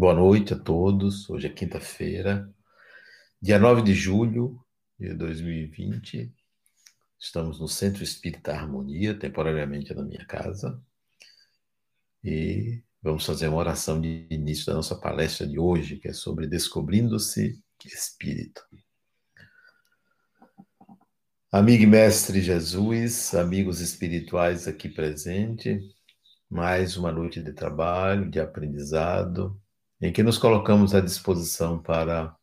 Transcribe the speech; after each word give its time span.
Boa 0.00 0.14
noite 0.14 0.54
a 0.54 0.58
todos. 0.58 1.28
Hoje 1.28 1.46
é 1.46 1.50
quinta-feira, 1.50 2.50
dia 3.38 3.58
9 3.58 3.82
de 3.82 3.92
julho 3.92 4.58
de 4.98 5.12
2020. 5.12 6.32
Estamos 7.18 7.60
no 7.60 7.68
Centro 7.68 8.02
Espírita 8.02 8.50
Harmonia, 8.50 9.12
temporariamente 9.12 9.92
na 9.92 10.02
minha 10.02 10.24
casa. 10.24 10.82
E 12.24 12.82
vamos 13.02 13.26
fazer 13.26 13.48
uma 13.48 13.58
oração 13.58 14.00
de 14.00 14.26
início 14.30 14.64
da 14.64 14.72
nossa 14.72 14.98
palestra 14.98 15.46
de 15.46 15.58
hoje, 15.58 15.98
que 15.98 16.08
é 16.08 16.14
sobre 16.14 16.46
Descobrindo-se 16.46 17.62
Espírito. 17.84 18.62
Amigo 21.52 21.82
e 21.82 21.86
mestre 21.86 22.40
Jesus, 22.40 23.34
amigos 23.34 23.80
espirituais 23.82 24.66
aqui 24.66 24.88
presentes, 24.88 25.82
mais 26.48 26.96
uma 26.96 27.12
noite 27.12 27.42
de 27.42 27.52
trabalho, 27.52 28.30
de 28.30 28.40
aprendizado, 28.40 29.59
em 30.00 30.12
que 30.12 30.22
nos 30.22 30.38
colocamos 30.38 30.94
à 30.94 31.00
disposição 31.00 31.80
para 31.80 32.34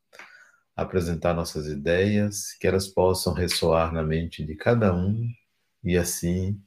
apresentar 0.76 1.34
nossas 1.34 1.68
ideias, 1.68 2.54
que 2.60 2.68
elas 2.68 2.88
possam 2.88 3.34
ressoar 3.34 3.92
na 3.92 4.04
mente 4.04 4.46
de 4.46 4.56
cada 4.56 4.94
um 4.94 5.28
e 5.84 5.98
assim 5.98 6.62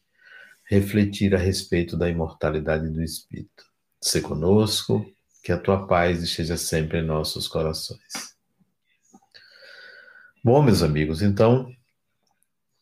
refletir 0.69 1.35
a 1.35 1.39
respeito 1.39 1.97
da 1.97 2.09
imortalidade 2.09 2.89
do 2.89 3.03
espírito. 3.03 3.65
Se 4.03 4.21
conosco, 4.21 5.05
que 5.43 5.53
a 5.53 5.59
tua 5.59 5.87
paz 5.87 6.23
esteja 6.23 6.57
sempre 6.57 6.99
em 6.99 7.07
nossos 7.07 7.47
corações. 7.47 8.01
Bom, 10.45 10.63
meus 10.63 10.83
amigos, 10.83 11.23
então 11.23 11.71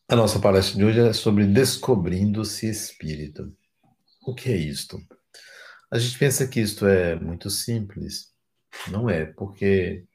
a 0.07 0.15
nossa 0.15 0.39
palestra 0.39 0.77
de 0.77 0.83
hoje 0.83 0.99
é 0.99 1.13
sobre 1.13 1.45
descobrindo-se 1.45 2.67
espírito. 2.67 3.55
O 4.25 4.33
que 4.33 4.49
é 4.49 4.57
isto? 4.57 4.99
A 5.91 5.97
gente 5.97 6.19
pensa 6.19 6.47
que 6.47 6.59
isto 6.59 6.85
é 6.85 7.15
muito 7.15 7.49
simples. 7.49 8.31
Não 8.91 9.09
é, 9.09 9.25
porque 9.25 10.05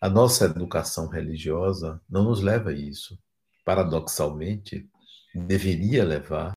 a 0.00 0.08
nossa 0.08 0.46
educação 0.46 1.06
religiosa 1.08 2.00
não 2.08 2.24
nos 2.24 2.40
leva 2.40 2.70
a 2.70 2.72
isso. 2.72 3.18
Paradoxalmente, 3.64 4.88
deveria 5.34 6.02
levar 6.02 6.54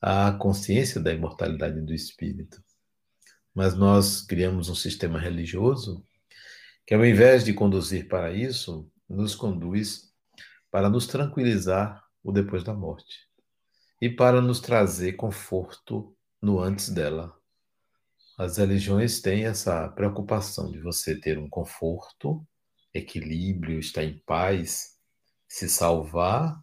à 0.00 0.30
consciência 0.32 1.00
da 1.00 1.12
imortalidade 1.12 1.80
do 1.80 1.92
espírito. 1.92 2.62
Mas 3.52 3.74
nós 3.74 4.22
criamos 4.22 4.68
um 4.68 4.74
sistema 4.74 5.18
religioso 5.18 6.04
que, 6.86 6.94
ao 6.94 7.04
invés 7.04 7.44
de 7.44 7.52
conduzir 7.52 8.06
para 8.06 8.32
isso, 8.32 8.88
nos 9.08 9.34
conduz 9.34 10.12
para 10.70 10.88
nos 10.88 11.08
tranquilizar 11.08 12.04
o 12.22 12.30
depois 12.30 12.62
da 12.62 12.72
morte 12.72 13.28
e 14.00 14.08
para 14.08 14.40
nos 14.40 14.60
trazer 14.60 15.14
conforto 15.14 16.16
no 16.40 16.60
antes 16.60 16.88
dela. 16.88 17.39
As 18.40 18.56
religiões 18.56 19.20
têm 19.20 19.44
essa 19.44 19.86
preocupação 19.88 20.72
de 20.72 20.80
você 20.80 21.14
ter 21.14 21.36
um 21.36 21.46
conforto, 21.46 22.42
equilíbrio, 22.94 23.78
estar 23.78 24.02
em 24.02 24.16
paz, 24.20 24.96
se 25.46 25.68
salvar 25.68 26.58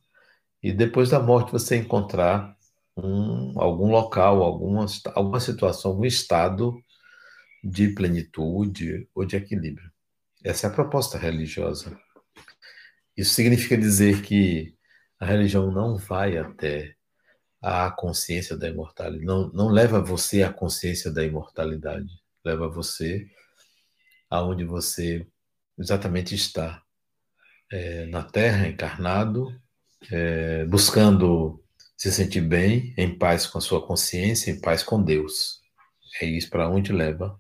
e 0.64 0.74
depois 0.74 1.12
da 1.12 1.20
morte 1.20 1.52
você 1.52 1.76
encontrar 1.76 2.58
um, 2.98 3.54
algum 3.62 3.92
local, 3.92 4.42
alguma, 4.42 4.88
alguma 5.14 5.40
situação, 5.40 5.92
algum 5.92 6.06
estado 6.06 6.74
de 7.64 7.90
plenitude 7.90 9.08
ou 9.14 9.24
de 9.24 9.36
equilíbrio. 9.36 9.92
Essa 10.44 10.66
é 10.66 10.70
a 10.72 10.74
proposta 10.74 11.16
religiosa. 11.16 11.96
Isso 13.16 13.36
significa 13.36 13.78
dizer 13.78 14.24
que 14.24 14.76
a 15.20 15.28
religião 15.28 15.72
não 15.72 15.96
vai 15.96 16.40
até 16.40 16.97
a 17.62 17.92
consciência 17.92 18.56
da 18.56 18.68
imortalidade. 18.68 19.26
Não, 19.26 19.50
não 19.50 19.70
leva 19.70 20.02
você 20.02 20.44
à 20.44 20.52
consciência 20.52 21.12
da 21.12 21.24
imortalidade. 21.24 22.08
Leva 22.44 22.68
você 22.68 23.28
aonde 24.30 24.64
você 24.64 25.26
exatamente 25.78 26.36
está. 26.36 26.82
É, 27.72 28.06
na 28.06 28.24
Terra, 28.24 28.68
encarnado, 28.68 29.54
é, 30.12 30.66
buscando 30.66 31.62
se 31.98 32.12
sentir 32.12 32.42
bem, 32.42 32.94
em 32.98 33.18
paz 33.18 33.48
com 33.48 33.58
a 33.58 33.62
sua 33.62 33.86
consciência, 33.86 34.52
em 34.52 34.62
paz 34.62 34.84
com 34.84 35.04
Deus. 35.04 35.60
É 36.22 36.26
isso 36.26 36.50
para 36.50 36.70
onde 36.70 36.94
leva 36.94 37.38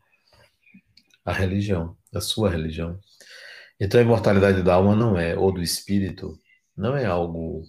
a 1.23 1.31
religião, 1.31 1.95
a 2.13 2.19
sua 2.19 2.49
religião. 2.49 2.99
Então 3.79 3.99
a 3.99 4.03
imortalidade 4.03 4.63
da 4.63 4.73
alma 4.73 4.95
não 4.95 5.17
é, 5.17 5.37
ou 5.37 5.51
do 5.51 5.61
espírito, 5.61 6.39
não 6.75 6.97
é 6.97 7.05
algo 7.05 7.63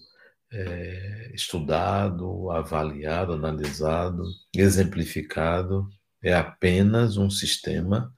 é, 0.50 1.30
estudado, 1.34 2.50
avaliado, 2.50 3.32
analisado, 3.32 4.24
exemplificado, 4.54 5.88
é 6.22 6.34
apenas 6.34 7.16
um 7.16 7.30
sistema 7.30 8.12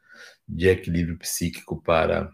de 0.49 0.69
equilíbrio 0.69 1.19
psíquico 1.19 1.83
para 1.83 2.31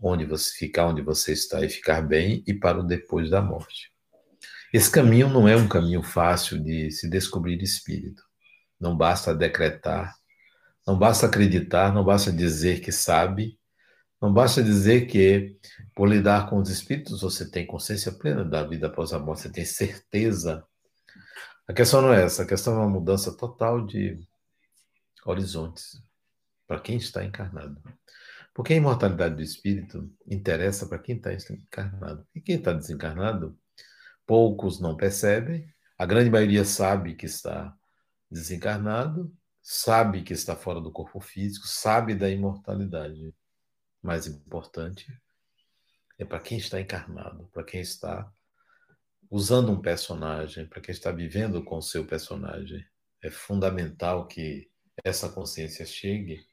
onde 0.00 0.24
você 0.24 0.52
ficar 0.56 0.86
onde 0.86 1.02
você 1.02 1.32
está 1.32 1.64
e 1.64 1.68
ficar 1.68 2.02
bem 2.02 2.42
e 2.46 2.54
para 2.54 2.78
o 2.78 2.86
depois 2.86 3.30
da 3.30 3.40
morte. 3.40 3.90
Esse 4.72 4.90
caminho 4.90 5.28
não 5.28 5.48
é 5.48 5.56
um 5.56 5.68
caminho 5.68 6.02
fácil 6.02 6.62
de 6.62 6.90
se 6.90 7.08
descobrir 7.08 7.62
espírito. 7.62 8.22
Não 8.78 8.96
basta 8.96 9.34
decretar, 9.34 10.14
não 10.86 10.98
basta 10.98 11.26
acreditar, 11.26 11.92
não 11.94 12.04
basta 12.04 12.30
dizer 12.30 12.80
que 12.80 12.92
sabe, 12.92 13.58
não 14.26 14.32
basta 14.32 14.60
dizer 14.60 15.06
que, 15.06 15.56
por 15.94 16.08
lidar 16.08 16.50
com 16.50 16.58
os 16.58 16.68
espíritos, 16.68 17.20
você 17.20 17.48
tem 17.48 17.64
consciência 17.64 18.10
plena 18.10 18.44
da 18.44 18.64
vida 18.64 18.88
após 18.88 19.12
a 19.12 19.20
morte, 19.20 19.42
você 19.42 19.52
tem 19.52 19.64
certeza. 19.64 20.64
A 21.68 21.72
questão 21.72 22.02
não 22.02 22.12
é 22.12 22.24
essa, 22.24 22.42
a 22.42 22.46
questão 22.46 22.74
é 22.74 22.78
uma 22.78 22.90
mudança 22.90 23.36
total 23.36 23.86
de 23.86 24.18
horizontes 25.24 26.02
para 26.66 26.80
quem 26.80 26.96
está 26.96 27.24
encarnado. 27.24 27.80
Porque 28.52 28.72
a 28.72 28.76
imortalidade 28.76 29.36
do 29.36 29.42
espírito 29.42 30.12
interessa 30.26 30.88
para 30.88 30.98
quem 30.98 31.18
está 31.18 31.32
encarnado. 31.32 32.26
E 32.34 32.40
quem 32.40 32.56
está 32.56 32.72
desencarnado, 32.72 33.56
poucos 34.26 34.80
não 34.80 34.96
percebem, 34.96 35.72
a 35.96 36.04
grande 36.04 36.30
maioria 36.30 36.64
sabe 36.64 37.14
que 37.14 37.26
está 37.26 37.72
desencarnado, 38.28 39.32
sabe 39.62 40.24
que 40.24 40.32
está 40.32 40.56
fora 40.56 40.80
do 40.80 40.90
corpo 40.90 41.20
físico, 41.20 41.68
sabe 41.68 42.12
da 42.12 42.28
imortalidade 42.28 43.32
mais 44.02 44.26
importante 44.26 45.06
é 46.18 46.24
para 46.24 46.40
quem 46.40 46.58
está 46.58 46.80
encarnado, 46.80 47.48
para 47.52 47.64
quem 47.64 47.80
está 47.80 48.30
usando 49.30 49.72
um 49.72 49.80
personagem, 49.80 50.66
para 50.66 50.80
quem 50.80 50.92
está 50.92 51.10
vivendo 51.10 51.62
com 51.62 51.78
o 51.78 51.82
seu 51.82 52.06
personagem. 52.06 52.84
É 53.22 53.30
fundamental 53.30 54.26
que 54.26 54.70
essa 55.04 55.28
consciência 55.28 55.84
chegue, 55.84 56.46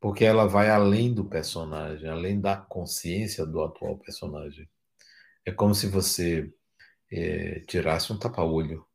porque 0.00 0.24
ela 0.24 0.46
vai 0.46 0.68
além 0.68 1.14
do 1.14 1.24
personagem, 1.24 2.08
além 2.08 2.40
da 2.40 2.56
consciência 2.56 3.46
do 3.46 3.62
atual 3.62 3.98
personagem. 3.98 4.68
É 5.44 5.52
como 5.52 5.74
se 5.74 5.86
você 5.88 6.52
é, 7.10 7.60
tirasse 7.60 8.12
um 8.12 8.18
tapa-olho 8.18 8.86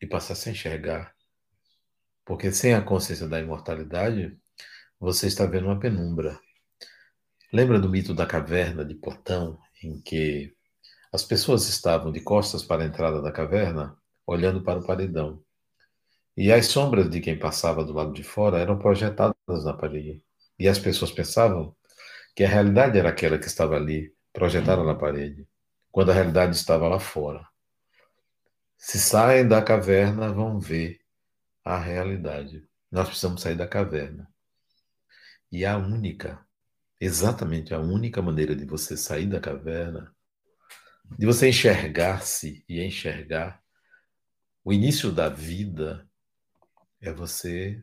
e 0.00 0.06
passasse 0.06 0.48
a 0.48 0.52
enxergar. 0.52 1.14
Porque 2.24 2.50
sem 2.52 2.74
a 2.74 2.82
consciência 2.82 3.28
da 3.28 3.40
imortalidade, 3.40 4.36
você 4.98 5.26
está 5.26 5.44
vendo 5.46 5.66
uma 5.66 5.78
penumbra. 5.78 6.38
Lembra 7.54 7.78
do 7.78 7.88
mito 7.88 8.12
da 8.12 8.26
caverna 8.26 8.84
de 8.84 8.96
Platão, 8.96 9.60
em 9.80 10.00
que 10.00 10.52
as 11.12 11.22
pessoas 11.22 11.68
estavam 11.68 12.10
de 12.10 12.18
costas 12.18 12.64
para 12.64 12.82
a 12.82 12.84
entrada 12.84 13.22
da 13.22 13.30
caverna, 13.30 13.96
olhando 14.26 14.60
para 14.64 14.80
o 14.80 14.84
paredão. 14.84 15.40
E 16.36 16.50
as 16.50 16.66
sombras 16.66 17.08
de 17.08 17.20
quem 17.20 17.38
passava 17.38 17.84
do 17.84 17.92
lado 17.92 18.12
de 18.12 18.24
fora 18.24 18.58
eram 18.58 18.76
projetadas 18.76 19.36
na 19.46 19.72
parede. 19.72 20.20
E 20.58 20.66
as 20.66 20.80
pessoas 20.80 21.12
pensavam 21.12 21.76
que 22.34 22.42
a 22.42 22.48
realidade 22.48 22.98
era 22.98 23.10
aquela 23.10 23.38
que 23.38 23.46
estava 23.46 23.76
ali, 23.76 24.12
projetada 24.32 24.82
na 24.82 24.96
parede, 24.96 25.46
quando 25.92 26.10
a 26.10 26.14
realidade 26.14 26.56
estava 26.56 26.88
lá 26.88 26.98
fora. 26.98 27.46
Se 28.76 28.98
saem 28.98 29.46
da 29.46 29.62
caverna, 29.62 30.32
vão 30.32 30.58
ver 30.58 30.98
a 31.64 31.78
realidade. 31.78 32.66
Nós 32.90 33.06
precisamos 33.06 33.42
sair 33.42 33.54
da 33.54 33.68
caverna. 33.68 34.28
E 35.52 35.64
a 35.64 35.76
única 35.76 36.43
exatamente 37.04 37.74
a 37.74 37.78
única 37.78 38.22
maneira 38.22 38.56
de 38.56 38.64
você 38.64 38.96
sair 38.96 39.26
da 39.26 39.40
caverna, 39.40 40.14
de 41.18 41.26
você 41.26 41.48
enxergar-se 41.48 42.64
e 42.68 42.80
enxergar 42.80 43.62
o 44.64 44.72
início 44.72 45.12
da 45.12 45.28
vida, 45.28 46.08
é 47.00 47.12
você 47.12 47.82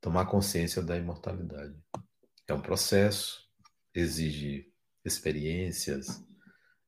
tomar 0.00 0.26
consciência 0.26 0.80
da 0.80 0.96
imortalidade. 0.96 1.74
É 2.46 2.54
um 2.54 2.60
processo, 2.60 3.44
exige 3.92 4.72
experiências, 5.04 6.24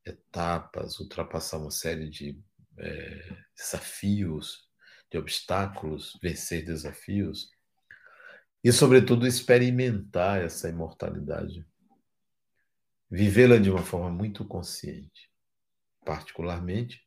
etapas, 0.05 1.01
ultrapassar 1.01 1.59
uma 1.59 1.73
série 1.73 2.09
de 2.09 2.41
é, 2.79 3.37
desafios, 3.57 4.69
de 5.11 5.19
obstáculos, 5.19 6.17
vencer 6.23 6.65
desafios 6.65 7.51
e, 8.63 8.73
sobretudo, 8.73 9.27
experimentar 9.27 10.41
essa 10.41 10.69
imortalidade. 10.69 11.67
Vivê-la 13.15 13.59
de 13.59 13.71
uma 13.71 13.83
forma 13.83 14.09
muito 14.09 14.43
consciente. 14.43 15.31
Particularmente, 16.03 17.07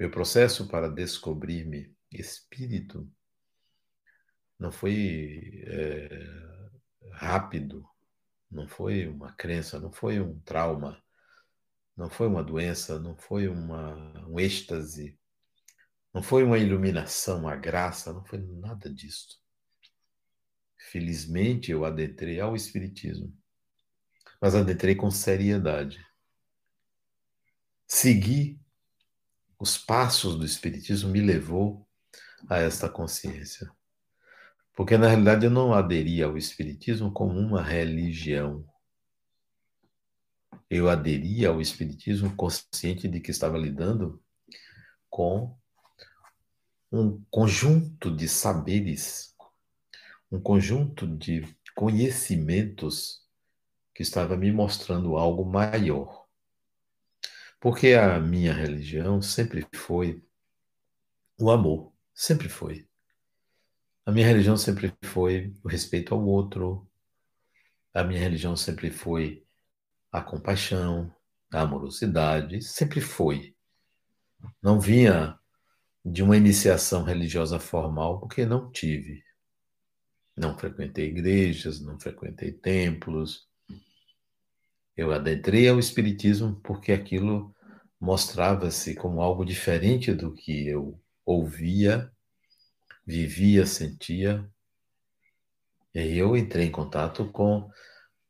meu 0.00 0.10
processo 0.10 0.66
para 0.66 0.88
descobrir-me 0.88 1.94
espírito 2.10 3.06
não 4.58 4.72
foi 4.72 5.64
é, 5.66 6.08
rápido, 7.12 7.86
não 8.50 8.66
foi 8.66 9.06
uma 9.06 9.30
crença, 9.34 9.78
não 9.78 9.92
foi 9.92 10.18
um 10.18 10.40
trauma, 10.40 11.04
não 11.94 12.08
foi 12.08 12.26
uma 12.26 12.42
doença, 12.42 12.98
não 12.98 13.14
foi 13.14 13.48
uma, 13.48 14.26
um 14.26 14.40
êxtase, 14.40 15.18
não 16.14 16.22
foi 16.22 16.42
uma 16.42 16.56
iluminação, 16.56 17.40
uma 17.40 17.54
graça, 17.54 18.14
não 18.14 18.24
foi 18.24 18.38
nada 18.38 18.88
disso. 18.90 19.38
Felizmente 20.90 21.70
eu 21.70 21.84
adentrei 21.84 22.40
ao 22.40 22.56
Espiritismo, 22.56 23.30
mas 24.42 24.56
adentrei 24.56 24.96
com 24.96 25.08
seriedade. 25.08 26.04
Seguir 27.86 28.60
os 29.56 29.78
passos 29.78 30.36
do 30.36 30.44
Espiritismo 30.44 31.10
me 31.10 31.20
levou 31.20 31.86
a 32.50 32.58
esta 32.58 32.88
consciência. 32.88 33.70
Porque 34.74 34.98
na 34.98 35.06
realidade 35.06 35.46
eu 35.46 35.50
não 35.50 35.72
aderi 35.72 36.20
ao 36.24 36.36
Espiritismo 36.36 37.12
como 37.12 37.38
uma 37.38 37.62
religião. 37.62 38.68
Eu 40.68 40.90
aderi 40.90 41.46
ao 41.46 41.60
Espiritismo 41.60 42.34
consciente 42.34 43.06
de 43.06 43.20
que 43.20 43.30
estava 43.30 43.56
lidando 43.56 44.20
com 45.08 45.56
um 46.90 47.24
conjunto 47.30 48.10
de 48.10 48.26
saberes, 48.28 49.36
um 50.32 50.40
conjunto 50.40 51.06
de 51.06 51.46
conhecimentos 51.76 53.21
que 53.94 54.02
estava 54.02 54.36
me 54.36 54.50
mostrando 54.50 55.16
algo 55.16 55.44
maior. 55.44 56.26
Porque 57.60 57.94
a 57.94 58.18
minha 58.18 58.52
religião 58.52 59.22
sempre 59.22 59.66
foi 59.74 60.22
o 61.38 61.50
amor, 61.50 61.92
sempre 62.14 62.48
foi. 62.48 62.88
A 64.04 64.10
minha 64.10 64.26
religião 64.26 64.56
sempre 64.56 64.92
foi 65.04 65.54
o 65.62 65.68
respeito 65.68 66.14
ao 66.14 66.24
outro. 66.24 66.88
A 67.94 68.02
minha 68.02 68.20
religião 68.20 68.56
sempre 68.56 68.90
foi 68.90 69.44
a 70.10 70.20
compaixão, 70.20 71.14
a 71.52 71.60
amorosidade, 71.60 72.62
sempre 72.62 73.00
foi. 73.00 73.54
Não 74.60 74.80
vinha 74.80 75.38
de 76.04 76.22
uma 76.22 76.36
iniciação 76.36 77.04
religiosa 77.04 77.60
formal, 77.60 78.18
porque 78.18 78.44
não 78.44 78.70
tive. 78.72 79.22
Não 80.36 80.58
frequentei 80.58 81.08
igrejas, 81.08 81.80
não 81.80 81.98
frequentei 82.00 82.52
templos. 82.52 83.48
Eu 84.96 85.12
adentrei 85.12 85.68
ao 85.68 85.78
Espiritismo 85.78 86.60
porque 86.62 86.92
aquilo 86.92 87.54
mostrava-se 88.00 88.94
como 88.94 89.20
algo 89.20 89.44
diferente 89.44 90.12
do 90.12 90.32
que 90.32 90.66
eu 90.66 91.00
ouvia 91.24 92.12
vivia, 93.06 93.66
sentia. 93.66 94.48
E 95.94 96.16
eu 96.16 96.36
entrei 96.36 96.66
em 96.66 96.70
contato 96.72 97.30
com 97.30 97.70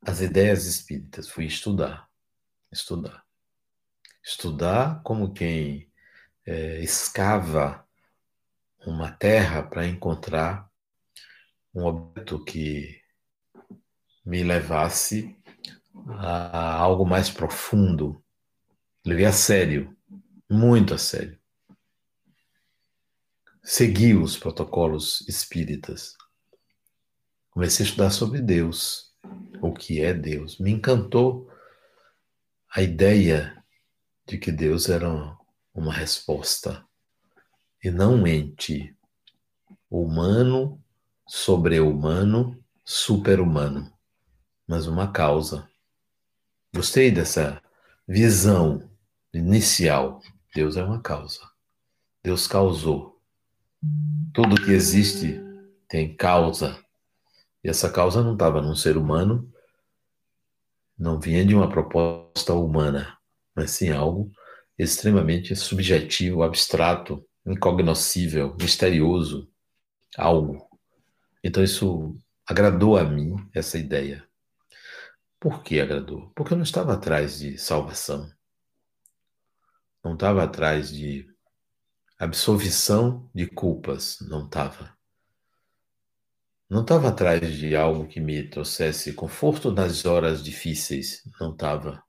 as 0.01 0.21
ideias 0.21 0.67
espíritas, 0.67 1.29
fui 1.29 1.45
estudar, 1.45 2.09
estudar. 2.71 3.25
Estudar 4.23 5.03
como 5.03 5.33
quem 5.33 5.91
é, 6.45 6.81
escava 6.81 7.87
uma 8.85 9.13
terra 9.13 9.63
para 9.63 9.87
encontrar 9.87 10.69
um 11.75 11.85
objeto 11.85 12.45
que 12.45 13.01
me 14.25 14.43
levasse 14.43 15.37
a 16.19 16.77
algo 16.77 17.05
mais 17.05 17.31
profundo. 17.31 18.23
Levei 19.05 19.25
a 19.25 19.33
sério, 19.33 19.97
muito 20.49 20.95
a 20.95 20.99
sério 20.99 21.43
segui 23.63 24.15
os 24.15 24.37
protocolos 24.37 25.21
espíritas. 25.29 26.17
Comecei 27.51 27.87
a 27.87 27.89
estudar 27.89 28.11
sobre 28.11 28.41
Deus, 28.41 29.13
o 29.61 29.73
que 29.73 30.01
é 30.01 30.13
Deus. 30.13 30.59
Me 30.59 30.73
encantou 30.73 31.49
a 32.75 32.83
ideia 32.83 33.63
de 34.27 34.37
que 34.39 34.51
Deus 34.51 34.89
era 34.89 35.09
uma 35.73 35.93
resposta 35.93 36.85
e 37.83 37.91
não 37.91 38.23
um 38.23 38.27
ente 38.27 38.97
humano, 39.89 40.83
sobre-humano, 41.29 42.63
super-humano, 42.85 43.93
mas 44.67 44.87
uma 44.87 45.13
causa. 45.13 45.69
Gostei 46.75 47.11
dessa 47.11 47.63
visão 48.09 48.91
inicial. 49.33 50.23
Deus 50.55 50.77
é 50.77 50.83
uma 50.83 51.03
causa. 51.03 51.41
Deus 52.23 52.47
causou. 52.47 53.21
Tudo 54.33 54.63
que 54.63 54.71
existe 54.71 55.39
tem 55.89 56.17
causa. 56.17 56.83
E 57.63 57.69
essa 57.69 57.91
causa 57.91 58.23
não 58.23 58.33
estava 58.33 58.63
num 58.63 58.75
ser 58.75 58.97
humano, 58.97 59.53
não 60.99 61.21
vinha 61.21 61.45
de 61.45 61.55
uma 61.55 61.69
proposta 61.69 62.55
humana, 62.55 63.19
mas 63.55 63.73
sim 63.73 63.91
algo 63.91 64.33
extremamente 64.79 65.55
subjetivo, 65.55 66.43
abstrato, 66.43 67.25
incognoscível, 67.47 68.57
misterioso, 68.59 69.49
algo. 70.17 70.67
Então 71.45 71.63
isso 71.63 72.17
agradou 72.47 72.97
a 72.97 73.05
mim, 73.05 73.37
essa 73.55 73.79
ideia. 73.79 74.27
Por 75.43 75.65
que 75.65 75.81
agradou? 75.81 76.31
Porque 76.37 76.53
eu 76.53 76.57
não 76.57 76.63
estava 76.63 76.95
atrás 76.95 77.41
de 77.41 77.59
salvação. 77.59 78.33
Não 80.05 80.15
estava 80.15 80.45
atrás 80.45 80.89
de 80.89 81.29
absolvição 82.17 83.29
de 83.35 83.49
culpas, 83.49 84.21
não 84.21 84.45
estava. 84.45 84.97
Não 86.71 86.83
estava 86.83 87.09
atrás 87.09 87.59
de 87.59 87.75
algo 87.75 88.07
que 88.07 88.21
me 88.21 88.49
trouxesse 88.49 89.15
conforto 89.15 89.73
nas 89.73 90.07
horas 90.07 90.45
difíceis, 90.45 91.29
não 91.41 91.51
estava. 91.51 92.05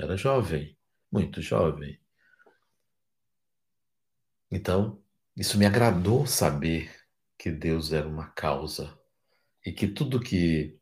Era 0.00 0.16
jovem, 0.16 0.74
muito 1.12 1.42
jovem. 1.42 2.00
Então, 4.50 4.98
isso 5.36 5.58
me 5.58 5.66
agradou 5.66 6.26
saber 6.26 6.90
que 7.36 7.50
Deus 7.50 7.92
era 7.92 8.08
uma 8.08 8.30
causa 8.30 8.98
e 9.62 9.72
que 9.72 9.86
tudo 9.86 10.18
que 10.18 10.80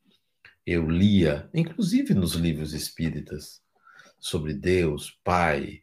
eu 0.67 0.89
lia, 0.89 1.49
inclusive 1.55 2.15
nos 2.15 2.35
livros 2.35 2.73
espíritas, 2.73 3.62
sobre 4.19 4.55
Deus, 4.55 5.19
Pai, 5.25 5.83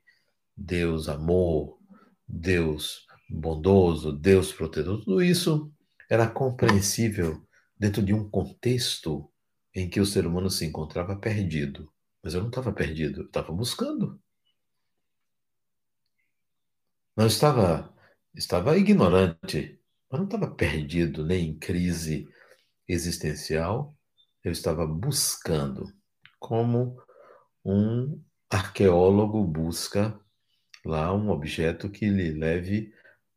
Deus, 0.56 1.10
amor, 1.10 1.78
Deus 2.28 3.06
bondoso, 3.30 4.12
Deus 4.12 4.54
protetor, 4.54 5.00
tudo 5.00 5.22
isso 5.22 5.72
era 6.10 6.30
compreensível 6.30 7.46
dentro 7.78 8.02
de 8.02 8.14
um 8.14 8.30
contexto 8.30 9.30
em 9.74 9.90
que 9.90 10.00
o 10.00 10.06
ser 10.06 10.26
humano 10.26 10.50
se 10.50 10.66
encontrava 10.66 11.16
perdido. 11.16 11.92
Mas 12.24 12.34
eu 12.34 12.42
não 12.42 12.50
estava 12.50 12.72
perdido, 12.72 13.22
eu 13.22 13.26
estava 13.26 13.52
buscando. 13.52 14.20
Não 17.16 17.28
estava, 17.28 17.94
estava 18.34 18.78
ignorante, 18.78 19.80
mas 20.10 20.20
não 20.20 20.26
estava 20.26 20.50
perdido 20.50 21.26
nem 21.26 21.50
em 21.50 21.58
crise 21.58 22.28
existencial. 22.88 23.97
Eu 24.44 24.52
estava 24.52 24.86
buscando, 24.86 25.86
como 26.40 27.02
um 27.66 28.22
arqueólogo 28.50 29.44
busca 29.44 30.20
lá 30.86 31.14
um 31.14 31.30
objeto 31.30 31.90
que 31.90 32.10
lhe 32.10 32.32
leve 32.32 32.94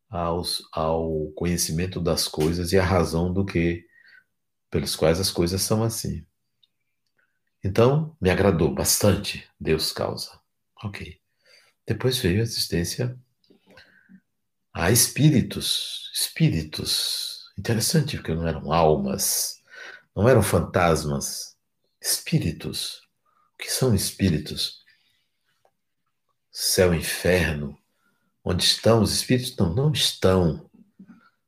aos, 0.09 0.63
ao 0.73 1.31
conhecimento 1.33 2.01
das 2.01 2.29
coisas 2.29 2.73
e 2.73 2.79
à 2.79 2.85
razão 2.85 3.33
do 3.33 3.45
que, 3.45 3.87
pelos 4.71 4.95
quais 4.95 5.21
as 5.21 5.31
coisas 5.31 5.63
são 5.63 5.83
assim. 5.83 6.25
Então, 7.63 8.17
me 8.21 8.31
agradou 8.31 8.75
bastante 8.75 9.49
Deus 9.59 9.93
causa. 9.93 10.41
Ok. 10.83 11.21
Depois 11.87 12.19
veio 12.19 12.41
a 12.41 12.43
existência 12.43 13.19
a 14.73 14.91
espíritos. 14.91 16.11
Espíritos. 16.15 17.51
Interessante, 17.59 18.17
porque 18.17 18.35
não 18.35 18.47
eram 18.47 18.73
almas, 18.73 19.60
não 20.15 20.29
eram 20.29 20.43
fantasmas. 20.43 21.57
Espíritos. 22.01 23.03
O 23.55 23.63
que 23.63 23.71
são 23.71 23.95
espíritos? 23.95 24.81
céu 26.51 26.93
e 26.93 26.99
inferno, 26.99 27.79
onde 28.45 28.65
estão 28.65 29.03
os 29.03 29.13
espíritos? 29.13 29.57
Não, 29.57 29.75
não 29.75 29.93
estão. 29.93 30.69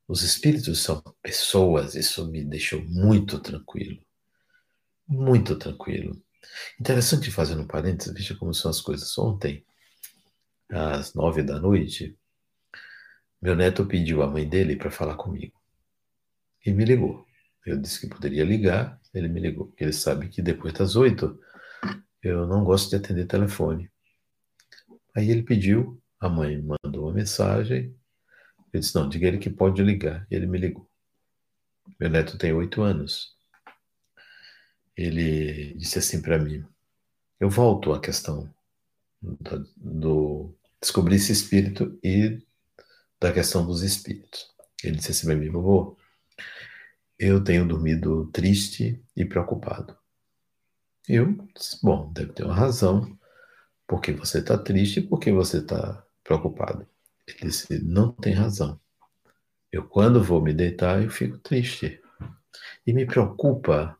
Os 0.07 0.21
espíritos 0.21 0.81
são 0.81 1.01
pessoas, 1.21 1.95
isso 1.95 2.29
me 2.29 2.43
deixou 2.43 2.81
muito 2.85 3.39
tranquilo. 3.39 3.99
Muito 5.07 5.57
tranquilo. 5.57 6.21
Interessante 6.79 7.31
fazer 7.31 7.57
um 7.57 7.67
parênteses, 7.67 8.13
veja 8.13 8.35
como 8.35 8.53
são 8.53 8.71
as 8.71 8.81
coisas. 8.81 9.17
Ontem, 9.17 9.65
às 10.69 11.13
nove 11.13 11.43
da 11.43 11.59
noite, 11.59 12.17
meu 13.41 13.55
neto 13.55 13.85
pediu 13.85 14.21
a 14.21 14.27
mãe 14.27 14.47
dele 14.47 14.75
para 14.75 14.91
falar 14.91 15.15
comigo. 15.15 15.59
E 16.65 16.71
me 16.71 16.85
ligou. 16.85 17.25
Eu 17.65 17.77
disse 17.79 18.01
que 18.01 18.07
poderia 18.07 18.43
ligar, 18.43 18.99
ele 19.13 19.27
me 19.27 19.39
ligou, 19.39 19.73
ele 19.77 19.93
sabe 19.93 20.27
que 20.27 20.41
depois 20.41 20.73
das 20.73 20.95
oito 20.95 21.39
eu 22.21 22.47
não 22.47 22.63
gosto 22.63 22.89
de 22.89 22.95
atender 22.95 23.25
telefone. 23.25 23.89
Aí 25.15 25.29
ele 25.29 25.43
pediu, 25.43 26.01
a 26.19 26.29
mãe 26.29 26.61
mandou 26.61 27.05
uma 27.05 27.13
mensagem. 27.13 27.95
Eu 28.71 28.79
disse: 28.79 28.95
Não, 28.95 29.07
diga 29.07 29.27
ele 29.27 29.37
que 29.37 29.49
pode 29.49 29.81
ligar. 29.83 30.25
Ele 30.31 30.47
me 30.47 30.57
ligou. 30.57 30.89
Meu 31.99 32.09
neto 32.09 32.37
tem 32.37 32.53
oito 32.53 32.81
anos. 32.81 33.35
ele 34.95 35.73
disse 35.75 35.99
assim 35.99 36.21
para 36.21 36.39
mim: 36.39 36.65
eu 37.43 37.49
volto 37.49 37.91
à 37.91 37.99
questão 37.99 38.49
do, 39.21 39.69
do 39.75 40.55
descobrir 40.81 41.15
esse 41.17 41.33
espírito 41.33 41.99
e 42.01 42.41
da 43.19 43.33
questão 43.33 43.65
dos 43.65 43.83
espíritos. 43.83 44.47
Ele 44.81 44.95
disse 44.95 45.11
assim 45.11 45.27
para 45.27 45.35
mim, 45.35 45.49
vovô, 45.49 45.97
eu 47.27 47.43
tenho 47.43 47.67
dormido 47.67 48.27
triste 48.31 49.01
e 49.15 49.25
preocupado. 49.25 49.97
Eu 51.07 51.35
bom, 51.81 52.11
deve 52.13 52.33
ter 52.33 52.43
uma 52.43 52.55
razão, 52.55 53.17
porque 53.87 54.11
você 54.13 54.39
está 54.39 54.57
triste 54.57 54.99
e 54.99 55.07
porque 55.07 55.31
você 55.31 55.57
está 55.57 56.05
preocupado. 56.23 56.87
Ele 57.27 57.37
disse, 57.41 57.83
não 57.83 58.11
tem 58.11 58.33
razão. 58.33 58.79
Eu, 59.71 59.87
quando 59.87 60.23
vou 60.23 60.41
me 60.41 60.53
deitar, 60.53 61.01
eu 61.01 61.09
fico 61.09 61.37
triste. 61.39 61.99
E 62.85 62.93
me 62.93 63.05
preocupa. 63.05 63.97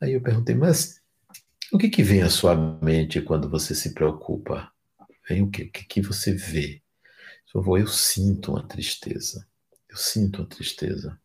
Aí 0.00 0.12
eu 0.12 0.22
perguntei, 0.22 0.54
mas 0.54 1.00
o 1.72 1.78
que, 1.78 1.88
que 1.88 2.02
vem 2.02 2.22
à 2.22 2.30
sua 2.30 2.54
mente 2.54 3.20
quando 3.20 3.50
você 3.50 3.74
se 3.74 3.92
preocupa? 3.94 4.70
Vem 5.28 5.42
o 5.42 5.50
que? 5.50 5.64
O 5.64 5.70
que, 5.70 5.84
que 5.84 6.00
você 6.00 6.32
vê? 6.32 6.82
Vovô, 7.52 7.78
eu 7.78 7.86
sinto 7.86 8.52
uma 8.52 8.66
tristeza. 8.66 9.46
Eu 9.88 9.96
sinto 9.96 10.42
uma 10.42 10.48
tristeza. 10.48 11.18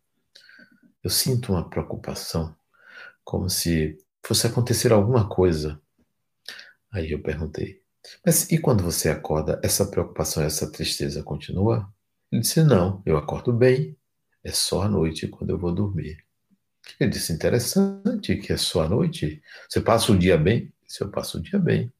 Eu 1.03 1.10
sinto 1.10 1.53
uma 1.53 1.67
preocupação, 1.67 2.55
como 3.24 3.50
se 3.50 3.98
fosse 4.25 4.48
acontecer 4.48 4.91
alguma 4.91 5.27
coisa. 5.27 5.81
Aí 6.91 7.12
eu 7.12 7.22
perguntei, 7.22 7.81
mas 8.25 8.51
e 8.51 8.58
quando 8.58 8.84
você 8.84 9.10
acorda, 9.10 9.60
essa 9.63 9.86
preocupação, 9.86 10.43
essa 10.43 10.72
tristeza 10.72 11.24
continua? 11.24 11.91
Ele 12.31 12.41
disse, 12.41 12.63
não, 12.63 13.01
eu 13.05 13.17
acordo 13.17 13.53
bem, 13.53 13.98
é 14.43 14.51
só 14.51 14.84
à 14.84 14.89
noite 14.89 15.27
quando 15.27 15.51
eu 15.51 15.60
vou 15.60 15.74
dormir. 15.74 16.24
Ele 17.00 17.10
disse, 17.10 17.31
interessante 17.31 18.36
que 18.38 18.51
é 18.53 18.58
só 18.58 18.84
à 18.84 18.89
noite. 18.89 19.41
Você 19.70 19.81
passa 19.81 20.12
o 20.12 20.17
dia 20.17 20.38
bem? 20.38 20.74
Se 20.88 21.03
eu 21.03 21.10
passo 21.10 21.38
o 21.38 21.41
dia 21.41 21.60
bem. 21.60 21.91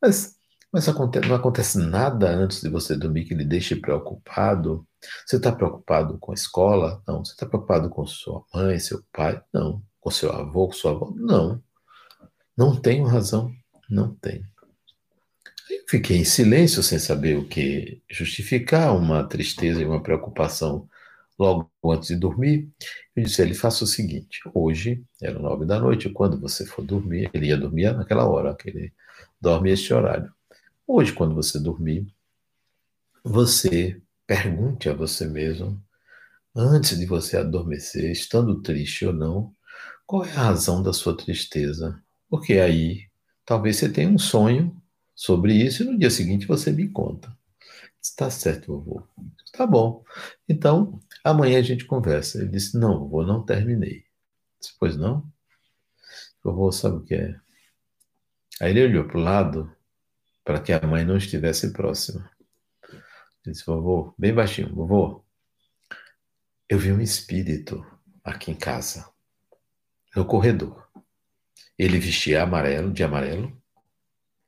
Mas 0.00 0.38
mas 0.70 0.86
não 0.86 1.34
acontece 1.34 1.78
nada 1.78 2.28
antes 2.28 2.60
de 2.60 2.68
você 2.68 2.94
dormir 2.94 3.24
que 3.24 3.34
lhe 3.34 3.44
deixe 3.44 3.74
preocupado. 3.74 4.86
Você 5.26 5.36
está 5.36 5.52
preocupado 5.52 6.18
com 6.18 6.32
a 6.32 6.34
escola? 6.34 7.02
Não. 7.06 7.24
Você 7.24 7.32
está 7.32 7.46
preocupado 7.46 7.88
com 7.88 8.06
sua 8.06 8.44
mãe, 8.54 8.78
seu 8.78 9.02
pai? 9.12 9.40
Não. 9.52 9.82
Com 10.00 10.10
seu 10.10 10.32
avô, 10.32 10.66
com 10.66 10.72
sua 10.72 10.92
avó? 10.92 11.12
Não. 11.14 11.62
Não 12.56 12.74
tenho 12.80 13.04
razão. 13.04 13.52
Não 13.88 14.14
tenho. 14.16 14.44
Eu 15.70 15.84
fiquei 15.88 16.16
em 16.16 16.24
silêncio 16.24 16.82
sem 16.82 16.98
saber 16.98 17.36
o 17.36 17.46
que 17.46 18.02
justificar 18.10 18.96
uma 18.96 19.24
tristeza 19.24 19.80
e 19.82 19.84
uma 19.84 20.02
preocupação 20.02 20.88
logo 21.38 21.70
antes 21.84 22.08
de 22.08 22.16
dormir. 22.16 22.68
Eu 23.14 23.22
disse 23.22 23.40
a 23.40 23.44
ele: 23.44 23.54
faça 23.54 23.84
o 23.84 23.86
seguinte: 23.86 24.40
hoje, 24.54 25.02
era 25.20 25.38
nove 25.38 25.64
da 25.64 25.78
noite, 25.78 26.10
quando 26.10 26.40
você 26.40 26.66
for 26.66 26.84
dormir, 26.84 27.30
ele 27.32 27.46
ia 27.48 27.56
dormir 27.56 27.92
naquela 27.94 28.26
hora, 28.26 28.54
que 28.54 28.70
ele 28.70 28.92
dorme 29.40 29.70
este 29.70 29.92
horário. 29.92 30.32
Hoje, 30.86 31.12
quando 31.12 31.34
você 31.34 31.58
dormir, 31.58 32.06
você 33.22 34.00
pergunte 34.28 34.90
a 34.90 34.94
você 34.94 35.26
mesmo, 35.26 35.82
antes 36.54 36.98
de 36.98 37.06
você 37.06 37.38
adormecer, 37.38 38.12
estando 38.12 38.60
triste 38.60 39.06
ou 39.06 39.12
não, 39.12 39.56
qual 40.06 40.24
é 40.24 40.30
a 40.30 40.42
razão 40.42 40.82
da 40.82 40.92
sua 40.92 41.16
tristeza? 41.16 42.00
Porque 42.28 42.54
aí 42.58 43.08
talvez 43.46 43.78
você 43.78 43.88
tenha 43.88 44.10
um 44.10 44.18
sonho 44.18 44.76
sobre 45.16 45.54
isso 45.54 45.82
e 45.82 45.86
no 45.86 45.98
dia 45.98 46.10
seguinte 46.10 46.46
você 46.46 46.70
me 46.70 46.88
conta. 46.88 47.34
Está 48.02 48.30
certo, 48.30 48.74
vovô. 48.74 49.02
Tá 49.52 49.66
bom. 49.66 50.04
Então, 50.46 51.00
amanhã 51.24 51.58
a 51.58 51.62
gente 51.62 51.86
conversa. 51.86 52.38
Ele 52.38 52.48
disse: 52.48 52.78
Não, 52.78 53.00
vovô, 53.00 53.24
não 53.24 53.44
terminei. 53.44 54.04
Disse, 54.60 54.74
pois 54.78 54.96
não? 54.96 55.26
Vovô, 56.44 56.70
sabe 56.70 56.96
o 56.98 57.02
que 57.02 57.14
é? 57.14 57.34
Aí 58.60 58.70
ele 58.70 58.84
olhou 58.84 59.04
para 59.06 59.18
o 59.18 59.22
lado 59.22 59.72
para 60.44 60.60
que 60.60 60.72
a 60.72 60.86
mãe 60.86 61.04
não 61.04 61.16
estivesse 61.16 61.72
próxima. 61.72 62.30
Disse, 63.50 63.64
vovô, 63.64 64.14
bem 64.18 64.34
baixinho, 64.34 64.74
vovô, 64.74 65.24
eu 66.68 66.78
vi 66.78 66.92
um 66.92 67.00
espírito 67.00 67.84
aqui 68.22 68.50
em 68.50 68.54
casa, 68.54 69.10
no 70.14 70.24
corredor. 70.24 70.86
Ele 71.78 71.98
vestia 71.98 72.42
amarelo, 72.42 72.92
de 72.92 73.02
amarelo, 73.02 73.56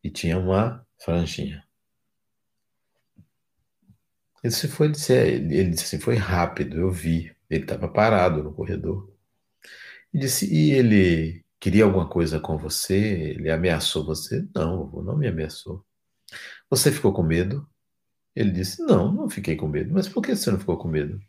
e 0.02 0.10
tinha 0.10 0.38
uma 0.38 0.86
franjinha. 1.02 1.66
Ele 4.42 4.52
se 4.52 4.68
foi 4.68 4.90
dizer, 4.90 5.28
ele 5.28 5.70
disse 5.70 5.84
assim, 5.84 6.00
foi 6.02 6.16
rápido, 6.16 6.78
eu 6.78 6.90
vi. 6.90 7.34
Ele 7.48 7.62
estava 7.62 7.88
parado 7.88 8.42
no 8.42 8.54
corredor. 8.54 9.12
E 10.12 10.18
disse, 10.18 10.52
e 10.52 10.72
ele 10.72 11.44
queria 11.58 11.84
alguma 11.84 12.08
coisa 12.08 12.40
com 12.40 12.56
você? 12.56 12.96
Ele 12.96 13.50
ameaçou 13.50 14.04
você? 14.04 14.46
Não, 14.54 14.90
não 15.02 15.16
me 15.16 15.28
ameaçou. 15.28 15.84
Você 16.70 16.90
ficou 16.90 17.12
com 17.12 17.22
medo? 17.22 17.68
Ele 18.34 18.50
disse: 18.50 18.82
Não, 18.82 19.12
não 19.12 19.28
fiquei 19.28 19.56
com 19.56 19.68
medo. 19.68 19.92
Mas 19.92 20.08
por 20.08 20.22
que 20.22 20.34
você 20.34 20.50
não 20.50 20.58
ficou 20.58 20.78
com 20.78 20.88
medo? 20.88 21.20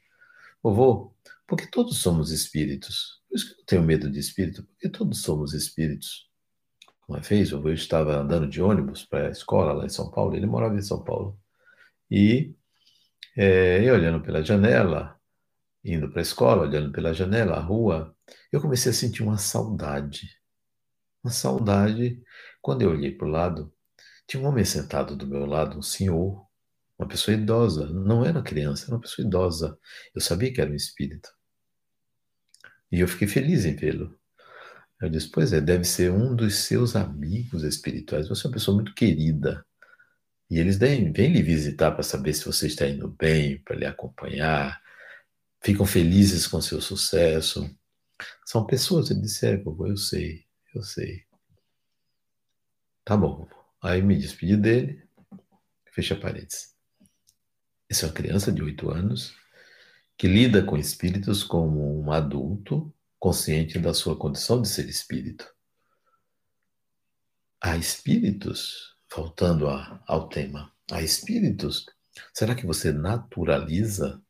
Vovô, 0.63 1.13
porque 1.47 1.67
todos 1.67 1.97
somos 2.01 2.31
espíritos. 2.31 3.21
Por 3.27 3.35
isso 3.35 3.55
que 3.55 3.61
eu 3.61 3.65
tenho 3.65 3.83
medo 3.83 4.09
de 4.09 4.19
espírito, 4.19 4.63
porque 4.63 4.89
todos 4.89 5.21
somos 5.21 5.53
espíritos. 5.53 6.29
Uma 7.07 7.19
vez, 7.19 7.51
eu 7.51 7.73
estava 7.73 8.15
andando 8.17 8.47
de 8.47 8.61
ônibus 8.61 9.03
para 9.03 9.27
a 9.27 9.31
escola 9.31 9.73
lá 9.73 9.85
em 9.85 9.89
São 9.89 10.09
Paulo, 10.11 10.35
ele 10.35 10.45
morava 10.45 10.75
em 10.75 10.81
São 10.81 11.03
Paulo. 11.03 11.37
E 12.09 12.55
é, 13.35 13.83
eu 13.83 13.93
olhando 13.95 14.21
pela 14.23 14.43
janela, 14.43 15.19
indo 15.83 16.09
para 16.09 16.21
a 16.21 16.23
escola, 16.23 16.63
olhando 16.63 16.91
pela 16.91 17.13
janela, 17.13 17.55
a 17.57 17.59
rua, 17.59 18.15
eu 18.51 18.61
comecei 18.61 18.91
a 18.91 18.95
sentir 18.95 19.23
uma 19.23 19.37
saudade. 19.37 20.29
Uma 21.23 21.31
saudade. 21.31 22.21
Quando 22.61 22.81
eu 22.83 22.91
olhei 22.91 23.11
para 23.11 23.27
o 23.27 23.31
lado, 23.31 23.73
tinha 24.27 24.41
um 24.43 24.47
homem 24.47 24.65
sentado 24.65 25.15
do 25.15 25.27
meu 25.27 25.45
lado, 25.45 25.77
um 25.77 25.81
senhor, 25.81 26.47
uma 27.01 27.07
pessoa 27.07 27.35
idosa. 27.35 27.87
Não 27.87 28.23
era 28.23 28.43
criança, 28.43 28.85
era 28.85 28.95
uma 28.95 29.01
pessoa 29.01 29.25
idosa. 29.25 29.77
Eu 30.13 30.21
sabia 30.21 30.53
que 30.53 30.61
era 30.61 30.69
um 30.69 30.75
espírito. 30.75 31.29
E 32.91 32.99
eu 32.99 33.07
fiquei 33.07 33.27
feliz 33.27 33.65
em 33.65 33.75
vê-lo. 33.75 34.17
Eu 35.01 35.09
disse: 35.09 35.29
Pois 35.31 35.51
é, 35.51 35.59
deve 35.59 35.83
ser 35.83 36.11
um 36.11 36.35
dos 36.35 36.55
seus 36.55 36.95
amigos 36.95 37.63
espirituais. 37.63 38.27
Você 38.29 38.45
é 38.45 38.49
uma 38.49 38.53
pessoa 38.53 38.75
muito 38.75 38.93
querida. 38.93 39.65
E 40.49 40.59
eles 40.59 40.77
vêm, 40.77 41.11
lhe 41.11 41.41
visitar 41.41 41.91
para 41.91 42.03
saber 42.03 42.33
se 42.33 42.45
você 42.45 42.67
está 42.67 42.85
indo 42.87 43.07
bem, 43.09 43.57
para 43.63 43.75
lhe 43.75 43.85
acompanhar. 43.85 44.79
Ficam 45.63 45.85
felizes 45.85 46.45
com 46.47 46.61
seu 46.61 46.81
sucesso. 46.81 47.69
São 48.45 48.65
pessoas. 48.65 49.09
Ele 49.09 49.21
disse: 49.21 49.47
É, 49.47 49.57
vovô, 49.57 49.87
eu 49.87 49.97
sei, 49.97 50.45
eu 50.75 50.83
sei. 50.83 51.25
Tá 53.03 53.17
bom. 53.17 53.47
Aí 53.81 54.01
me 54.03 54.17
despedi 54.17 54.55
dele, 54.55 55.03
fecha 55.91 56.15
parênteses. 56.15 56.70
Essa 57.91 58.05
é 58.05 58.07
uma 58.07 58.15
criança 58.15 58.53
de 58.53 58.63
8 58.63 58.89
anos 58.89 59.35
que 60.17 60.25
lida 60.25 60.63
com 60.63 60.77
espíritos 60.77 61.43
como 61.43 62.01
um 62.01 62.09
adulto 62.09 62.89
consciente 63.19 63.77
da 63.77 63.93
sua 63.93 64.15
condição 64.15 64.61
de 64.61 64.69
ser 64.69 64.87
espírito. 64.87 65.45
Há 67.59 67.75
espíritos, 67.75 68.95
voltando 69.13 69.67
a, 69.67 70.01
ao 70.07 70.29
tema, 70.29 70.73
há 70.89 71.01
espíritos. 71.01 71.85
Será 72.33 72.55
que 72.55 72.65
você 72.65 72.93
naturaliza? 72.93 74.21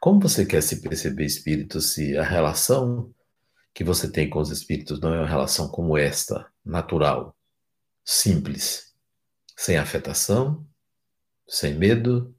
Como 0.00 0.18
você 0.18 0.44
quer 0.44 0.60
se 0.60 0.82
perceber 0.82 1.26
espírito 1.26 1.80
se 1.80 2.18
a 2.18 2.24
relação 2.24 3.14
que 3.72 3.84
você 3.84 4.10
tem 4.10 4.28
com 4.28 4.40
os 4.40 4.50
espíritos 4.50 4.98
não 4.98 5.14
é 5.14 5.20
uma 5.20 5.28
relação 5.28 5.68
como 5.68 5.96
esta, 5.96 6.52
natural, 6.64 7.36
simples, 8.04 8.92
sem 9.56 9.76
afetação, 9.76 10.66
sem 11.46 11.72
medo, 11.78 12.34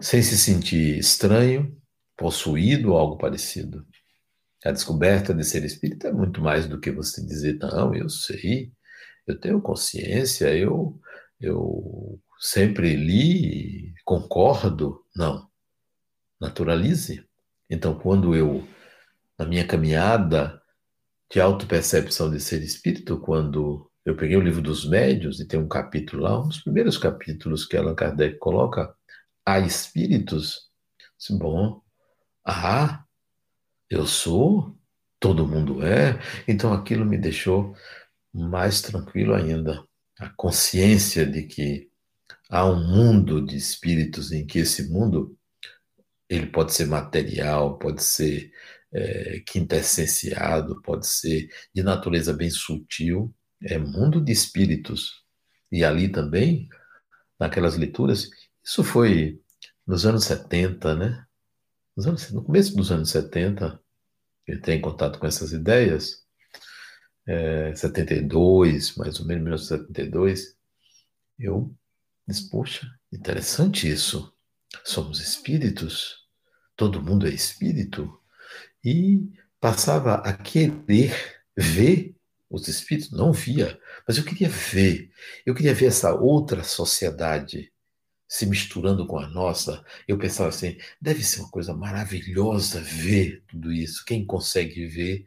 sem 0.00 0.22
se 0.22 0.36
sentir 0.36 0.98
estranho, 0.98 1.76
possuído 2.16 2.92
ou 2.92 2.98
algo 2.98 3.16
parecido. 3.16 3.86
A 4.64 4.70
descoberta 4.70 5.32
de 5.32 5.44
ser 5.44 5.64
espírita 5.64 6.08
é 6.08 6.12
muito 6.12 6.40
mais 6.42 6.66
do 6.66 6.78
que 6.78 6.90
você 6.90 7.24
dizer, 7.24 7.58
não, 7.58 7.94
eu 7.94 8.08
sei, 8.08 8.72
eu 9.26 9.40
tenho 9.40 9.60
consciência, 9.60 10.54
eu, 10.54 11.00
eu 11.40 12.20
sempre 12.38 12.94
li, 12.94 13.94
concordo. 14.04 15.04
Não. 15.16 15.48
Naturalize. 16.40 17.24
Então, 17.68 17.98
quando 17.98 18.34
eu, 18.34 18.66
na 19.38 19.46
minha 19.46 19.66
caminhada 19.66 20.60
de 21.32 21.40
autopercepção 21.40 22.30
de 22.30 22.40
ser 22.40 22.62
espírito, 22.62 23.20
quando 23.20 23.90
eu 24.04 24.16
peguei 24.16 24.36
o 24.36 24.40
livro 24.40 24.60
dos 24.60 24.88
médios 24.88 25.40
e 25.40 25.46
tem 25.46 25.60
um 25.60 25.68
capítulo 25.68 26.22
lá, 26.22 26.40
um 26.40 26.48
dos 26.48 26.62
primeiros 26.62 26.98
capítulos 26.98 27.66
que 27.66 27.76
Allan 27.76 27.94
Kardec 27.94 28.38
coloca, 28.38 28.94
há 29.50 29.60
espíritos. 29.60 30.70
Bom, 31.30 31.82
ah, 32.44 33.04
eu 33.90 34.06
sou, 34.06 34.76
todo 35.18 35.46
mundo 35.46 35.84
é, 35.84 36.18
então 36.48 36.72
aquilo 36.72 37.04
me 37.04 37.18
deixou 37.18 37.74
mais 38.32 38.80
tranquilo 38.80 39.34
ainda. 39.34 39.84
A 40.18 40.28
consciência 40.30 41.26
de 41.26 41.44
que 41.44 41.90
há 42.48 42.64
um 42.66 42.76
mundo 42.76 43.44
de 43.44 43.56
espíritos 43.56 44.32
em 44.32 44.46
que 44.46 44.60
esse 44.60 44.88
mundo 44.90 45.36
ele 46.28 46.46
pode 46.46 46.72
ser 46.72 46.86
material, 46.86 47.78
pode 47.78 48.02
ser 48.02 48.52
é, 48.92 49.40
quintessenciado, 49.46 50.80
pode 50.82 51.06
ser 51.06 51.48
de 51.74 51.82
natureza 51.82 52.32
bem 52.32 52.50
sutil, 52.50 53.34
é 53.62 53.78
mundo 53.78 54.20
de 54.20 54.32
espíritos. 54.32 55.24
E 55.72 55.84
ali 55.84 56.08
também, 56.08 56.68
naquelas 57.38 57.76
leituras, 57.76 58.30
isso 58.62 58.84
foi 58.84 59.40
nos 59.86 60.06
anos 60.06 60.24
70, 60.24 60.94
né? 60.94 61.26
Nos 61.96 62.06
anos, 62.06 62.30
no 62.30 62.42
começo 62.42 62.74
dos 62.76 62.90
anos 62.90 63.10
70, 63.10 63.80
eu 64.46 64.56
entrei 64.56 64.76
em 64.76 64.80
contato 64.80 65.18
com 65.18 65.26
essas 65.26 65.52
ideias, 65.52 66.24
é, 67.26 67.74
72, 67.74 68.96
mais 68.96 69.20
ou 69.20 69.26
menos 69.26 69.42
1972, 69.42 70.56
eu 71.38 71.74
disse, 72.26 72.48
poxa, 72.50 72.86
interessante 73.12 73.88
isso. 73.88 74.32
Somos 74.84 75.20
espíritos, 75.20 76.28
todo 76.76 77.02
mundo 77.02 77.26
é 77.26 77.30
espírito. 77.30 78.20
E 78.84 79.28
passava 79.60 80.14
a 80.16 80.32
querer 80.32 81.42
ver 81.56 82.16
os 82.48 82.66
espíritos, 82.68 83.12
não 83.12 83.32
via, 83.32 83.78
mas 84.06 84.18
eu 84.18 84.24
queria 84.24 84.48
ver. 84.48 85.10
Eu 85.46 85.54
queria 85.54 85.74
ver 85.74 85.86
essa 85.86 86.14
outra 86.14 86.64
sociedade 86.64 87.72
se 88.30 88.46
misturando 88.46 89.06
com 89.08 89.18
a 89.18 89.26
nossa. 89.28 89.84
Eu 90.06 90.16
pensava 90.16 90.50
assim, 90.50 90.78
deve 91.00 91.24
ser 91.24 91.40
uma 91.40 91.50
coisa 91.50 91.74
maravilhosa 91.74 92.80
ver 92.80 93.42
tudo 93.48 93.72
isso. 93.72 94.04
Quem 94.04 94.24
consegue 94.24 94.86
ver 94.86 95.26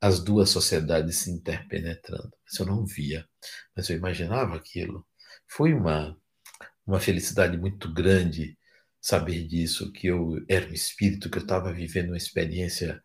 as 0.00 0.22
duas 0.22 0.50
sociedades 0.50 1.16
se 1.16 1.30
interpenetrando? 1.30 2.32
Mas 2.44 2.58
eu 2.60 2.66
não 2.66 2.86
via, 2.86 3.28
mas 3.74 3.90
eu 3.90 3.96
imaginava 3.96 4.54
aquilo. 4.54 5.04
Foi 5.48 5.74
uma, 5.74 6.16
uma 6.86 7.00
felicidade 7.00 7.58
muito 7.58 7.92
grande 7.92 8.56
saber 9.00 9.44
disso, 9.48 9.92
que 9.92 10.06
eu 10.06 10.36
era 10.48 10.68
um 10.68 10.72
espírito, 10.72 11.28
que 11.28 11.38
eu 11.38 11.42
estava 11.42 11.72
vivendo 11.72 12.08
uma 12.10 12.16
experiência 12.16 13.02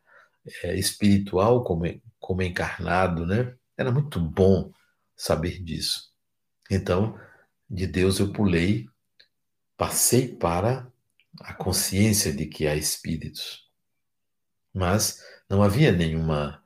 é, 0.63 0.75
espiritual 0.77 1.63
como, 1.63 1.85
como 2.19 2.43
encarnado, 2.43 3.25
né? 3.25 3.55
Era 3.75 3.91
muito 3.91 4.19
bom 4.19 4.71
saber 5.15 5.63
disso. 5.63 6.11
Então, 6.69 7.19
de 7.69 7.87
Deus 7.87 8.19
eu 8.19 8.31
pulei, 8.31 8.87
passei 9.81 10.27
para 10.27 10.87
a 11.39 11.55
consciência 11.55 12.31
de 12.31 12.45
que 12.45 12.67
há 12.67 12.75
espíritos. 12.75 13.67
Mas 14.71 15.19
não 15.49 15.63
havia 15.63 15.91
nenhuma 15.91 16.63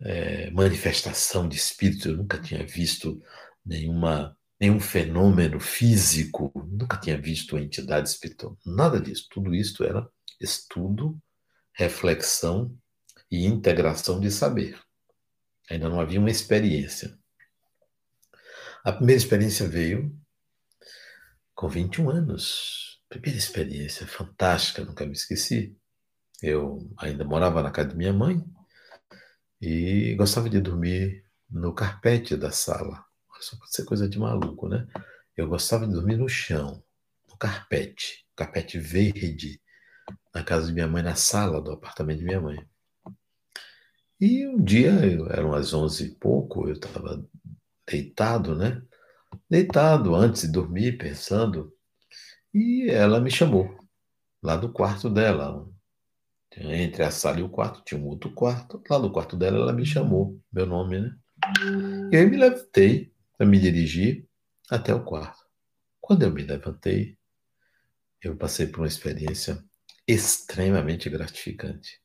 é, 0.00 0.50
manifestação 0.52 1.46
de 1.46 1.54
espírito, 1.54 2.08
eu 2.08 2.16
nunca 2.16 2.40
tinha 2.40 2.66
visto 2.66 3.22
nenhuma 3.62 4.34
nenhum 4.58 4.80
fenômeno 4.80 5.60
físico, 5.60 6.50
nunca 6.66 6.96
tinha 6.96 7.20
visto 7.20 7.58
entidade 7.58 8.08
espiritual, 8.08 8.56
nada 8.64 8.98
disso. 8.98 9.26
Tudo 9.30 9.54
isso 9.54 9.84
era 9.84 10.08
estudo, 10.40 11.20
reflexão 11.74 12.74
e 13.30 13.44
integração 13.44 14.18
de 14.18 14.30
saber. 14.30 14.80
Ainda 15.68 15.90
não 15.90 16.00
havia 16.00 16.18
uma 16.18 16.30
experiência. 16.30 17.18
A 18.82 18.92
primeira 18.92 19.20
experiência 19.20 19.68
veio 19.68 20.18
com 21.56 21.68
21 21.68 22.10
anos. 22.10 23.00
Primeira 23.08 23.38
experiência 23.38 24.06
fantástica, 24.06 24.84
nunca 24.84 25.06
me 25.06 25.12
esqueci. 25.12 25.74
Eu 26.42 26.88
ainda 26.98 27.24
morava 27.24 27.62
na 27.62 27.70
casa 27.70 27.88
de 27.88 27.96
minha 27.96 28.12
mãe 28.12 28.44
e 29.60 30.14
gostava 30.16 30.50
de 30.50 30.60
dormir 30.60 31.24
no 31.50 31.72
carpete 31.72 32.36
da 32.36 32.52
sala. 32.52 33.04
Isso 33.40 33.58
pode 33.58 33.74
ser 33.74 33.84
coisa 33.84 34.08
de 34.08 34.18
maluco, 34.18 34.68
né? 34.68 34.86
Eu 35.36 35.48
gostava 35.48 35.86
de 35.86 35.94
dormir 35.94 36.16
no 36.16 36.28
chão, 36.28 36.82
no 37.28 37.36
carpete, 37.36 38.26
carpete 38.34 38.78
verde, 38.78 39.60
na 40.34 40.44
casa 40.44 40.66
de 40.66 40.74
minha 40.74 40.86
mãe, 40.86 41.02
na 41.02 41.14
sala 41.14 41.60
do 41.60 41.72
apartamento 41.72 42.18
de 42.18 42.24
minha 42.24 42.40
mãe. 42.40 42.58
E 44.20 44.46
um 44.46 44.62
dia, 44.62 44.92
eram 45.30 45.54
as 45.54 45.72
onze 45.72 46.06
e 46.06 46.14
pouco, 46.14 46.68
eu 46.68 46.74
estava 46.74 47.24
deitado, 47.86 48.54
né? 48.54 48.82
Deitado 49.48 50.14
antes 50.14 50.42
de 50.42 50.48
dormir, 50.48 50.98
pensando, 50.98 51.72
e 52.52 52.88
ela 52.90 53.20
me 53.20 53.30
chamou 53.30 53.78
lá 54.42 54.56
do 54.56 54.72
quarto 54.72 55.08
dela. 55.08 55.68
Entre 56.56 57.02
a 57.02 57.10
sala 57.10 57.40
e 57.40 57.42
o 57.42 57.50
quarto 57.50 57.82
tinha 57.84 58.00
um 58.00 58.06
outro 58.06 58.32
quarto. 58.32 58.82
Lá 58.88 58.98
no 58.98 59.12
quarto 59.12 59.36
dela, 59.36 59.58
ela 59.58 59.72
me 59.72 59.84
chamou, 59.84 60.40
meu 60.50 60.64
nome, 60.64 61.00
né? 61.00 61.14
E 62.10 62.16
aí 62.16 62.26
me 62.26 62.36
levantei, 62.36 63.12
eu 63.38 63.46
me 63.46 63.58
dirigi 63.60 64.26
até 64.70 64.94
o 64.94 65.04
quarto. 65.04 65.44
Quando 66.00 66.22
eu 66.22 66.32
me 66.32 66.42
levantei, 66.42 67.18
eu 68.22 68.36
passei 68.36 68.66
por 68.66 68.80
uma 68.80 68.86
experiência 68.86 69.62
extremamente 70.08 71.10
gratificante, 71.10 72.00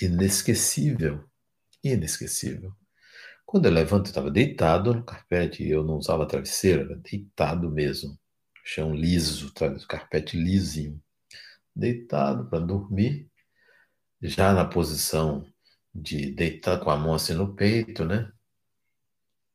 inesquecível, 0.00 1.24
inesquecível. 1.84 2.72
Quando 3.52 3.66
eu 3.66 3.70
levanto, 3.70 4.06
eu 4.06 4.08
estava 4.08 4.30
deitado 4.30 4.94
no 4.94 5.04
carpete, 5.04 5.62
eu 5.68 5.84
não 5.84 5.98
usava 5.98 6.26
travesseiro, 6.26 6.84
era 6.84 6.96
deitado 6.96 7.70
mesmo, 7.70 8.18
chão 8.64 8.94
liso, 8.94 9.52
carpete 9.86 10.38
lisinho, 10.38 10.98
deitado 11.76 12.48
para 12.48 12.60
dormir, 12.60 13.28
já 14.22 14.54
na 14.54 14.64
posição 14.64 15.46
de 15.94 16.30
deitar 16.30 16.80
com 16.80 16.88
a 16.88 16.96
mão 16.96 17.12
assim 17.12 17.34
no 17.34 17.54
peito, 17.54 18.06
né? 18.06 18.32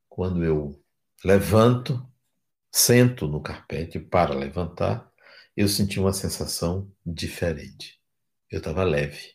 Quando 0.07 0.43
eu 0.43 0.79
Levanto, 1.25 2.07
sento 2.71 3.27
no 3.27 3.41
carpete 3.41 3.99
para 3.99 4.35
levantar, 4.35 5.11
eu 5.55 5.67
senti 5.67 5.99
uma 5.99 6.13
sensação 6.13 6.87
diferente. 7.03 7.99
Eu 8.51 8.59
estava 8.59 8.83
leve. 8.83 9.33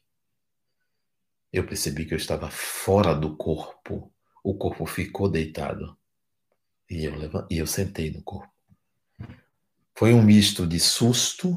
Eu 1.53 1.67
percebi 1.67 2.07
que 2.07 2.15
eu 2.15 2.19
estava 2.19 2.49
fora 2.49 3.13
do 3.13 3.37
corpo. 3.37 4.15
O 4.43 4.55
corpo 4.55 4.87
ficou 4.87 5.29
deitado. 5.29 5.97
E 6.91 7.05
eu, 7.05 7.15
e 7.51 7.59
eu 7.59 7.67
sentei 7.67 8.11
no 8.11 8.23
corpo. 8.23 8.53
Foi 9.97 10.13
um 10.13 10.23
misto 10.23 10.67
de 10.67 10.81
susto 10.81 11.57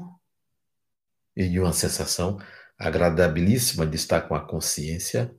e 1.36 1.50
de 1.50 1.60
uma 1.60 1.74
sensação 1.74 2.40
agradabilíssima 2.78 3.86
de 3.86 3.96
estar 3.96 4.22
com 4.22 4.36
a 4.36 4.46
consciência, 4.46 5.36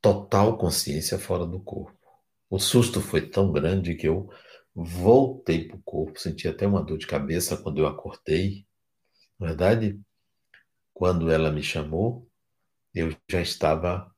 total 0.00 0.58
consciência 0.58 1.18
fora 1.18 1.46
do 1.46 1.60
corpo. 1.60 1.96
O 2.50 2.58
susto 2.58 3.00
foi 3.00 3.28
tão 3.28 3.52
grande 3.52 3.94
que 3.94 4.08
eu 4.08 4.28
voltei 4.74 5.68
para 5.68 5.76
o 5.76 5.82
corpo, 5.82 6.18
senti 6.18 6.48
até 6.48 6.66
uma 6.66 6.82
dor 6.82 6.98
de 6.98 7.06
cabeça 7.06 7.56
quando 7.56 7.78
eu 7.78 7.86
acordei. 7.86 8.66
Na 9.38 9.48
verdade, 9.48 10.00
quando 10.92 11.30
ela 11.30 11.50
me 11.50 11.62
chamou, 11.62 12.28
eu 12.94 13.16
já 13.30 13.40
estava 13.40 14.11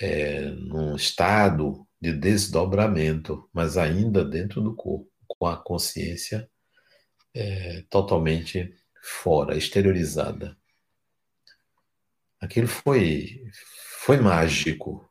é, 0.00 0.42
num 0.50 0.96
estado 0.96 1.86
de 2.00 2.12
desdobramento, 2.12 3.48
mas 3.52 3.76
ainda 3.76 4.24
dentro 4.24 4.60
do 4.60 4.74
corpo, 4.74 5.10
com 5.26 5.46
a 5.46 5.56
consciência 5.56 6.50
é, 7.34 7.82
totalmente 7.88 8.74
fora, 9.02 9.56
exteriorizada. 9.56 10.56
Aquilo 12.40 12.66
foi, 12.66 13.44
foi 14.00 14.18
mágico. 14.18 15.08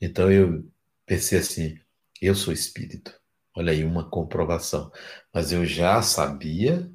Então 0.00 0.30
eu 0.32 0.70
pensei 1.06 1.38
assim: 1.38 1.78
eu 2.20 2.34
sou 2.34 2.52
espírito. 2.52 3.18
Olha 3.56 3.72
aí 3.72 3.84
uma 3.84 4.08
comprovação. 4.08 4.90
Mas 5.32 5.52
eu 5.52 5.64
já 5.64 6.00
sabia 6.02 6.90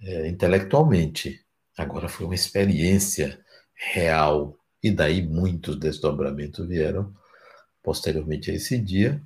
é, 0.00 0.28
intelectualmente. 0.28 1.44
Agora 1.76 2.08
foi 2.08 2.26
uma 2.26 2.34
experiência 2.34 3.44
real. 3.74 4.57
E 4.82 4.90
daí 4.90 5.22
muitos 5.26 5.76
desdobramentos 5.76 6.66
vieram 6.66 7.14
posteriormente 7.82 8.50
a 8.50 8.54
esse 8.54 8.78
dia, 8.78 9.22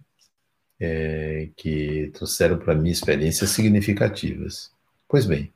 é, 0.79 1.49
que 1.57 2.11
trouxeram 2.15 2.59
para 2.59 2.75
mim 2.75 2.91
experiências 2.91 3.51
significativas. 3.51 4.71
Pois 5.09 5.27
bem, 5.27 5.53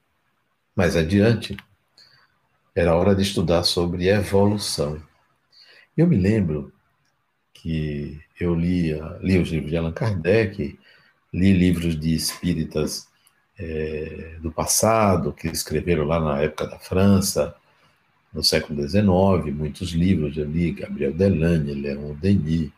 mais 0.75 0.97
adiante, 0.97 1.57
era 2.75 2.95
hora 2.95 3.15
de 3.15 3.23
estudar 3.23 3.63
sobre 3.65 4.09
evolução. 4.09 5.03
Eu 5.97 6.07
me 6.07 6.17
lembro 6.17 6.73
que 7.55 8.21
eu 8.39 8.55
li, 8.55 8.93
li 9.21 9.39
os 9.39 9.49
livros 9.49 9.71
de 9.71 9.77
Allan 9.77 9.93
Kardec, 9.93 10.79
li 11.33 11.53
livros 11.53 11.99
de 11.99 12.15
espíritas 12.15 13.09
é, 13.59 14.37
do 14.41 14.53
passado, 14.53 15.33
que 15.33 15.49
escreveram 15.49 16.05
lá 16.05 16.21
na 16.21 16.43
época 16.43 16.67
da 16.67 16.79
França, 16.79 17.55
no 18.37 18.45
século 18.45 18.87
XIX, 18.87 19.03
muitos 19.57 19.93
livros, 19.93 20.37
eu 20.37 20.45
li 20.45 20.71
Gabriel 20.71 21.15
Delane, 21.15 21.73
Leon 21.73 22.15
Denis, 22.21 22.71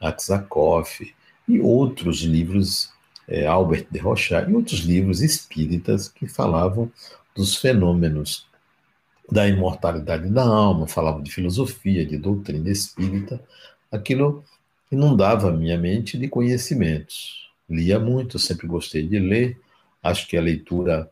Aksakoff, 0.00 1.12
e 1.48 1.58
outros 1.58 2.20
livros, 2.20 2.92
é, 3.26 3.44
Albert 3.44 3.88
de 3.90 3.98
Rochat, 3.98 4.48
e 4.48 4.54
outros 4.54 4.80
livros 4.80 5.20
espíritas 5.20 6.08
que 6.08 6.28
falavam 6.28 6.92
dos 7.34 7.56
fenômenos 7.56 8.46
da 9.28 9.48
imortalidade 9.48 10.30
da 10.30 10.44
alma, 10.44 10.86
falavam 10.86 11.20
de 11.20 11.32
filosofia, 11.32 12.06
de 12.06 12.16
doutrina 12.16 12.70
espírita, 12.70 13.42
aquilo 13.90 14.44
inundava 14.92 15.48
a 15.48 15.52
minha 15.52 15.76
mente 15.76 16.16
de 16.16 16.28
conhecimentos. 16.28 17.50
Lia 17.68 17.98
muito, 17.98 18.38
sempre 18.38 18.68
gostei 18.68 19.04
de 19.04 19.18
ler. 19.18 19.58
Acho 20.00 20.28
que 20.28 20.36
a 20.36 20.40
leitura 20.40 21.10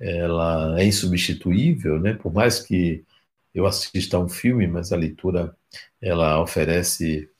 ela 0.00 0.80
é 0.80 0.86
insubstituível, 0.86 2.00
né? 2.00 2.14
Por 2.14 2.32
mais 2.32 2.60
que 2.60 3.04
eu 3.54 3.66
assisto 3.66 4.16
a 4.16 4.20
um 4.20 4.28
filme, 4.28 4.66
mas 4.66 4.92
a 4.92 4.96
leitura 4.96 5.56
ela 6.00 6.40
oferece 6.42 7.30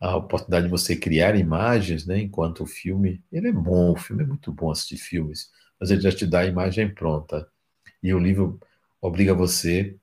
a 0.00 0.16
oportunidade 0.16 0.66
de 0.66 0.70
você 0.70 0.96
criar 0.96 1.36
imagens, 1.36 2.06
né? 2.06 2.20
Enquanto 2.20 2.62
o 2.62 2.66
filme, 2.66 3.22
ele 3.30 3.48
é 3.48 3.52
bom, 3.52 3.92
o 3.92 3.96
filme 3.96 4.22
é 4.22 4.26
muito 4.26 4.52
bom 4.52 4.70
assistir 4.70 4.96
filmes, 4.96 5.50
mas 5.78 5.90
ele 5.90 6.00
já 6.00 6.12
te 6.12 6.26
dá 6.26 6.40
a 6.40 6.46
imagem 6.46 6.92
pronta. 6.92 7.48
E 8.02 8.14
o 8.14 8.18
livro 8.18 8.58
obriga 9.00 9.34
você 9.34 9.96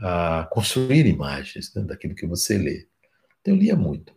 a 0.00 0.48
construir 0.50 1.06
imagens 1.06 1.72
né, 1.74 1.82
daquilo 1.82 2.14
que 2.14 2.26
você 2.26 2.58
lê. 2.58 2.88
Então, 3.40 3.54
eu 3.54 3.60
lia 3.60 3.76
muito. 3.76 4.14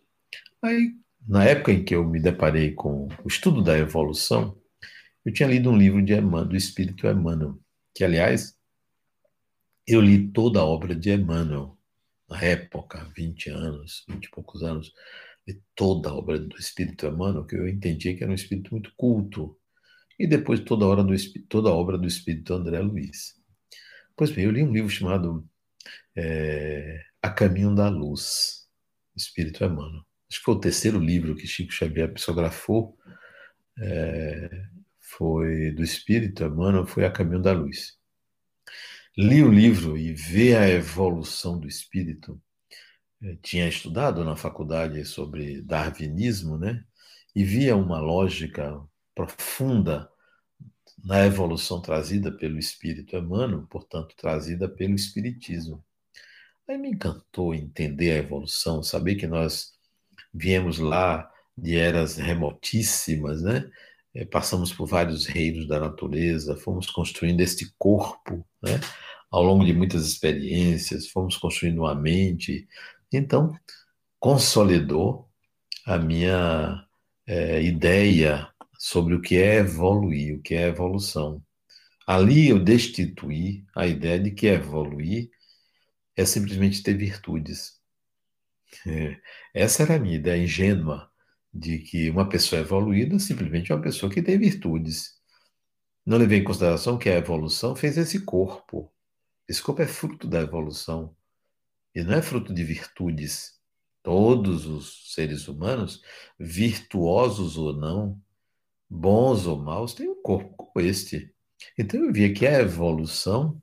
Aí, 0.62 0.93
na 1.27 1.43
época 1.43 1.71
em 1.71 1.83
que 1.83 1.93
eu 1.93 2.03
me 2.05 2.19
deparei 2.19 2.73
com 2.73 3.07
o 3.23 3.27
estudo 3.27 3.62
da 3.62 3.77
evolução, 3.77 4.57
eu 5.25 5.33
tinha 5.33 5.47
lido 5.47 5.69
um 5.69 5.77
livro 5.77 6.01
de 6.01 6.13
Emmanuel, 6.13 6.45
do 6.45 6.55
Espírito 6.55 7.05
Emmanuel, 7.05 7.60
que, 7.93 8.03
aliás, 8.03 8.57
eu 9.88 10.02
li 10.02 10.28
toda 10.32 10.60
a 10.60 10.65
obra 10.65 10.93
de 10.93 11.12
Emmanuel, 11.12 11.78
na 12.30 12.41
época, 12.41 13.10
20 13.15 13.50
anos, 13.50 14.04
20 14.10 14.26
e 14.26 14.30
poucos 14.30 14.62
anos, 14.62 14.93
li 15.47 15.62
toda 15.76 16.10
a 16.10 16.13
obra 16.13 16.38
do 16.38 16.58
Espírito 16.58 17.08
Emmanuel, 17.08 17.45
que 17.45 17.56
eu 17.56 17.67
entendia 17.67 18.15
que 18.15 18.23
era 18.23 18.32
um 18.32 18.36
espírito 18.36 18.71
muito 18.71 18.91
culto, 18.97 19.58
e 20.19 20.28
depois 20.28 20.60
toda 20.60 20.86
a, 20.86 21.04
do, 21.04 21.13
toda 21.47 21.69
a 21.69 21.73
obra 21.73 21.97
do 21.97 22.08
Espírito 22.08 22.54
André 22.54 22.80
Luiz. 22.80 23.36
Pois 24.15 24.32
bem, 24.32 24.45
eu 24.45 24.52
li 24.52 24.63
um 24.63 24.73
livro 24.73 24.89
chamado 24.89 25.47
é, 26.15 27.02
A 27.21 27.30
Caminho 27.30 27.73
da 27.73 27.88
Luz, 27.88 28.67
Espírito 29.15 29.63
Emmanuel. 29.63 30.04
Acho 30.30 30.39
que 30.39 30.45
foi 30.45 30.56
o 30.56 30.60
terceiro 30.60 31.00
livro 31.00 31.36
que 31.36 31.47
Chico 31.47 31.71
Xavier 31.71 32.12
psicografou, 32.13 32.97
é, 33.80 34.50
foi 35.00 35.71
do 35.71 35.84
Espírito 35.84 36.43
Emmanuel, 36.43 36.86
foi 36.86 37.06
A 37.06 37.12
Caminho 37.12 37.41
da 37.41 37.54
Luz. 37.54 37.96
Li 39.17 39.41
o 39.41 39.51
livro 39.51 39.97
e 39.97 40.13
ver 40.13 40.58
a 40.58 40.69
evolução 40.69 41.60
do 41.60 41.67
espírito. 41.67 42.39
Eu 43.19 43.36
tinha 43.38 43.67
estudado 43.67 44.23
na 44.23 44.36
faculdade 44.36 45.03
sobre 45.06 45.60
darwinismo, 45.63 46.56
né? 46.56 46.86
E 47.36 47.43
via 47.43 47.75
uma 47.75 47.99
lógica 47.99 48.80
profunda 49.15 50.08
na 51.03 51.25
evolução 51.25 51.82
trazida 51.82 52.32
pelo 52.32 52.60
espírito 52.60 53.15
Emmanuel, 53.15 53.65
portanto, 53.65 54.15
trazida 54.15 54.69
pelo 54.69 54.93
espiritismo. 54.93 55.84
Aí 56.69 56.77
me 56.77 56.91
encantou 56.91 57.56
entender 57.56 58.12
a 58.12 58.17
evolução, 58.17 58.84
saber 58.84 59.15
que 59.15 59.25
nós 59.25 59.73
viemos 60.32 60.77
lá 60.77 61.27
de 61.58 61.75
eras 61.75 62.17
remotíssimas, 62.17 63.41
né? 63.41 63.67
É, 64.17 64.25
passamos 64.25 64.73
por 64.73 64.88
vários 64.88 65.27
reinos 65.27 65.67
da 65.67 65.80
natureza, 65.80 66.58
fomos 66.58 66.89
construindo 66.89 67.39
este 67.41 67.71
corpo, 67.77 68.43
né? 68.63 68.80
Ao 69.30 69.43
longo 69.43 69.63
de 69.63 69.73
muitas 69.73 70.08
experiências, 70.08 71.08
fomos 71.10 71.38
construindo 71.38 71.80
uma 71.82 71.93
mente. 71.93 72.67
Então, 73.13 73.53
consolidou 74.19 75.30
a 75.86 75.99
minha 75.99 76.84
é, 77.27 77.62
ideia 77.62 78.49
sobre 78.80 79.13
o 79.13 79.21
que 79.21 79.38
é 79.38 79.58
evoluir, 79.58 80.38
o 80.38 80.41
que 80.41 80.56
é 80.56 80.69
evolução. 80.69 81.43
Ali 82.08 82.49
eu 82.49 82.60
destituí 82.60 83.65
a 83.75 83.86
ideia 83.86 84.19
de 84.19 84.32
que 84.32 84.47
evoluir 84.47 85.30
é 86.15 86.25
simplesmente 86.25 86.82
ter 86.82 86.95
virtudes. 86.97 87.80
É, 88.88 89.17
essa 89.53 89.84
era 89.84 89.95
a 89.95 89.99
minha 89.99 90.15
ideia 90.15 90.41
ingênua 90.43 91.12
de 91.58 91.80
que 91.80 92.10
uma 92.12 92.30
pessoa 92.30 92.62
evoluída 92.62 93.17
simplesmente 93.17 93.72
é 93.72 93.76
uma 93.76 93.82
pessoa 93.82 94.12
que 94.12 94.22
tem 94.22 94.38
virtudes. 94.38 95.15
Não 96.06 96.17
levei 96.17 96.39
em 96.39 96.43
consideração 96.43 96.98
que 97.00 97.10
a 97.10 97.17
evolução 97.17 97.76
fez 97.76 97.98
esse 97.98 98.24
corpo. 98.24 98.93
Esse 99.48 99.62
corpo 99.62 99.82
é 99.82 99.88
fruto 99.88 100.28
da 100.28 100.39
evolução 100.39 101.15
e 101.96 102.04
não 102.04 102.13
é 102.13 102.22
fruto 102.22 102.54
de 102.54 102.63
virtudes. 102.63 103.58
Todos 104.04 104.67
os 104.67 105.13
seres 105.13 105.48
humanos, 105.48 106.02
virtuosos 106.39 107.58
ou 107.58 107.74
não, 107.74 108.22
bons 108.88 109.48
ou 109.48 109.58
maus, 109.58 109.96
têm 109.96 110.08
um 110.08 110.22
corpo 110.22 110.54
como 110.56 110.86
este. 110.86 111.34
Então 111.78 112.00
eu 112.06 112.13
via 112.13 112.32
que 112.32 112.46
a 112.46 112.60
evolução, 112.60 113.60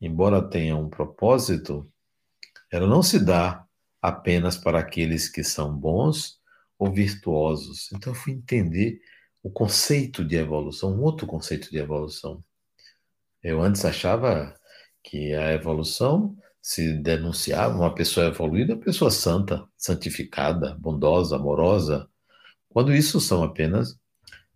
embora 0.00 0.48
tenha 0.48 0.76
um 0.76 0.88
propósito, 0.88 1.90
ela 2.70 2.86
não 2.86 3.02
se 3.02 3.18
dá 3.18 3.66
apenas 4.00 4.56
para 4.56 4.78
aqueles 4.78 5.28
que 5.28 5.42
são 5.42 5.76
bons 5.76 6.40
ou 6.82 6.92
virtuosos. 6.92 7.92
Então 7.92 8.12
eu 8.12 8.16
fui 8.16 8.32
entender 8.32 9.00
o 9.40 9.48
conceito 9.48 10.24
de 10.24 10.36
evolução, 10.36 10.92
um 10.92 11.02
outro 11.02 11.28
conceito 11.28 11.70
de 11.70 11.78
evolução. 11.78 12.42
Eu 13.40 13.62
antes 13.62 13.84
achava 13.84 14.52
que 15.02 15.32
a 15.32 15.52
evolução 15.52 16.36
se 16.60 16.92
denunciava 16.94 17.76
uma 17.76 17.94
pessoa 17.94 18.26
evoluída, 18.26 18.76
pessoa 18.76 19.12
santa, 19.12 19.64
santificada, 19.76 20.74
bondosa, 20.74 21.36
amorosa, 21.36 22.08
quando 22.68 22.92
isso 22.92 23.20
são 23.20 23.44
apenas 23.44 23.96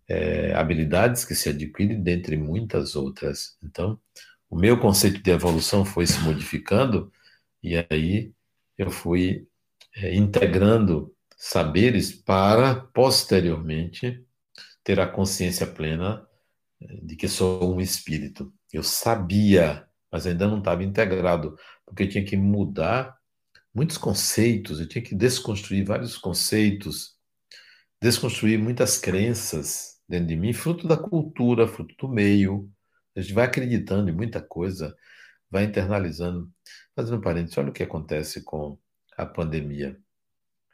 é, 0.07 0.53
habilidades 0.53 1.23
que 1.23 1.35
se 1.35 1.49
adquirem 1.49 2.01
dentre 2.03 2.35
muitas 2.35 2.95
outras. 2.95 3.57
Então, 3.63 3.97
o 4.49 4.57
meu 4.57 4.77
conceito 4.79 5.21
de 5.21 5.31
evolução 5.31 5.85
foi 5.85 6.05
se 6.05 6.19
modificando 6.19 7.09
e 7.63 7.75
aí 7.89 8.33
eu 8.77 8.91
fui 8.91 9.47
é, 9.95 10.13
integrando 10.13 11.13
saberes 11.47 12.11
para 12.11 12.75
posteriormente 12.75 14.21
ter 14.83 14.99
a 14.99 15.07
consciência 15.07 15.65
plena 15.65 16.27
é, 16.81 16.97
de 16.97 17.15
que 17.15 17.27
sou 17.27 17.73
um 17.73 17.79
espírito. 17.79 18.53
Eu 18.71 18.83
sabia, 18.83 19.87
mas 20.11 20.27
ainda 20.27 20.45
não 20.45 20.59
estava 20.59 20.83
integrado, 20.83 21.57
porque 21.85 22.03
eu 22.03 22.09
tinha 22.09 22.25
que 22.25 22.35
mudar 22.35 23.17
muitos 23.73 23.97
conceitos, 23.97 24.81
eu 24.81 24.89
tinha 24.89 25.01
que 25.01 25.15
desconstruir 25.15 25.85
vários 25.85 26.17
conceitos, 26.17 27.15
desconstruir 28.01 28.59
muitas 28.59 28.97
crenças 28.97 30.01
dentro 30.07 30.27
de 30.27 30.35
mim, 30.35 30.51
fruto 30.51 30.85
da 30.85 30.97
cultura, 30.97 31.65
fruto 31.65 31.95
do 31.97 32.09
meio. 32.09 32.69
A 33.15 33.21
gente 33.21 33.33
vai 33.33 33.45
acreditando 33.45 34.09
em 34.09 34.13
muita 34.13 34.41
coisa, 34.41 34.93
vai 35.49 35.63
internalizando. 35.63 36.51
Fazendo 36.93 37.19
um 37.19 37.21
parênteses, 37.21 37.57
olha 37.57 37.69
o 37.69 37.73
que 37.73 37.83
acontece 37.83 38.43
com 38.43 38.77
a 39.15 39.25
pandemia. 39.25 39.97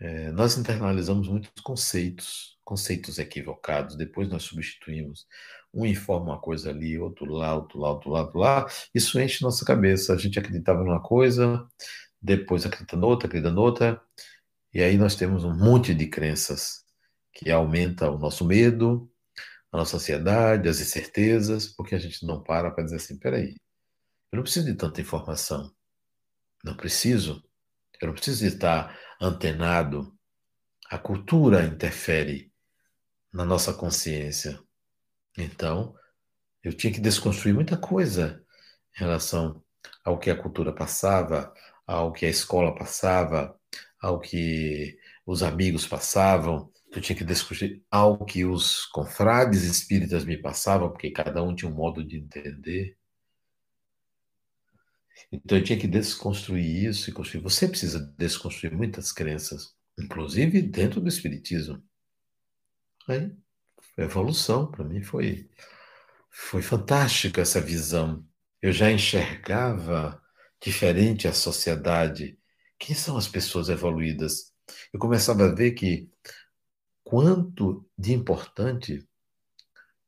É, 0.03 0.29
nós 0.33 0.57
internalizamos 0.57 1.29
muitos 1.29 1.63
conceitos, 1.63 2.57
conceitos 2.65 3.19
equivocados, 3.19 3.95
depois 3.95 4.27
nós 4.27 4.43
substituímos. 4.43 5.25
Um 5.73 5.85
informa 5.85 6.33
uma 6.33 6.41
coisa 6.41 6.71
ali, 6.71 6.99
outro 6.99 7.25
lá, 7.25 7.55
outro 7.55 7.79
lá, 7.79 7.91
outro 7.91 8.09
lá, 8.09 8.21
outro 8.21 8.37
lá. 8.37 8.67
Isso 8.93 9.17
enche 9.17 9.41
nossa 9.41 9.63
cabeça. 9.63 10.13
A 10.13 10.17
gente 10.17 10.37
acreditava 10.37 10.83
numa 10.83 11.01
coisa, 11.01 11.65
depois 12.21 12.65
acredita 12.65 12.97
noutra, 12.97 13.27
acredita 13.27 13.49
noutra, 13.49 14.01
e 14.73 14.81
aí 14.83 14.97
nós 14.97 15.15
temos 15.15 15.45
um 15.45 15.55
monte 15.55 15.93
de 15.95 16.07
crenças 16.07 16.83
que 17.33 17.49
aumenta 17.49 18.11
o 18.11 18.17
nosso 18.17 18.45
medo, 18.45 19.09
a 19.71 19.77
nossa 19.77 19.97
ansiedade, 19.97 20.67
as 20.67 20.81
incertezas, 20.81 21.67
porque 21.67 21.95
a 21.95 21.99
gente 21.99 22.25
não 22.25 22.43
para 22.43 22.71
para 22.71 22.83
dizer 22.83 22.97
assim: 22.97 23.17
peraí, 23.17 23.55
eu 24.31 24.37
não 24.37 24.43
preciso 24.43 24.65
de 24.65 24.75
tanta 24.75 24.99
informação. 24.99 25.71
Não 26.63 26.75
preciso. 26.75 27.41
Eu 28.01 28.07
não 28.07 28.13
preciso 28.15 28.45
estar 28.45 28.99
antenado. 29.21 30.13
A 30.89 30.97
cultura 30.97 31.65
interfere 31.65 32.51
na 33.31 33.45
nossa 33.45 33.73
consciência. 33.73 34.59
Então, 35.37 35.95
eu 36.63 36.73
tinha 36.73 36.93
que 36.93 36.99
desconstruir 36.99 37.53
muita 37.53 37.77
coisa 37.77 38.43
em 38.95 38.99
relação 38.99 39.63
ao 40.03 40.19
que 40.19 40.29
a 40.29 40.35
cultura 40.35 40.73
passava, 40.73 41.53
ao 41.85 42.11
que 42.11 42.25
a 42.25 42.29
escola 42.29 42.75
passava, 42.75 43.59
ao 44.01 44.19
que 44.19 44.97
os 45.25 45.41
amigos 45.41 45.87
passavam, 45.87 46.71
eu 46.95 47.01
tinha 47.01 47.17
que 47.17 47.23
descobrir 47.23 47.83
algo 47.89 48.23
que 48.23 48.45
os 48.45 48.85
confrades 48.85 49.63
espíritas 49.63 50.23
me 50.23 50.37
passavam, 50.37 50.89
porque 50.89 51.09
cada 51.09 51.41
um 51.41 51.55
tinha 51.55 51.69
um 51.69 51.73
modo 51.73 52.03
de 52.03 52.17
entender. 52.17 52.95
Então 55.31 55.57
eu 55.57 55.63
tinha 55.63 55.79
que 55.79 55.87
desconstruir 55.87 56.85
isso 56.89 57.09
e 57.09 57.13
construir. 57.13 57.41
Você 57.41 57.67
precisa 57.67 57.99
desconstruir 58.17 58.75
muitas 58.75 59.11
crenças, 59.11 59.75
inclusive 59.99 60.61
dentro 60.61 61.01
do 61.01 61.07
espiritismo. 61.07 61.83
Aí, 63.07 63.31
evolução 63.97 64.69
para 64.69 64.83
mim 64.83 65.01
foi 65.01 65.49
foi 66.29 66.61
fantástica 66.61 67.41
essa 67.41 67.61
visão. 67.61 68.25
Eu 68.61 68.71
já 68.71 68.91
enxergava 68.91 70.21
diferente 70.61 71.27
a 71.27 71.33
sociedade. 71.33 72.39
Quem 72.79 72.95
são 72.95 73.17
as 73.17 73.27
pessoas 73.27 73.69
evoluídas? 73.69 74.51
Eu 74.91 74.99
começava 74.99 75.45
a 75.45 75.53
ver 75.53 75.73
que 75.73 76.09
quanto 77.03 77.87
de 77.97 78.13
importante 78.13 79.07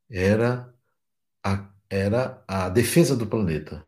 era 0.09 0.73
a, 1.43 1.69
era 1.89 2.43
a 2.47 2.69
defesa 2.69 3.15
do 3.15 3.27
planeta. 3.27 3.85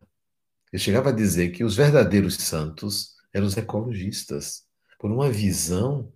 Eu 0.71 0.79
chegava 0.79 1.09
a 1.09 1.13
dizer 1.13 1.51
que 1.51 1.63
os 1.63 1.75
verdadeiros 1.75 2.35
santos 2.35 3.15
eram 3.33 3.45
os 3.45 3.55
ecologistas, 3.55 4.65
por 4.99 5.11
uma 5.11 5.29
visão 5.29 6.11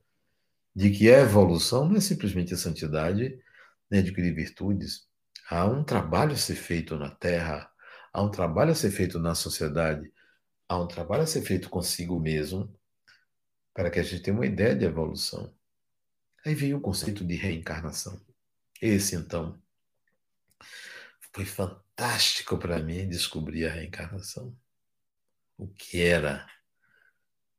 de 0.76 0.90
que 0.90 1.12
a 1.12 1.20
evolução 1.20 1.88
não 1.88 1.98
é 1.98 2.02
simplesmente 2.02 2.54
a 2.54 2.58
santidade, 2.58 3.40
nem 3.90 4.00
adquirir 4.02 4.34
virtudes. 4.34 5.08
Há 5.50 5.66
um 5.66 5.84
trabalho 5.84 6.34
a 6.34 6.38
ser 6.38 6.56
feito 6.56 6.98
na 6.98 7.10
Terra, 7.10 7.70
há 8.12 8.22
um 8.22 8.32
trabalho 8.32 8.72
a 8.72 8.76
ser 8.76 8.92
feito 8.92 9.20
na 9.20 9.36
sociedade, 9.36 10.12
há 10.68 10.80
um 10.80 10.88
trabalho 10.88 11.24
a 11.24 11.28
ser 11.28 11.42
feito 11.42 11.70
consigo 11.70 12.20
mesmo 12.20 12.74
para 13.74 13.90
que 13.90 14.00
a 14.00 14.04
gente 14.04 14.22
tenha 14.22 14.36
uma 14.36 14.46
ideia 14.46 14.76
de 14.76 14.86
evolução. 14.86 15.54
Aí 16.46 16.56
veio 16.56 16.78
o 16.78 16.82
conceito 16.82 17.24
de 17.24 17.36
reencarnação. 17.36 18.20
Esse, 18.82 19.16
então, 19.16 19.62
foi 21.34 21.46
fantástico 21.46 21.91
para 22.58 22.80
mim 22.80 23.08
descobrir 23.08 23.66
a 23.66 23.72
reencarnação. 23.72 24.56
O 25.58 25.68
que 25.68 26.02
era. 26.02 26.48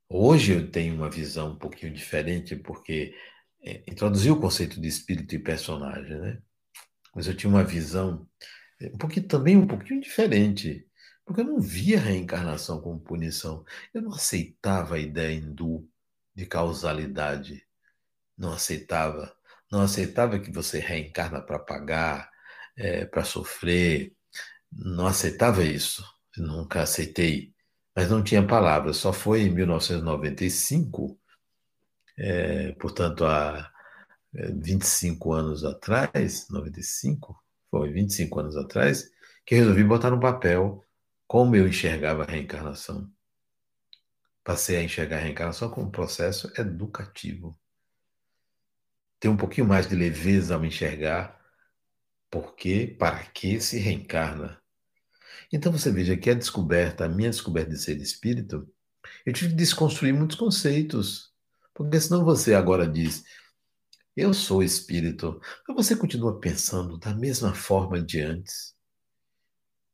Hoje 0.08 0.52
eu 0.52 0.70
tenho 0.70 0.94
uma 0.94 1.10
visão 1.10 1.52
um 1.52 1.58
pouquinho 1.58 1.92
diferente, 1.92 2.56
porque 2.56 3.14
é, 3.62 3.82
introduziu 3.86 4.34
o 4.34 4.40
conceito 4.40 4.80
de 4.80 4.88
espírito 4.88 5.34
e 5.34 5.38
personagem, 5.38 6.18
né? 6.18 6.42
Mas 7.14 7.26
eu 7.26 7.36
tinha 7.36 7.50
uma 7.50 7.64
visão 7.64 8.28
é, 8.80 8.86
um 8.88 8.98
pouquinho 8.98 9.28
também 9.28 9.56
um 9.56 9.66
pouquinho 9.66 10.00
diferente, 10.00 10.86
porque 11.24 11.40
eu 11.42 11.44
não 11.44 11.60
via 11.60 11.98
a 11.98 12.02
reencarnação 12.02 12.80
como 12.80 13.00
punição. 13.00 13.64
Eu 13.94 14.02
não 14.02 14.12
aceitava 14.12 14.96
a 14.96 14.98
ideia 14.98 15.34
hindu 15.34 15.88
de 16.34 16.46
causalidade. 16.46 17.64
Não 18.36 18.52
aceitava. 18.52 19.34
Não 19.70 19.82
aceitava 19.82 20.38
que 20.40 20.50
você 20.50 20.78
reencarna 20.80 21.40
para 21.40 21.58
pagar, 21.58 22.30
é, 22.76 23.06
para 23.06 23.24
sofrer. 23.24 24.14
Não 24.72 25.06
aceitava 25.06 25.62
isso. 25.64 26.04
Nunca 26.36 26.82
aceitei. 26.82 27.54
Mas 27.94 28.10
não 28.10 28.22
tinha 28.22 28.46
palavras. 28.46 28.96
Só 28.96 29.12
foi 29.12 29.42
em 29.42 29.50
1995, 29.50 31.18
é, 32.18 32.72
portanto, 32.72 33.24
há 33.24 33.70
25 34.32 35.34
é, 35.34 35.38
anos 35.38 35.64
atrás, 35.64 36.48
95, 36.48 37.36
foi 37.70 37.92
25 37.92 38.40
anos 38.40 38.56
atrás, 38.56 39.10
que 39.44 39.54
resolvi 39.54 39.84
botar 39.84 40.10
no 40.10 40.20
papel 40.20 40.84
como 41.26 41.56
eu 41.56 41.66
enxergava 41.66 42.24
a 42.24 42.26
reencarnação. 42.26 43.10
Passei 44.44 44.76
a 44.76 44.82
enxergar 44.82 45.18
a 45.18 45.20
reencarnação 45.20 45.70
como 45.70 45.88
um 45.88 45.90
processo 45.90 46.52
educativo. 46.58 47.58
Ter 49.20 49.28
um 49.28 49.36
pouquinho 49.36 49.66
mais 49.66 49.88
de 49.88 49.94
leveza 49.94 50.54
ao 50.54 50.64
enxergar 50.64 51.40
por 52.30 52.54
que, 52.54 52.86
para 52.86 53.24
que 53.26 53.60
se 53.60 53.78
reencarna. 53.78 54.61
Então 55.52 55.70
você 55.70 55.92
veja 55.92 56.16
que 56.16 56.30
a 56.30 56.34
descoberta, 56.34 57.04
a 57.04 57.08
minha 57.08 57.30
descoberta 57.30 57.70
de 57.70 57.78
ser 57.78 57.98
espírito, 58.00 58.66
eu 59.26 59.32
tive 59.32 59.50
que 59.50 59.56
desconstruir 59.56 60.14
muitos 60.14 60.36
conceitos. 60.36 61.30
Porque 61.74 62.00
senão 62.00 62.24
você 62.24 62.54
agora 62.54 62.88
diz, 62.88 63.24
eu 64.16 64.34
sou 64.34 64.62
espírito, 64.62 65.40
mas 65.66 65.76
você 65.76 65.96
continua 65.96 66.40
pensando 66.40 66.98
da 66.98 67.14
mesma 67.14 67.54
forma 67.54 68.00
de 68.00 68.20
antes, 68.20 68.74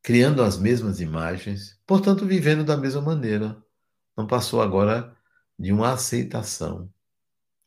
criando 0.03 0.43
as 0.43 0.59
mesmas 0.59 1.01
imagens, 1.01 1.79
portanto 1.87 2.27
vivendo 2.27 2.65
da 2.65 2.77
mesma 2.77 3.01
maneira 3.03 3.63
não 4.17 4.27
passou 4.27 4.61
agora 4.61 5.17
de 5.57 5.73
uma 5.73 5.93
aceitação 5.93 6.93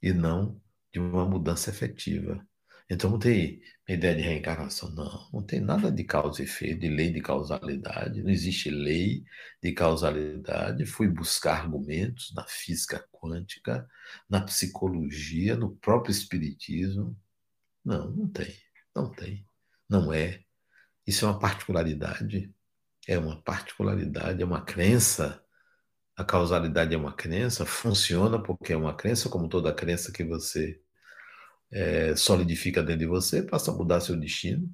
e 0.01 0.11
não 0.11 0.61
de 0.91 0.99
uma 0.99 1.25
mudança 1.25 1.69
efetiva. 1.69 2.45
Então 2.89 3.17
tem 3.17 3.61
ideia 3.93 4.15
de 4.15 4.21
reencarnação, 4.21 4.89
não. 4.91 5.29
Não 5.33 5.41
tem 5.43 5.59
nada 5.59 5.91
de 5.91 6.03
causa 6.03 6.41
e 6.41 6.45
efeito, 6.45 6.79
de 6.81 6.89
lei 6.89 7.11
de 7.11 7.21
causalidade. 7.21 8.23
Não 8.23 8.29
existe 8.29 8.69
lei 8.69 9.23
de 9.61 9.71
causalidade. 9.73 10.85
Fui 10.85 11.07
buscar 11.07 11.61
argumentos 11.61 12.33
na 12.35 12.45
física 12.47 13.05
quântica, 13.11 13.87
na 14.29 14.41
psicologia, 14.41 15.55
no 15.55 15.75
próprio 15.77 16.11
espiritismo. 16.11 17.17
Não, 17.83 18.11
não 18.11 18.27
tem. 18.29 18.55
Não 18.95 19.11
tem. 19.11 19.45
Não 19.89 20.13
é. 20.13 20.43
Isso 21.05 21.25
é 21.25 21.29
uma 21.29 21.39
particularidade. 21.39 22.53
É 23.07 23.17
uma 23.17 23.41
particularidade, 23.41 24.41
é 24.41 24.45
uma 24.45 24.61
crença 24.61 25.43
a 26.15 26.23
causalidade 26.23 26.93
é 26.93 26.97
uma 26.97 27.13
crença, 27.13 27.65
funciona 27.65 28.41
porque 28.41 28.73
é 28.73 28.77
uma 28.77 28.93
crença, 28.95 29.29
como 29.29 29.49
toda 29.49 29.73
crença 29.73 30.11
que 30.11 30.23
você 30.23 30.79
é, 31.71 32.15
solidifica 32.15 32.83
dentro 32.83 32.99
de 32.99 33.05
você, 33.05 33.41
passa 33.43 33.71
a 33.71 33.73
mudar 33.73 34.01
seu 34.01 34.17
destino. 34.17 34.69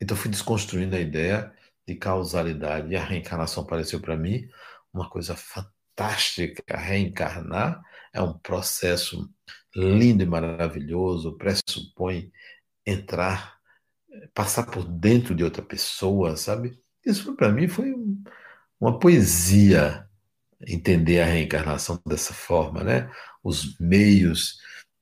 Então, 0.00 0.16
fui 0.16 0.30
desconstruindo 0.30 0.94
a 0.96 1.00
ideia 1.00 1.52
de 1.86 1.94
causalidade 1.94 2.92
e 2.92 2.96
a 2.96 3.04
reencarnação 3.04 3.62
apareceu 3.62 4.00
para 4.00 4.16
mim 4.16 4.48
uma 4.92 5.08
coisa 5.08 5.34
fantástica. 5.36 6.62
Reencarnar 6.76 7.82
é 8.12 8.22
um 8.22 8.38
processo 8.38 9.28
lindo 9.74 10.22
e 10.22 10.26
maravilhoso, 10.26 11.36
pressupõe 11.36 12.30
entrar, 12.86 13.58
passar 14.32 14.66
por 14.66 14.84
dentro 14.84 15.34
de 15.34 15.42
outra 15.42 15.62
pessoa, 15.62 16.36
sabe? 16.36 16.78
Isso 17.04 17.34
para 17.34 17.50
mim 17.50 17.68
foi 17.68 17.92
uma 18.80 18.98
poesia 18.98 20.08
entender 20.66 21.20
a 21.20 21.26
reencarnação 21.26 22.00
dessa 22.06 22.32
forma, 22.32 22.82
né? 22.84 23.10
Os 23.42 23.78
meios, 23.78 24.58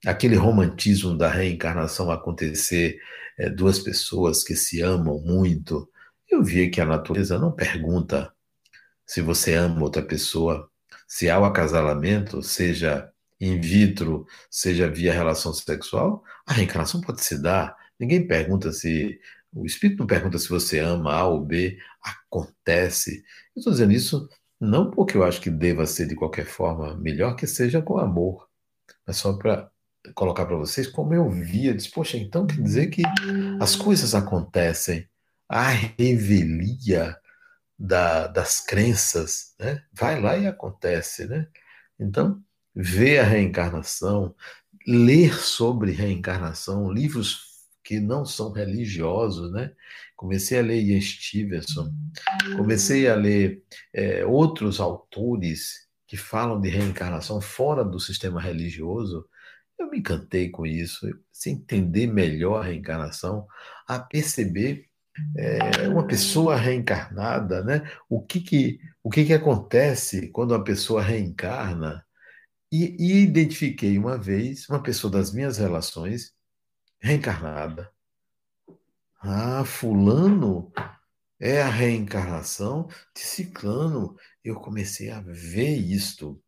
aquele 0.07 0.37
romantismo 0.37 1.17
da 1.17 1.29
reencarnação 1.29 2.11
acontecer, 2.11 2.99
é, 3.39 3.49
duas 3.49 3.79
pessoas 3.79 4.43
que 4.45 4.55
se 4.57 4.81
amam 4.81 5.21
muito. 5.21 5.89
Eu 6.29 6.43
vi 6.43 6.71
que 6.71 6.81
a 6.81 6.87
natureza 6.87 7.39
não 7.39 7.53
pergunta 7.53 8.33
se 9.07 9.21
você 9.21 9.55
ama 9.55 9.83
outra 9.83 10.03
pessoa, 10.03 10.71
se 11.07 11.29
há 11.29 11.39
o 11.39 11.45
acasalamento, 11.45 12.43
seja 12.43 13.11
in 13.41 13.61
vitro, 13.61 14.27
seja 14.51 14.89
via 14.89 15.13
relação 15.13 15.53
sexual, 15.53 16.23
a 16.47 16.55
reencarnação 16.55 17.01
pode 17.01 17.23
se 17.23 17.41
dar. 17.41 17.77
Ninguém 17.99 18.27
pergunta 18.27 18.73
se. 18.73 19.21
O 19.55 19.67
espírito 19.67 19.99
não 19.99 20.07
pergunta 20.07 20.39
se 20.39 20.49
você 20.49 20.79
ama 20.79 21.13
A 21.13 21.27
ou 21.27 21.45
B, 21.45 21.77
acontece. 22.03 23.23
Eu 23.55 23.61
estou 23.61 23.73
dizendo 23.73 23.93
isso 23.93 24.29
não 24.59 24.91
porque 24.91 25.17
eu 25.17 25.25
acho 25.25 25.41
que 25.41 25.51
deva 25.51 25.85
ser 25.87 26.07
de 26.07 26.15
qualquer 26.15 26.47
forma 26.47 26.97
melhor 26.97 27.37
que 27.37 27.47
seja 27.47 27.83
com 27.83 27.99
amor, 27.99 28.49
mas 29.07 29.19
só 29.19 29.35
para 29.37 29.71
colocar 30.15 30.47
para 30.47 30.57
vocês 30.57 30.87
como 30.87 31.15
eu 31.15 31.29
via. 31.31 31.75
Diz, 31.75 31.87
poxa, 31.89 32.17
então 32.17 32.47
quer 32.47 32.61
dizer 32.61 32.89
que 32.89 33.03
as 33.61 33.77
coisas 33.77 34.15
acontecem, 34.15 35.09
a 35.49 35.69
revelia 35.69 37.17
da, 37.79 38.27
das 38.27 38.61
crenças, 38.61 39.55
né? 39.59 39.83
vai 39.93 40.21
lá 40.21 40.37
e 40.37 40.47
acontece. 40.47 41.27
Né? 41.27 41.47
Então, 41.99 42.43
ver 42.75 43.19
a 43.19 43.25
reencarnação, 43.25 44.35
ler 44.87 45.35
sobre 45.35 45.93
reencarnação, 45.93 46.91
livros 46.91 47.53
que 47.85 47.99
não 47.99 48.25
são 48.25 48.53
religiosos, 48.53 49.53
né? 49.53 49.73
Comecei 50.17 50.59
a 50.59 50.63
ler 50.63 50.81
Ian 50.81 51.01
Stevenson, 51.01 51.93
comecei 52.57 53.09
a 53.09 53.15
ler 53.17 53.65
é, 53.93 54.25
outros 54.25 54.79
autores 54.79 55.89
que 56.07 56.17
falam 56.17 56.61
de 56.61 56.69
reencarnação 56.69 57.41
fora 57.41 57.85
do 57.85 57.99
sistema 57.99 58.41
religioso. 58.41 59.27
Eu 59.79 59.91
me 59.91 59.99
encantei 59.99 60.51
com 60.51 60.65
isso, 60.65 61.09
entender 61.47 62.07
melhor 62.07 62.61
a 62.61 62.65
reencarnação, 62.67 63.47
a 63.87 63.99
perceber 63.99 64.89
é, 65.37 65.89
uma 65.89 66.07
pessoa 66.07 66.57
reencarnada, 66.57 67.63
né? 67.63 67.91
O 68.09 68.23
que 68.23 68.41
que, 68.41 68.81
o 69.03 69.11
que 69.11 69.25
que 69.25 69.35
acontece 69.35 70.29
quando 70.29 70.53
uma 70.53 70.65
pessoa 70.65 71.03
reencarna? 71.03 72.05
E, 72.71 72.97
e 72.99 73.23
identifiquei 73.23 73.99
uma 73.99 74.17
vez 74.17 74.69
uma 74.69 74.83
pessoa 74.83 75.11
das 75.11 75.33
minhas 75.33 75.59
relações 75.59 76.33
reencarnada. 77.01 77.91
Ah, 79.21 79.65
fulano 79.65 80.73
é 81.39 81.61
a 81.61 81.69
reencarnação 81.69 82.89
de 83.15 83.21
ciclano. 83.21 84.17
Eu 84.45 84.57
comecei 84.57 85.11
a 85.11 85.21
ver 85.21 85.77
isto. 85.77 86.43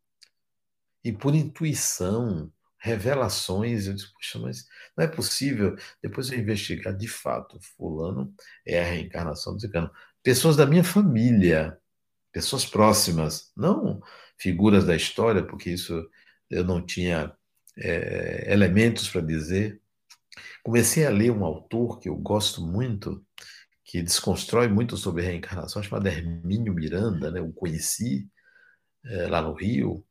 E 1.03 1.11
por 1.11 1.35
intuição, 1.35 2.51
revelações, 2.85 3.87
eu 3.87 3.95
disse, 3.95 4.13
poxa, 4.13 4.37
mas 4.37 4.67
não 4.95 5.03
é 5.03 5.07
possível. 5.07 5.75
Depois 6.01 6.31
eu 6.31 6.37
investigar 6.37 6.95
de 6.95 7.07
fato, 7.07 7.59
fulano 7.59 8.31
é 8.65 8.79
a 8.79 8.83
reencarnação 8.83 9.55
de 9.55 9.63
ciclano. 9.63 9.89
Pessoas 10.21 10.55
da 10.55 10.67
minha 10.67 10.83
família, 10.83 11.77
pessoas 12.31 12.63
próximas, 12.63 13.51
não 13.57 14.01
figuras 14.37 14.85
da 14.85 14.95
história, 14.95 15.43
porque 15.43 15.71
isso 15.71 16.07
eu 16.49 16.63
não 16.63 16.85
tinha 16.85 17.33
é, 17.77 18.53
elementos 18.53 19.09
para 19.09 19.21
dizer, 19.21 19.81
comecei 20.63 21.07
a 21.07 21.09
ler 21.09 21.31
um 21.31 21.43
autor 21.43 21.99
que 21.99 22.07
eu 22.07 22.15
gosto 22.15 22.61
muito, 22.61 23.25
que 23.83 24.03
desconstrói 24.03 24.67
muito 24.67 24.95
sobre 24.95 25.23
reencarnação, 25.23 25.81
chamado 25.81 26.07
Hermínio 26.07 26.73
Miranda, 26.73 27.31
né? 27.31 27.39
Eu 27.39 27.51
conheci 27.53 28.29
é, 29.05 29.27
lá 29.27 29.41
no 29.41 29.53
Rio, 29.53 30.05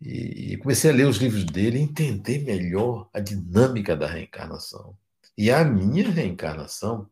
e, 0.00 0.52
e 0.52 0.56
comecei 0.56 0.90
a 0.90 0.94
ler 0.94 1.06
os 1.06 1.18
livros 1.18 1.44
dele 1.44 1.78
e 1.78 1.82
entender 1.82 2.44
melhor 2.44 3.08
a 3.12 3.20
dinâmica 3.20 3.96
da 3.96 4.06
reencarnação. 4.06 4.96
E 5.36 5.50
a 5.50 5.64
minha 5.64 6.10
reencarnação, 6.10 7.10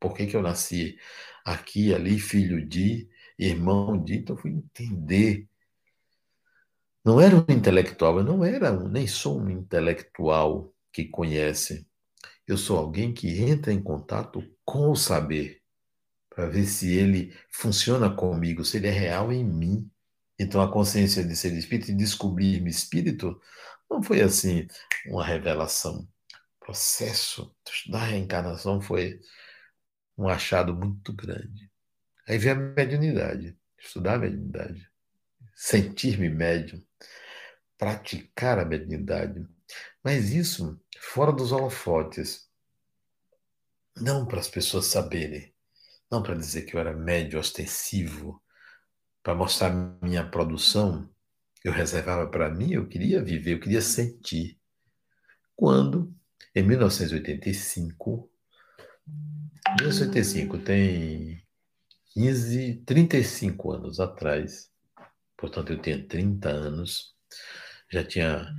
por 0.00 0.14
que, 0.14 0.26
que 0.26 0.36
eu 0.36 0.42
nasci 0.42 0.98
aqui, 1.44 1.94
ali, 1.94 2.18
filho 2.18 2.66
de, 2.66 3.08
irmão 3.38 4.02
de, 4.02 4.16
então 4.18 4.36
fui 4.36 4.50
entender. 4.50 5.48
Não 7.04 7.20
era 7.20 7.36
um 7.36 7.44
intelectual, 7.48 8.18
eu 8.18 8.24
não 8.24 8.44
era, 8.44 8.70
nem 8.88 9.06
sou 9.06 9.40
um 9.40 9.50
intelectual 9.50 10.72
que 10.92 11.04
conhece 11.04 11.86
eu 12.46 12.56
sou 12.58 12.76
alguém 12.76 13.12
que 13.12 13.40
entra 13.40 13.72
em 13.72 13.82
contato 13.82 14.44
com 14.64 14.90
o 14.90 14.96
saber, 14.96 15.62
para 16.28 16.46
ver 16.46 16.66
se 16.66 16.92
ele 16.92 17.34
funciona 17.50 18.10
comigo, 18.10 18.64
se 18.64 18.78
ele 18.78 18.88
é 18.88 18.90
real 18.90 19.32
em 19.32 19.44
mim. 19.44 19.90
Então, 20.38 20.60
a 20.62 20.70
consciência 20.70 21.24
de 21.24 21.36
ser 21.36 21.52
espírito 21.52 21.90
e 21.90 21.96
descobrir-me 21.96 22.70
espírito 22.70 23.40
não 23.90 24.02
foi 24.02 24.20
assim 24.22 24.66
uma 25.06 25.24
revelação. 25.24 26.08
O 26.60 26.64
processo 26.64 27.54
da 27.88 27.98
reencarnação 27.98 28.80
foi 28.80 29.20
um 30.16 30.28
achado 30.28 30.74
muito 30.74 31.12
grande. 31.12 31.70
Aí 32.26 32.38
vem 32.38 32.52
a 32.52 32.54
mediunidade, 32.54 33.56
estudar 33.78 34.14
a 34.14 34.18
mediunidade, 34.18 34.88
sentir-me 35.54 36.28
médium, 36.28 36.82
praticar 37.76 38.58
a 38.58 38.64
mediunidade. 38.64 39.46
Mas 40.02 40.30
isso 40.30 40.80
fora 40.98 41.32
dos 41.32 41.52
holofotes. 41.52 42.48
Não 43.96 44.24
para 44.24 44.40
as 44.40 44.48
pessoas 44.48 44.86
saberem, 44.86 45.54
não 46.10 46.22
para 46.22 46.34
dizer 46.34 46.62
que 46.62 46.74
eu 46.74 46.80
era 46.80 46.94
médio 46.94 47.38
ostensivo, 47.38 48.41
para 49.22 49.34
mostrar 49.34 49.70
minha 50.02 50.28
produção, 50.28 51.08
eu 51.64 51.72
reservava 51.72 52.28
para 52.28 52.50
mim, 52.50 52.72
eu 52.72 52.88
queria 52.88 53.22
viver, 53.22 53.52
eu 53.52 53.60
queria 53.60 53.80
sentir. 53.80 54.58
Quando, 55.54 56.12
em 56.54 56.62
1985, 56.62 58.28
1985 59.78 60.58
tem 60.58 61.42
15, 62.14 62.82
35 62.84 63.72
anos 63.72 64.00
atrás, 64.00 64.70
portanto 65.36 65.72
eu 65.72 65.80
tinha 65.80 66.06
30 66.06 66.48
anos, 66.48 67.14
já 67.90 68.04
tinha 68.04 68.52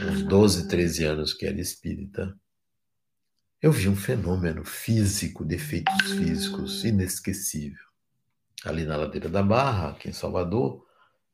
uns 0.00 0.22
12, 0.22 0.68
13 0.68 1.04
anos 1.04 1.34
que 1.34 1.46
era 1.46 1.60
espírita, 1.60 2.38
eu 3.60 3.72
vi 3.72 3.88
um 3.88 3.96
fenômeno 3.96 4.64
físico, 4.64 5.44
de 5.44 5.54
efeitos 5.54 6.12
físicos, 6.12 6.84
inesquecível. 6.84 7.93
Ali 8.64 8.84
na 8.86 8.96
Ladeira 8.96 9.28
da 9.28 9.42
Barra, 9.42 9.90
aqui 9.90 10.08
em 10.08 10.12
Salvador, 10.12 10.84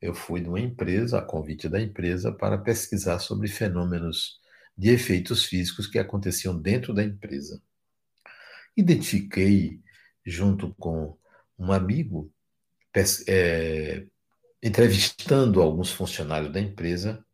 eu 0.01 0.15
fui 0.15 0.41
numa 0.41 0.59
empresa, 0.59 1.19
a 1.19 1.23
convite 1.23 1.69
da 1.69 1.81
empresa, 1.81 2.33
para 2.33 2.59
pesquisar 2.59 3.19
sobre 3.21 3.47
fenômenos 3.47 4.41
de 4.77 4.91
efeitos 4.91 5.45
físicos 5.45 5.87
que 5.87 5.99
aconteciam 5.99 6.61
dentro 6.61 6.93
da 6.93 7.05
empresa. 7.05 7.63
Identifiquei, 8.77 9.81
junto 10.25 10.75
com 10.75 11.17
um 11.59 11.71
amigo, 11.71 12.33
é, 13.29 14.07
entrevistando 14.63 15.63
alguns 15.63 15.93
funcionários 15.93 16.53
da 16.53 16.61
empresa, 16.61 17.25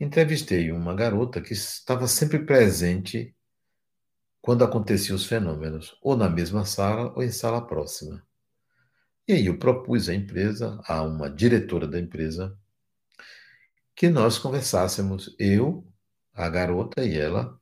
entrevistei 0.00 0.72
uma 0.72 0.94
garota 0.94 1.40
que 1.40 1.52
estava 1.52 2.08
sempre 2.08 2.40
presente 2.40 3.34
quando 4.40 4.64
aconteciam 4.64 5.14
os 5.14 5.26
fenômenos, 5.26 5.96
ou 6.02 6.16
na 6.16 6.28
mesma 6.28 6.64
sala 6.64 7.12
ou 7.14 7.22
em 7.22 7.30
sala 7.30 7.66
próxima. 7.66 8.26
E 9.28 9.34
aí 9.34 9.46
eu 9.46 9.58
propus 9.58 10.08
à 10.08 10.14
empresa, 10.14 10.80
a 10.86 11.02
uma 11.02 11.28
diretora 11.28 11.86
da 11.86 12.00
empresa, 12.00 12.58
que 13.94 14.08
nós 14.08 14.38
conversássemos, 14.38 15.36
eu, 15.38 15.86
a 16.32 16.48
garota 16.48 17.04
e 17.04 17.14
ela. 17.14 17.60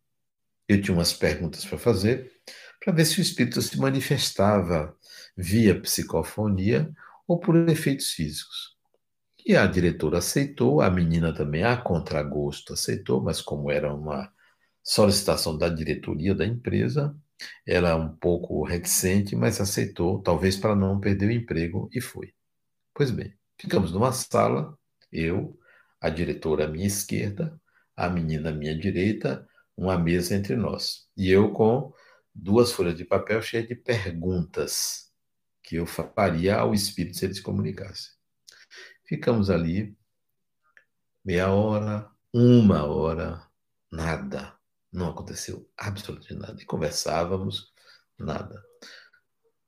Eu 0.69 0.81
tinha 0.81 0.97
umas 0.97 1.13
perguntas 1.13 1.65
para 1.65 1.77
fazer, 1.77 2.31
para 2.79 2.93
ver 2.93 3.05
se 3.05 3.19
o 3.19 3.23
espírito 3.23 3.61
se 3.61 3.77
manifestava 3.79 4.97
via 5.37 5.81
psicofonia 5.81 6.89
ou 7.27 7.41
por 7.41 7.57
efeitos 7.69 8.11
físicos. 8.11 8.77
E 9.45 9.57
a 9.57 9.67
diretora 9.67 10.19
aceitou, 10.19 10.81
a 10.81 10.89
menina 10.89 11.35
também, 11.35 11.65
a 11.65 11.77
contragosto, 11.77 12.75
aceitou, 12.75 13.21
mas 13.21 13.41
como 13.41 13.73
era 13.73 13.93
uma 13.93 14.33
solicitação 14.85 15.59
da 15.59 15.69
diretoria 15.69 16.33
da 16.33 16.47
empresa, 16.47 17.17
ela 17.67 17.97
um 17.97 18.15
pouco 18.17 18.65
reticente, 18.65 19.37
mas 19.37 19.61
aceitou, 19.61 20.23
talvez 20.23 20.57
para 20.57 20.75
não 20.75 21.01
perder 21.01 21.29
o 21.29 21.33
emprego, 21.33 21.89
e 21.93 22.01
foi. 22.01 22.35
Pois 22.95 23.11
bem, 23.11 23.35
ficamos 23.61 23.93
numa 23.93 24.13
sala, 24.13 24.77
eu, 25.13 25.59
a 26.01 26.09
diretora 26.09 26.65
à 26.65 26.69
minha 26.69 26.87
esquerda, 26.87 27.61
a 27.97 28.09
menina 28.09 28.51
à 28.51 28.53
minha 28.53 28.77
direita, 28.77 29.47
uma 29.77 29.99
mesa 29.99 30.35
entre 30.35 30.57
nós. 30.57 31.09
E 31.17 31.31
eu 31.31 31.53
com 31.53 31.93
duas 32.35 32.73
folhas 32.73 32.97
de 32.97 33.05
papel 33.05 33.41
cheias 33.43 33.67
de 33.67 33.75
perguntas 33.75 35.11
que 35.63 35.77
eu 35.77 35.87
faria 35.87 36.57
ao 36.57 36.73
espírito 36.75 37.19
se 37.19 37.25
ele 37.25 37.35
se 37.35 37.43
comunicasse. 37.43 38.11
Ficamos 39.05 39.51
ali 39.51 39.97
meia 41.25 41.51
hora, 41.51 42.09
uma 42.33 42.85
hora, 42.85 43.43
nada. 43.91 44.56
Não 44.97 45.11
aconteceu 45.11 45.71
absolutamente 45.77 46.35
nada. 46.35 46.63
E 46.63 46.65
conversávamos, 46.65 47.71
nada. 48.19 48.65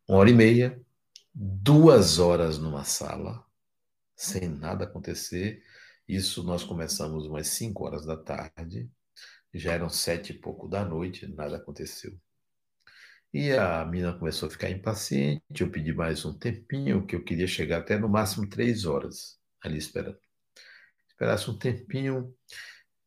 Uma 0.08 0.20
hora 0.20 0.30
e 0.30 0.32
meia, 0.32 0.80
duas 1.34 2.18
horas 2.18 2.56
numa 2.56 2.82
sala, 2.82 3.44
sem 4.16 4.48
nada 4.48 4.84
acontecer. 4.84 5.62
Isso 6.08 6.42
nós 6.42 6.64
começamos 6.64 7.26
umas 7.26 7.48
cinco 7.48 7.84
horas 7.84 8.06
da 8.06 8.16
tarde, 8.16 8.90
já 9.52 9.72
eram 9.74 9.90
sete 9.90 10.32
e 10.32 10.38
pouco 10.38 10.66
da 10.66 10.82
noite, 10.82 11.26
nada 11.26 11.58
aconteceu. 11.58 12.18
E 13.30 13.52
a 13.52 13.84
menina 13.84 14.18
começou 14.18 14.46
a 14.46 14.50
ficar 14.50 14.70
impaciente, 14.70 15.60
eu 15.60 15.70
pedi 15.70 15.92
mais 15.92 16.24
um 16.24 16.32
tempinho, 16.32 17.06
que 17.06 17.14
eu 17.14 17.22
queria 17.22 17.46
chegar 17.46 17.80
até 17.80 17.98
no 17.98 18.08
máximo 18.08 18.48
três 18.48 18.86
horas 18.86 19.38
ali 19.62 19.76
esperando. 19.76 20.18
Esperasse 21.06 21.50
um 21.50 21.58
tempinho, 21.58 22.34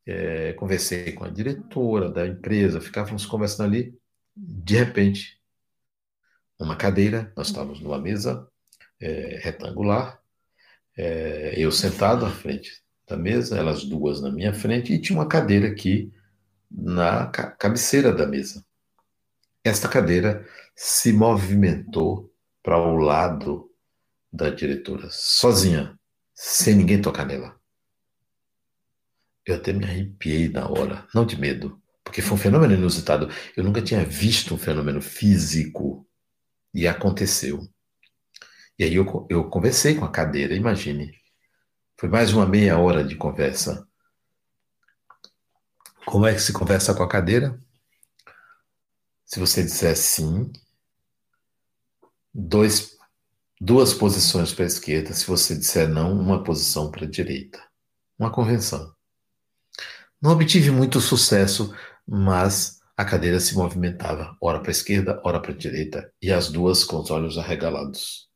é, 0.06 0.54
conversei 0.54 1.12
com 1.14 1.24
a 1.24 1.30
diretora 1.30 2.10
da 2.10 2.26
empresa, 2.28 2.82
ficávamos 2.82 3.26
conversando 3.26 3.68
ali, 3.68 3.98
de 4.36 4.76
repente, 4.76 5.40
uma 6.60 6.76
cadeira, 6.76 7.32
nós 7.36 7.48
estávamos 7.48 7.80
numa 7.82 8.00
mesa 8.00 8.48
é, 9.00 9.40
retangular, 9.42 10.20
é, 10.98 11.54
eu 11.58 11.72
sentado 11.72 12.26
à 12.26 12.30
frente 12.30 12.84
da 13.08 13.18
mesa, 13.18 13.58
elas 13.58 13.84
duas 13.84 14.22
na 14.22 14.32
minha 14.32 14.54
frente, 14.54 14.94
e 14.94 15.02
tinha 15.02 15.18
uma 15.18 15.28
cadeira 15.28 15.68
aqui 15.68 16.14
na 16.70 17.28
cabeceira 17.28 18.14
da 18.14 18.26
mesa. 18.26 18.66
Esta 19.64 19.88
cadeira 19.88 20.48
se 20.76 21.12
movimentou 21.12 22.32
para 22.64 22.78
o 22.78 22.98
lado 22.98 23.70
da 24.32 24.50
diretora, 24.50 25.08
sozinha, 25.12 26.00
sem 26.34 26.76
ninguém 26.76 27.02
tocar 27.02 27.26
nela. 27.26 27.61
Eu 29.46 29.56
até 29.56 29.74
me 29.74 29.86
arrepiei 29.86 30.50
na 30.50 30.68
hora, 30.68 31.08
não 31.14 31.26
de 31.26 31.40
medo, 31.40 31.82
porque 32.04 32.22
foi 32.22 32.34
um 32.36 32.42
fenômeno 32.42 32.74
inusitado. 32.74 33.30
Eu 33.56 33.64
nunca 33.64 33.82
tinha 33.82 34.06
visto 34.06 34.54
um 34.54 34.58
fenômeno 34.58 35.02
físico 35.02 36.08
e 36.74 36.88
aconteceu. 36.88 37.68
E 38.78 38.84
aí 38.84 38.96
eu, 38.96 39.28
eu 39.30 39.50
conversei 39.50 39.96
com 39.96 40.06
a 40.06 40.12
cadeira, 40.12 40.56
imagine. 40.56 41.12
Foi 42.00 42.10
mais 42.10 42.34
uma 42.34 42.46
meia 42.46 42.78
hora 42.78 43.04
de 43.04 43.16
conversa. 43.16 43.88
Como 46.06 46.26
é 46.26 46.34
que 46.34 46.40
se 46.42 46.52
conversa 46.52 46.94
com 46.96 47.04
a 47.04 47.08
cadeira? 47.08 47.60
Se 49.26 49.40
você 49.40 49.64
disser 49.64 49.96
sim, 49.96 50.52
dois, 52.34 52.98
duas 53.60 53.94
posições 53.94 54.52
para 54.54 54.66
a 54.66 54.68
esquerda. 54.68 55.14
Se 55.14 55.28
você 55.28 55.56
disser 55.56 55.88
não, 55.88 56.20
uma 56.20 56.44
posição 56.44 56.90
para 56.90 57.06
a 57.06 57.10
direita. 57.10 57.64
Uma 58.18 58.32
convenção. 58.32 58.94
Não 60.22 60.32
obtive 60.32 60.70
muito 60.70 61.02
sucesso, 61.02 61.76
mas 62.08 62.80
a 62.96 63.04
cadeira 63.04 63.40
se 63.40 63.56
movimentava, 63.56 64.38
ora 64.40 64.60
para 64.60 64.70
a 64.70 64.72
esquerda, 64.72 65.20
ora 65.24 65.40
para 65.40 65.52
a 65.52 65.58
direita, 65.58 66.14
e 66.22 66.32
as 66.32 66.50
duas 66.50 66.84
com 66.84 66.98
os 66.98 67.10
olhos 67.10 67.40
arregalados. 67.40 68.30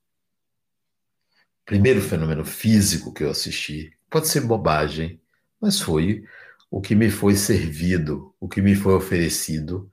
Primeiro 1.63 2.02
fenômeno 2.02 2.43
físico 2.43 3.13
que 3.13 3.24
eu 3.24 3.30
assisti, 3.30 3.91
pode 4.10 4.28
ser 4.28 4.41
bobagem, 4.41 5.21
mas 5.62 5.79
foi 5.79 6.23
o 6.71 6.81
que 6.81 6.96
me 6.96 7.12
foi 7.12 7.36
servido, 7.36 8.36
o 8.40 8.48
que 8.50 8.63
me 8.63 8.73
foi 8.73 8.94
oferecido 8.96 9.88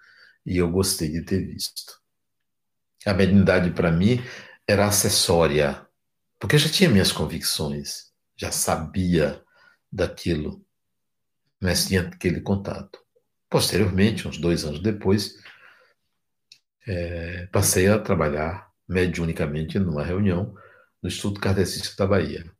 e 0.46 0.56
eu 0.56 0.70
gostei 0.70 1.10
de 1.10 1.22
ter 1.22 1.44
visto. 1.46 2.00
A 3.04 3.12
mediunidade 3.12 3.70
para 3.70 3.92
mim 3.92 4.18
era 4.66 4.86
acessória, 4.86 5.86
porque 6.40 6.56
eu 6.56 6.60
já 6.60 6.70
tinha 6.70 6.88
minhas 6.88 7.12
convicções, 7.12 8.12
já 8.34 8.50
sabia 8.50 9.42
daquilo, 9.92 10.64
mas 11.62 11.86
tinha 11.86 12.02
aquele 12.02 12.40
contato. 12.40 12.98
Posteriormente, 13.48 14.26
uns 14.26 14.36
dois 14.36 14.64
anos 14.64 14.80
depois, 14.80 15.36
é, 16.84 17.46
passei 17.52 17.86
a 17.86 18.00
trabalhar 18.00 18.68
mediunicamente 18.88 19.78
numa 19.78 20.02
reunião 20.02 20.54
no 21.00 21.08
Instituto 21.08 21.40
Kardecista 21.40 21.94
da 22.02 22.10
Bahia. 22.10 22.50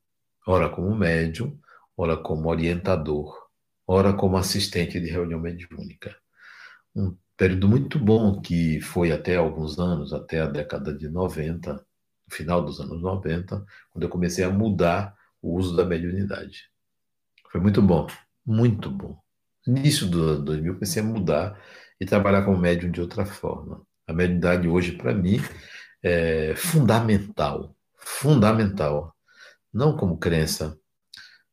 Ora 0.46 0.68
como 0.68 0.94
médium, 0.94 1.58
ora 1.96 2.16
como 2.16 2.48
orientador, 2.48 3.48
ora 3.86 4.12
como 4.12 4.36
assistente 4.36 5.00
de 5.00 5.10
reunião 5.10 5.40
mediúnica. 5.40 6.16
Um 6.94 7.16
período 7.36 7.68
muito 7.68 7.98
bom 7.98 8.40
que 8.40 8.80
foi 8.80 9.10
até 9.10 9.36
alguns 9.36 9.80
anos, 9.80 10.12
até 10.12 10.40
a 10.40 10.46
década 10.46 10.94
de 10.96 11.08
90, 11.08 11.74
no 11.74 11.82
final 12.30 12.64
dos 12.64 12.80
anos 12.80 13.02
90, 13.02 13.64
quando 13.90 14.04
eu 14.04 14.08
comecei 14.08 14.44
a 14.44 14.50
mudar 14.50 15.16
o 15.40 15.56
uso 15.56 15.74
da 15.74 15.84
mediunidade. 15.84 16.70
Foi 17.50 17.60
muito 17.60 17.82
bom, 17.82 18.06
muito 18.44 18.90
bom. 18.90 19.18
No 19.66 19.78
início 19.78 20.06
do 20.06 20.22
ano 20.22 20.44
2000, 20.44 20.74
comecei 20.74 21.02
a 21.02 21.04
mudar 21.04 21.60
e 22.00 22.04
trabalhar 22.04 22.44
como 22.44 22.58
médium 22.58 22.90
de 22.90 23.00
outra 23.00 23.24
forma. 23.24 23.86
A 24.06 24.12
mediunidade 24.12 24.68
hoje, 24.68 24.92
para 24.92 25.14
mim, 25.14 25.38
é 26.02 26.54
fundamental, 26.56 27.76
fundamental 27.96 29.14
não 29.72 29.96
como 29.96 30.18
crença, 30.18 30.78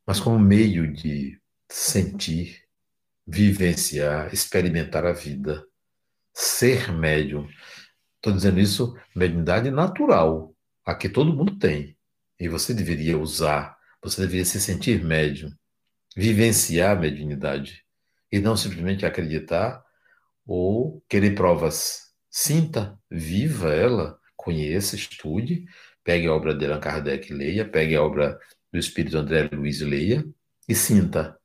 mas 0.06 0.20
como 0.20 0.38
meio 0.40 0.92
de 0.92 1.40
sentir, 1.72 2.64
vivenciar, 3.26 4.34
experimentar 4.34 5.06
a 5.06 5.14
vida, 5.14 5.66
ser 6.34 6.92
médium. 6.92 7.48
Estou 8.16 8.34
dizendo 8.34 8.60
isso, 8.60 8.98
mediunidade 9.16 9.72
natural, 9.72 10.54
a 10.86 10.96
que 10.96 11.08
todo 11.08 11.34
mundo 11.34 11.58
tem. 11.58 11.96
E 12.40 12.50
você 12.50 12.74
deveria 12.74 13.18
usar, 13.18 13.78
você 14.02 14.22
deveria 14.22 14.46
se 14.46 14.60
sentir 14.60 15.04
médium, 15.04 15.52
vivenciar 16.16 16.98
a 16.98 17.00
mediunidade, 17.00 17.86
e 18.32 18.40
não 18.40 18.56
simplesmente 18.56 19.06
acreditar 19.06 19.84
ou 20.46 21.04
querer 21.08 21.36
provas. 21.36 22.10
Sinta, 22.30 22.98
viva 23.10 23.74
ela, 23.74 24.20
conheça, 24.36 24.96
estude, 24.96 25.66
pegue 26.04 26.28
a 26.28 26.34
obra 26.34 26.54
de 26.56 26.66
Allan 26.66 26.80
Kardec 26.80 27.32
e 27.32 27.36
leia, 27.36 27.68
pegue 27.68 27.96
a 27.96 28.02
obra 28.04 28.40
do 28.72 28.80
Espírito 28.80 29.18
André 29.18 29.50
Luiz 29.52 29.82
e 29.82 29.86
leia, 29.86 30.26
e 30.68 30.76
sinta. 30.76 31.40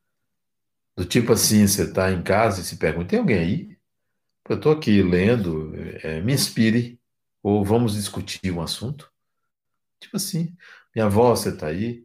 Do 0.96 1.04
tipo 1.04 1.32
assim, 1.32 1.66
você 1.66 1.84
está 1.84 2.12
em 2.12 2.22
casa 2.22 2.60
e 2.60 2.64
se 2.64 2.76
pergunta, 2.76 3.08
tem 3.08 3.18
alguém 3.18 3.38
aí? 3.38 3.78
Eu 4.48 4.56
estou 4.56 4.72
aqui 4.72 5.02
lendo, 5.02 5.72
é, 6.02 6.20
me 6.20 6.34
inspire, 6.34 7.00
ou 7.42 7.64
vamos 7.64 7.94
discutir 7.94 8.50
um 8.50 8.60
assunto. 8.62 9.10
Tipo 10.00 10.16
assim, 10.16 10.54
minha 10.94 11.06
avó, 11.06 11.30
você 11.34 11.48
está 11.48 11.68
aí? 11.68 12.04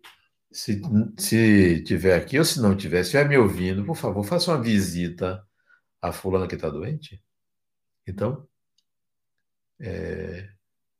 Se, 0.51 0.81
se 1.17 1.83
tiver 1.83 2.15
aqui, 2.15 2.39
ou 2.39 2.45
se 2.45 2.59
não 2.59 2.75
tiver, 2.75 3.03
se 3.03 3.09
estiver 3.09 3.29
me 3.29 3.37
ouvindo, 3.37 3.85
por 3.85 3.95
favor, 3.95 4.23
faça 4.23 4.51
uma 4.51 4.61
visita 4.61 5.45
a 6.01 6.11
fulana 6.11 6.47
que 6.47 6.55
está 6.55 6.69
doente. 6.69 7.23
Então, 8.07 8.47
é, 9.79 10.49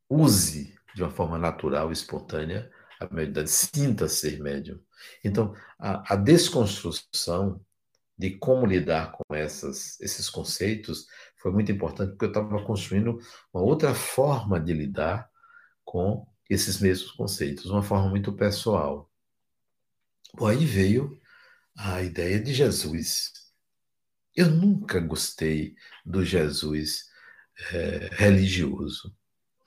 use 0.10 0.74
de 0.95 1.04
uma 1.04 1.12
forma 1.12 1.38
natural, 1.38 1.91
espontânea, 1.91 2.72
a 3.00 3.06
mediunidade, 3.06 3.50
sinta 3.50 4.08
ser 4.08 4.39
médium. 4.41 4.80
Então, 5.24 5.56
a, 5.78 6.14
a, 6.14 6.16
desconstrução 6.16 7.62
de 8.18 8.38
como 8.38 8.66
lidar 8.66 9.14
com 9.14 9.34
essas, 9.34 10.00
esses 10.02 10.30
conceitos 10.30 11.08
foi 11.38 11.52
muito 11.52 11.72
importante, 11.72 12.12
porque 12.12 12.26
eu 12.26 12.30
estava 12.30 12.64
construindo 12.66 13.20
uma 13.54 13.64
outra 13.64 13.95
forma 13.95 14.60
de 14.60 14.74
lidar 14.74 15.30
com 15.86 16.28
esses 16.50 16.82
mesmos 16.82 17.12
conceitos, 17.12 17.68
uma 17.68 17.84
forma 17.84 18.10
muito 18.10 18.34
pessoal. 18.34 19.09
Bom, 20.34 20.48
aí 20.48 20.66
veio 20.66 21.20
a 21.78 22.02
ideia 22.02 22.40
de 22.40 22.54
Jesus. 22.54 23.32
Eu 24.36 24.50
nunca 24.50 25.00
gostei 25.00 25.76
do 26.06 26.24
Jesus 26.24 27.10
é, 27.72 28.10
religioso. 28.14 29.16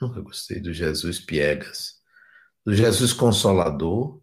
Nunca 0.00 0.20
gostei 0.20 0.60
do 0.60 0.72
Jesus 0.72 1.20
piegas. 1.20 2.00
Do 2.64 2.74
Jesus 2.74 3.12
consolador. 3.12 4.22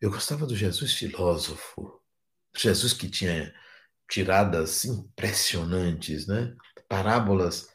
Eu 0.00 0.10
gostava 0.10 0.46
do 0.46 0.54
Jesus 0.54 0.94
filósofo. 0.94 2.00
Jesus 2.56 2.92
que 2.92 3.08
tinha 3.08 3.54
tiradas 4.08 4.84
impressionantes, 4.84 6.26
né? 6.26 6.54
Parábolas 6.88 7.68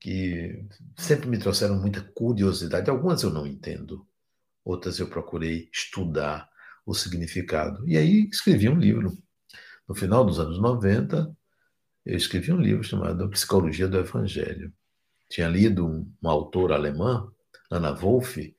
que 0.00 0.66
sempre 0.98 1.28
me 1.28 1.38
trouxeram 1.38 1.78
muita 1.78 2.02
curiosidade. 2.02 2.90
Algumas 2.90 3.22
eu 3.22 3.30
não 3.30 3.46
entendo, 3.46 4.06
outras 4.64 4.98
eu 4.98 5.08
procurei 5.08 5.68
estudar 5.72 6.49
o 6.90 6.94
significado. 6.94 7.88
E 7.88 7.96
aí 7.96 8.28
escrevi 8.32 8.68
um 8.68 8.78
livro. 8.78 9.16
No 9.88 9.94
final 9.94 10.24
dos 10.24 10.40
anos 10.40 10.58
90, 10.58 11.32
eu 12.04 12.16
escrevi 12.16 12.52
um 12.52 12.60
livro 12.60 12.82
chamado 12.82 13.30
Psicologia 13.30 13.86
do 13.86 13.96
Evangelho. 13.96 14.72
Tinha 15.28 15.46
lido 15.46 15.86
um, 15.86 16.12
uma 16.20 16.32
autora 16.32 16.74
alemã, 16.74 17.30
Anna 17.70 17.92
Wolff, 17.92 18.56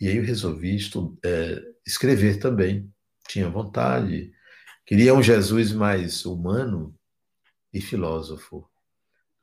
e 0.00 0.08
aí 0.08 0.16
eu 0.16 0.22
resolvi 0.22 0.78
é, 1.24 1.62
escrever 1.84 2.38
também. 2.38 2.88
Tinha 3.26 3.50
vontade, 3.50 4.32
queria 4.86 5.12
um 5.12 5.22
Jesus 5.22 5.72
mais 5.72 6.24
humano 6.24 6.94
e 7.72 7.80
filósofo. 7.80 8.68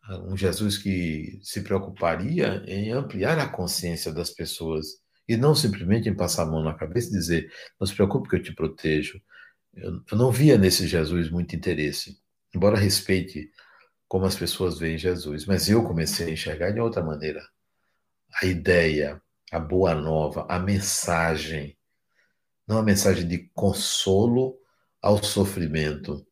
Um 0.10 0.38
Jesus 0.38 0.78
que 0.78 1.40
se 1.44 1.62
preocuparia 1.62 2.64
em 2.66 2.92
ampliar 2.92 3.38
a 3.38 3.50
consciência 3.50 4.14
das 4.14 4.30
pessoas 4.30 5.02
e 5.30 5.38
não 5.38 5.54
simplesmente 5.54 6.10
em 6.10 6.16
passar 6.16 6.42
a 6.44 6.46
mão 6.48 6.64
na 6.64 6.74
cabeça 6.74 7.10
e 7.10 7.12
dizer: 7.12 7.54
não 7.80 7.86
se 7.86 7.94
preocupe 7.94 8.28
que 8.28 8.36
eu 8.36 8.42
te 8.42 8.52
protejo. 8.52 9.22
Eu, 9.72 10.02
não 10.14 10.32
via 10.32 10.58
nesse 10.58 10.88
Jesus 10.88 11.30
muito 11.30 11.56
interesse, 11.56 12.20
embora 12.54 12.76
respeite 12.76 13.52
como 14.08 14.26
as 14.26 14.36
pessoas 14.36 14.80
veem 14.80 14.98
Jesus, 14.98 15.46
mas 15.46 15.70
eu 15.70 15.84
comecei 15.84 16.28
a 16.28 16.32
enxergar 16.32 16.72
de 16.72 16.80
outra 16.80 17.04
maneira. 17.04 17.48
A 18.42 18.48
ideia, 18.48 19.22
a 19.52 19.60
boa 19.60 19.94
nova, 19.94 20.48
a 20.50 20.58
mensagem, 20.58 21.78
não 22.68 22.80
a 22.80 22.84
mensagem 22.84 23.28
de 23.28 23.38
consolo 23.54 24.58
ao 25.00 25.24
sofrimento, 25.24 26.26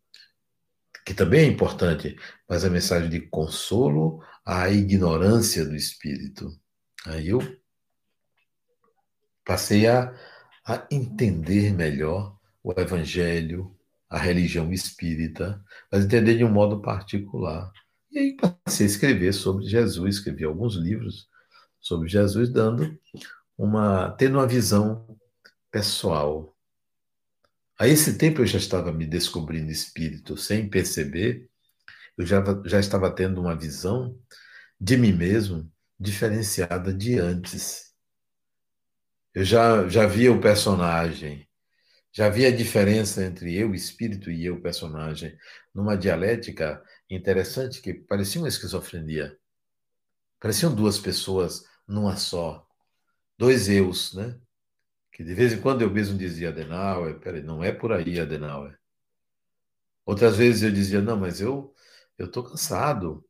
que 1.06 1.14
também 1.14 1.42
é 1.42 1.46
importante, 1.46 2.16
mas 2.50 2.66
a 2.66 2.70
mensagem 2.70 3.10
de 3.10 3.22
consolo 3.22 4.24
à 4.44 4.72
ignorância 4.72 5.64
do 5.64 5.76
espírito. 5.76 6.50
Aí 7.06 7.28
eu 7.30 7.40
passei 9.48 9.88
a, 9.88 10.14
a 10.66 10.86
entender 10.92 11.74
melhor 11.74 12.38
o 12.62 12.74
Evangelho, 12.78 13.74
a 14.10 14.18
religião 14.18 14.74
espírita, 14.74 15.64
mas 15.92 16.06
entender 16.06 16.38
de 16.38 16.44
um 16.44 16.52
modo 16.52 16.82
particular. 16.82 17.72
E 18.12 18.20
aí 18.20 18.38
passei 18.38 18.86
a 18.86 18.90
escrever 18.90 19.34
sobre 19.34 19.66
Jesus, 19.66 20.18
escrevi 20.18 20.44
alguns 20.44 20.76
livros 20.76 21.30
sobre 21.80 22.10
Jesus, 22.10 22.50
dando 22.50 23.00
uma, 23.58 24.12
tendo 24.12 24.38
uma 24.38 24.48
visão 24.48 25.18
pessoal. 25.72 26.54
A 27.80 27.88
esse 27.88 28.18
tempo 28.18 28.42
eu 28.42 28.46
já 28.46 28.58
estava 28.58 28.92
me 28.92 29.06
descobrindo 29.06 29.72
espírito 29.72 30.36
sem 30.36 30.70
perceber, 30.70 31.50
eu 32.18 32.26
já, 32.26 32.44
já 32.66 32.80
estava 32.80 33.10
tendo 33.14 33.40
uma 33.40 33.56
visão 33.56 34.18
de 34.80 34.98
mim 34.98 35.14
mesmo 35.14 35.72
diferenciada 36.00 36.94
de 36.94 37.20
antes. 37.20 37.87
Eu 39.38 39.44
já, 39.44 39.88
já 39.88 40.08
via 40.08 40.32
o 40.34 40.42
personagem, 40.42 41.48
já 42.12 42.28
via 42.28 42.48
a 42.48 42.56
diferença 42.56 43.24
entre 43.24 43.56
eu, 43.56 43.76
espírito, 43.76 44.32
e 44.32 44.44
eu, 44.44 44.60
personagem, 44.60 45.38
numa 45.76 45.96
dialética 45.96 46.84
interessante 47.08 47.80
que 47.80 47.94
parecia 47.94 48.42
uma 48.42 48.48
esquizofrenia. 48.48 49.38
Pareciam 50.40 50.74
duas 50.74 50.98
pessoas 50.98 51.64
numa 51.88 52.16
só. 52.18 52.66
Dois 53.38 53.70
eus, 53.70 54.16
né? 54.16 54.40
Que 55.12 55.24
de 55.24 55.36
vez 55.36 55.54
em 55.54 55.62
quando 55.62 55.84
eu 55.84 55.92
mesmo 55.92 56.18
dizia, 56.18 56.50
Adenauer, 56.50 57.20
peraí, 57.20 57.44
não 57.44 57.64
é 57.64 57.72
por 57.72 57.94
aí, 57.94 58.20
Adenauer. 58.20 58.76
Outras 60.04 60.36
vezes 60.36 60.64
eu 60.64 60.72
dizia, 60.72 61.00
não, 61.00 61.16
mas 61.16 61.40
eu 61.40 61.72
eu 62.18 62.26
estou 62.26 62.44
cansado. 62.44 63.24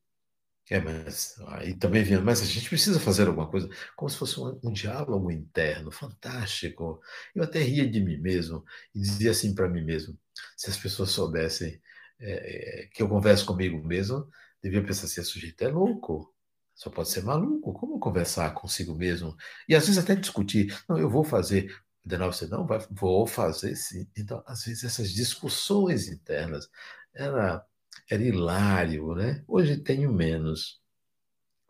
É, 0.69 0.79
mas 0.81 1.35
aí 1.47 1.73
também 1.75 2.03
vinha, 2.03 2.19
mas 2.19 2.41
a 2.41 2.45
gente 2.45 2.67
precisa 2.67 2.99
fazer 2.99 3.27
alguma 3.27 3.49
coisa, 3.49 3.69
como 3.95 4.09
se 4.09 4.17
fosse 4.17 4.37
um, 4.39 4.59
um 4.63 4.71
diálogo 4.73 5.31
interno, 5.31 5.91
fantástico. 5.91 6.99
Eu 7.33 7.43
até 7.43 7.59
ria 7.59 7.89
de 7.89 8.01
mim 8.01 8.17
mesmo 8.17 8.65
e 8.93 8.99
dizia 8.99 9.31
assim 9.31 9.55
para 9.55 9.69
mim 9.69 9.81
mesmo: 9.83 10.17
se 10.57 10.69
as 10.69 10.77
pessoas 10.77 11.11
soubessem 11.11 11.81
é, 12.19 12.89
que 12.93 13.01
eu 13.01 13.07
converso 13.07 13.45
comigo 13.45 13.81
mesmo, 13.85 14.27
devia 14.61 14.83
pensar 14.83 15.05
assim: 15.05 15.21
esse 15.21 15.31
sujeito 15.31 15.61
é 15.63 15.69
louco, 15.69 16.33
só 16.75 16.89
pode 16.89 17.09
ser 17.09 17.23
maluco. 17.23 17.73
Como 17.73 17.97
conversar 17.99 18.53
consigo 18.53 18.93
mesmo? 18.93 19.35
E 19.69 19.75
às 19.75 19.85
vezes 19.87 20.03
até 20.03 20.15
discutir: 20.15 20.77
não, 20.89 20.97
eu 20.97 21.09
vou 21.09 21.23
fazer. 21.23 21.73
Denal, 22.03 22.31
você 22.31 22.45
não 22.47 22.65
vai, 22.65 22.79
vou 22.91 23.25
fazer 23.27 23.75
sim. 23.75 24.07
Então, 24.17 24.41
às 24.45 24.63
vezes, 24.65 24.83
essas 24.85 25.11
discussões 25.11 26.07
internas, 26.07 26.69
era 27.13 27.65
era 28.09 28.23
hilário, 28.23 29.13
né? 29.15 29.43
Hoje 29.47 29.77
tenho 29.77 30.11
menos. 30.11 30.79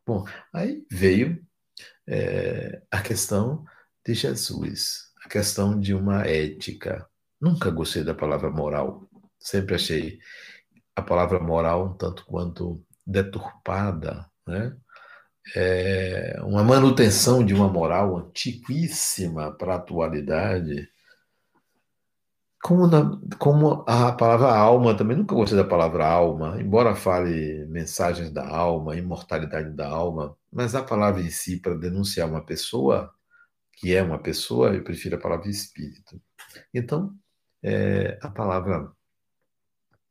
Bom, 0.06 0.26
aí 0.54 0.86
veio 0.92 1.42
é, 2.08 2.82
a 2.92 3.02
questão 3.02 3.66
de 4.06 4.14
Jesus, 4.14 5.12
a 5.26 5.30
questão 5.30 5.80
de 5.80 5.94
uma 5.94 6.26
ética. 6.26 7.08
Nunca 7.40 7.70
gostei 7.70 8.04
da 8.04 8.14
palavra 8.14 8.50
moral. 8.50 9.10
Sempre 9.40 9.76
achei 9.76 10.20
a 10.96 11.02
palavra 11.02 11.40
moral 11.40 11.88
um 11.88 11.94
tanto 11.98 12.26
quanto 12.26 12.84
deturpada, 13.06 14.26
né? 14.48 14.76
É 15.56 16.42
uma 16.44 16.62
manutenção 16.64 17.46
de 17.46 17.54
uma 17.54 17.70
moral 17.70 18.18
antiquíssima 18.18 19.52
para 19.58 19.74
a 19.74 19.78
atualidade 19.78 20.90
como, 22.68 22.86
na, 22.86 23.18
como 23.40 23.86
a 23.88 24.12
palavra 24.12 24.50
alma, 24.54 24.94
também 24.94 25.16
nunca 25.16 25.34
gostei 25.34 25.58
da 25.58 25.64
palavra 25.64 26.06
alma, 26.06 26.60
embora 26.60 26.94
fale 26.96 27.66
mensagens 27.68 28.30
da 28.30 28.46
alma, 28.46 28.98
imortalidade 28.98 29.70
da 29.74 29.88
alma, 29.88 30.38
mas 30.52 30.76
a 30.76 30.84
palavra 30.84 31.22
em 31.22 31.30
si, 31.30 31.62
para 31.62 31.76
denunciar 31.76 32.28
uma 32.28 32.46
pessoa, 32.46 33.10
que 33.72 33.96
é 33.96 34.04
uma 34.04 34.20
pessoa, 34.20 34.76
eu 34.76 34.84
prefiro 34.84 35.16
a 35.16 35.20
palavra 35.20 35.50
espírito. 35.50 36.22
Então, 36.74 37.16
é, 37.64 38.20
a 38.22 38.30
palavra 38.30 38.92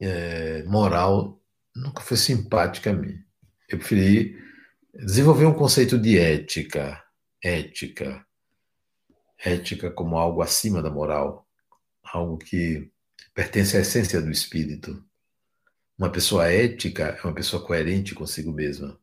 é, 0.00 0.62
moral 0.62 1.38
nunca 1.74 2.00
foi 2.00 2.16
simpática 2.16 2.88
a 2.88 2.94
mim. 2.94 3.18
Eu 3.68 3.76
preferi 3.76 4.34
desenvolver 4.94 5.44
um 5.44 5.52
conceito 5.52 5.98
de 5.98 6.18
ética, 6.18 7.04
ética, 7.44 8.24
ética 9.44 9.90
como 9.90 10.16
algo 10.16 10.40
acima 10.40 10.80
da 10.80 10.88
moral, 10.88 11.45
algo 12.16 12.38
que 12.38 12.90
pertence 13.34 13.76
à 13.76 13.80
essência 13.80 14.20
do 14.20 14.30
espírito. 14.30 15.04
Uma 15.98 16.10
pessoa 16.10 16.50
ética 16.50 17.18
é 17.18 17.22
uma 17.22 17.34
pessoa 17.34 17.64
coerente 17.64 18.14
consigo 18.14 18.52
mesma. 18.52 18.98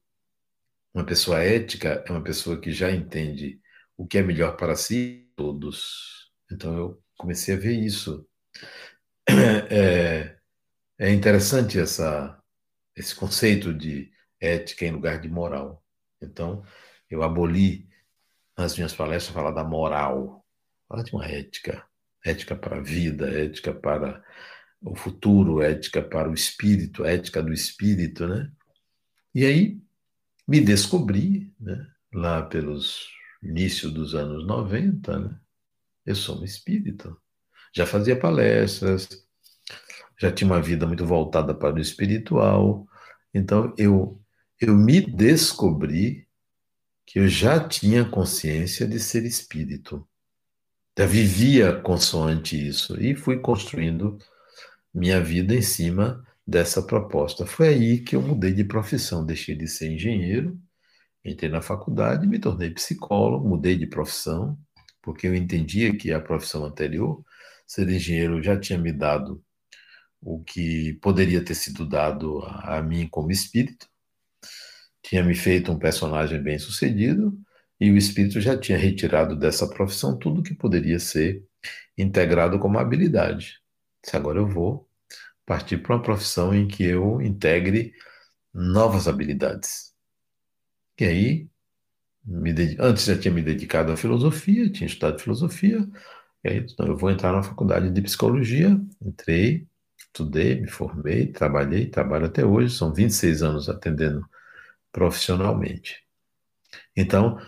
Uma 0.93 1.05
pessoa 1.05 1.43
ética 1.43 2.03
é 2.05 2.11
uma 2.11 2.24
pessoa 2.24 2.59
que 2.59 2.72
já 2.72 2.91
entende 2.91 3.59
o 3.97 4.05
que 4.05 4.18
é 4.18 4.22
melhor 4.22 4.57
para 4.57 4.76
si 4.76 5.32
todos. 5.36 6.32
Então 6.51 6.78
eu 6.78 7.03
comecei 7.18 7.55
a 7.55 7.59
ver 7.59 7.74
isso. 7.74 8.28
É, 9.72 10.38
é 10.99 11.11
interessante 11.11 11.80
essa, 11.80 12.39
esse 12.95 13.16
conceito 13.16 13.74
de 13.74 14.11
ética 14.39 14.86
em 14.86 14.91
lugar 14.91 15.20
de 15.20 15.30
moral. 15.30 15.84
Então 16.22 16.64
eu 17.09 17.24
aboli 17.24 17.89
nas 18.57 18.76
minhas 18.76 18.93
palestras 18.93 19.34
falar 19.34 19.51
da 19.51 19.64
moral, 19.64 20.45
falar 20.88 21.03
de 21.03 21.11
uma 21.14 21.26
ética, 21.26 21.84
ética 22.24 22.55
para 22.55 22.78
a 22.78 22.82
vida, 22.82 23.30
ética 23.30 23.74
para 23.74 24.24
o 24.82 24.95
futuro, 24.95 25.61
ética 25.61 26.01
para 26.01 26.30
o 26.30 26.34
espírito, 26.34 27.05
ética 27.05 27.41
do 27.41 27.53
espírito, 27.53 28.28
né? 28.28 28.51
E 29.34 29.45
aí 29.45 29.82
me 30.47 30.59
descobri, 30.59 31.53
né, 31.59 31.88
lá 32.13 32.41
pelos 32.43 33.07
início 33.41 33.89
dos 33.89 34.15
anos 34.15 34.45
90, 34.45 35.19
né? 35.19 35.39
Eu 36.05 36.15
sou 36.15 36.41
um 36.41 36.43
espírito. 36.43 37.17
Já 37.76 37.86
fazia 37.86 38.19
palestras, 38.19 39.09
já 40.19 40.32
tinha 40.32 40.49
uma 40.49 40.61
vida 40.61 40.86
muito 40.86 41.05
voltada 41.05 41.53
para 41.53 41.76
o 41.76 41.80
espiritual. 41.80 42.88
Então 43.34 43.74
eu 43.78 44.19
eu 44.59 44.76
me 44.76 45.01
descobri 45.01 46.28
que 47.05 47.19
eu 47.19 47.28
já 47.28 47.59
tinha 47.67 48.05
consciência 48.05 48.88
de 48.88 48.99
ser 48.99 49.26
espírito. 49.26 50.07
Já 50.98 51.08
vivia 51.08 51.74
consoante 51.82 52.56
isso 52.68 53.00
e 53.02 53.16
fui 53.16 53.39
construindo 53.39 54.18
minha 54.94 55.20
vida 55.20 55.56
em 55.56 55.62
cima 55.62 56.24
dessa 56.46 56.84
proposta. 56.84 57.46
Foi 57.46 57.70
aí 57.70 58.00
que 58.00 58.16
eu 58.16 58.22
mudei 58.22 58.54
de 58.54 58.64
profissão, 58.64 59.26
deixei 59.26 59.56
de 59.56 59.68
ser 59.68 59.91
engenheiro, 59.91 60.60
entrei 61.26 61.50
na 61.50 61.62
faculdade, 61.62 62.28
me 62.28 62.38
tornei 62.39 62.70
psicólogo, 62.70 63.48
mudei 63.48 63.76
de 63.76 63.88
profissão, 63.88 64.58
porque 65.02 65.28
eu 65.28 65.34
entendia 65.36 65.98
que 65.98 66.12
a 66.12 66.22
profissão 66.22 66.64
anterior, 66.66 67.24
ser 67.66 67.89
engenheiro, 67.89 68.44
já 68.44 68.60
tinha 68.60 68.78
me 68.78 68.91
dado 68.91 69.44
o 70.22 70.44
que 70.44 70.94
poderia 71.02 71.44
ter 71.44 71.56
sido 71.56 71.88
dado 71.88 72.41
a 72.46 72.82
mim 72.82 73.08
como 73.08 73.32
espírito, 73.32 73.88
tinha 75.02 75.24
me 75.24 75.36
feito 75.36 75.72
um 75.72 75.80
personagem 75.80 76.41
bem 76.41 76.60
sucedido, 76.60 77.38
e 77.84 77.92
o 77.92 77.98
espírito 77.98 78.40
já 78.40 78.58
tinha 78.58 78.78
retirado 78.78 79.36
dessa 79.36 79.68
profissão 79.68 80.18
tudo 80.18 80.42
que 80.42 80.56
poderia 80.56 81.00
ser 81.00 81.44
integrado 81.98 82.58
como 82.60 82.80
habilidade. 82.80 83.62
Se 84.06 84.16
agora 84.16 84.40
eu 84.40 84.48
vou 84.48 84.90
partir 85.46 85.78
para 85.80 85.96
uma 85.96 86.02
profissão 86.02 86.56
em 86.56 86.68
que 86.68 86.84
eu 86.84 87.22
integre 87.22 87.94
novas 88.54 89.08
habilidades. 89.08 89.94
E 91.00 91.06
aí, 91.06 91.50
me 92.26 92.52
antes 92.80 93.06
já 93.06 93.18
tinha 93.20 93.34
me 93.34 93.42
dedicado 93.42 93.92
à 93.92 93.98
filosofia, 93.98 94.72
tinha 94.72 94.88
estudado 94.88 95.22
filosofia, 95.22 95.80
e 96.44 96.50
aí 96.50 96.58
então, 96.60 96.88
eu 96.88 96.98
vou 96.98 97.12
entrar 97.12 97.34
na 97.34 97.44
faculdade 97.44 97.92
de 97.92 98.02
psicologia, 98.02 98.80
entrei, 99.02 99.68
estudei, 99.98 100.62
me 100.62 100.68
formei, 100.70 101.28
trabalhei, 101.28 101.88
trabalho 101.90 102.28
até 102.28 102.46
hoje, 102.46 102.76
são 102.76 102.94
26 102.94 103.44
anos 103.44 103.70
atendendo 103.70 104.26
profissionalmente. 104.92 106.04
Então, 106.96 107.40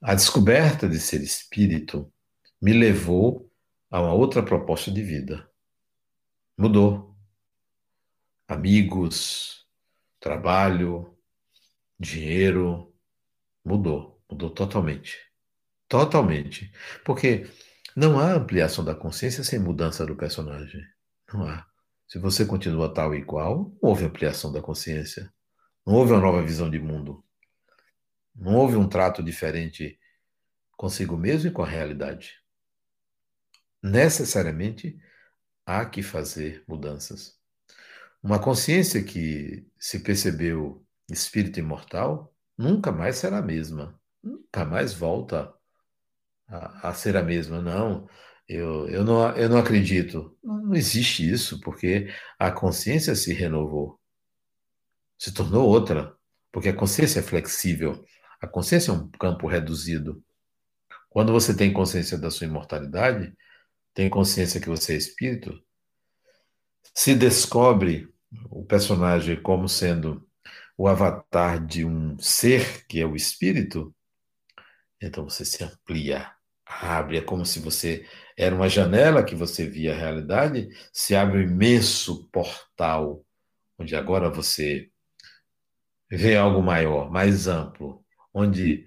a 0.00 0.14
descoberta 0.14 0.88
de 0.88 1.00
ser 1.00 1.22
espírito 1.22 2.12
me 2.60 2.72
levou 2.72 3.50
a 3.90 4.00
uma 4.00 4.12
outra 4.12 4.42
proposta 4.42 4.90
de 4.90 5.02
vida. 5.02 5.48
Mudou. 6.56 7.16
Amigos, 8.48 9.66
trabalho, 10.20 11.16
dinheiro, 11.98 12.92
mudou. 13.64 14.22
Mudou 14.30 14.50
totalmente. 14.50 15.18
Totalmente. 15.88 16.72
Porque 17.04 17.48
não 17.94 18.18
há 18.18 18.34
ampliação 18.34 18.84
da 18.84 18.94
consciência 18.94 19.44
sem 19.44 19.58
mudança 19.58 20.04
do 20.04 20.16
personagem. 20.16 20.82
Não 21.32 21.46
há. 21.46 21.66
Se 22.08 22.18
você 22.18 22.44
continua 22.44 22.92
tal 22.92 23.14
e 23.14 23.24
qual, 23.24 23.72
não 23.82 23.90
houve 23.90 24.04
ampliação 24.04 24.52
da 24.52 24.60
consciência. 24.60 25.32
Não 25.84 25.94
houve 25.94 26.12
uma 26.12 26.20
nova 26.20 26.42
visão 26.42 26.70
de 26.70 26.78
mundo. 26.78 27.24
Não 28.36 28.54
houve 28.54 28.76
um 28.76 28.88
trato 28.88 29.22
diferente 29.22 29.98
consigo 30.76 31.16
mesmo 31.16 31.48
e 31.48 31.52
com 31.52 31.62
a 31.62 31.68
realidade. 31.68 32.40
Necessariamente 33.82 34.98
há 35.64 35.84
que 35.84 36.02
fazer 36.02 36.62
mudanças. 36.68 37.38
Uma 38.22 38.38
consciência 38.38 39.02
que 39.02 39.66
se 39.78 40.00
percebeu 40.00 40.84
espírito 41.10 41.58
imortal 41.58 42.34
nunca 42.58 42.90
mais 42.90 43.16
será 43.16 43.38
a 43.38 43.42
mesma. 43.42 43.98
Nunca 44.22 44.64
mais 44.64 44.92
volta 44.92 45.52
a, 46.48 46.88
a 46.88 46.94
ser 46.94 47.16
a 47.16 47.22
mesma. 47.22 47.60
Não, 47.62 48.08
eu, 48.48 48.88
eu, 48.88 49.04
não, 49.04 49.30
eu 49.36 49.48
não 49.48 49.58
acredito. 49.58 50.36
Não, 50.42 50.58
não 50.62 50.74
existe 50.74 51.28
isso, 51.28 51.60
porque 51.60 52.12
a 52.38 52.50
consciência 52.50 53.14
se 53.14 53.32
renovou, 53.32 54.00
se 55.18 55.32
tornou 55.32 55.68
outra, 55.68 56.16
porque 56.52 56.68
a 56.68 56.74
consciência 56.76 57.20
é 57.20 57.22
flexível. 57.22 58.04
A 58.40 58.46
consciência 58.46 58.90
é 58.90 58.94
um 58.94 59.08
campo 59.10 59.46
reduzido. 59.46 60.22
Quando 61.08 61.32
você 61.32 61.56
tem 61.56 61.72
consciência 61.72 62.18
da 62.18 62.30
sua 62.30 62.46
imortalidade, 62.46 63.32
tem 63.94 64.10
consciência 64.10 64.60
que 64.60 64.68
você 64.68 64.94
é 64.94 64.96
espírito, 64.96 65.58
se 66.94 67.14
descobre 67.14 68.08
o 68.50 68.64
personagem 68.64 69.40
como 69.40 69.68
sendo 69.68 70.26
o 70.76 70.88
avatar 70.88 71.64
de 71.64 71.84
um 71.84 72.18
ser 72.18 72.86
que 72.86 73.00
é 73.00 73.06
o 73.06 73.16
espírito, 73.16 73.94
então 75.00 75.24
você 75.24 75.44
se 75.44 75.62
amplia, 75.62 76.30
abre, 76.64 77.18
é 77.18 77.20
como 77.20 77.44
se 77.44 77.60
você 77.60 78.06
era 78.36 78.54
uma 78.54 78.68
janela 78.68 79.22
que 79.22 79.34
você 79.34 79.66
via 79.66 79.94
a 79.94 79.98
realidade, 79.98 80.68
se 80.92 81.14
abre 81.14 81.38
um 81.38 81.42
imenso 81.50 82.28
portal, 82.28 83.24
onde 83.78 83.94
agora 83.94 84.30
você 84.30 84.90
vê 86.10 86.36
algo 86.36 86.62
maior, 86.62 87.10
mais 87.10 87.46
amplo, 87.46 88.04
onde 88.36 88.86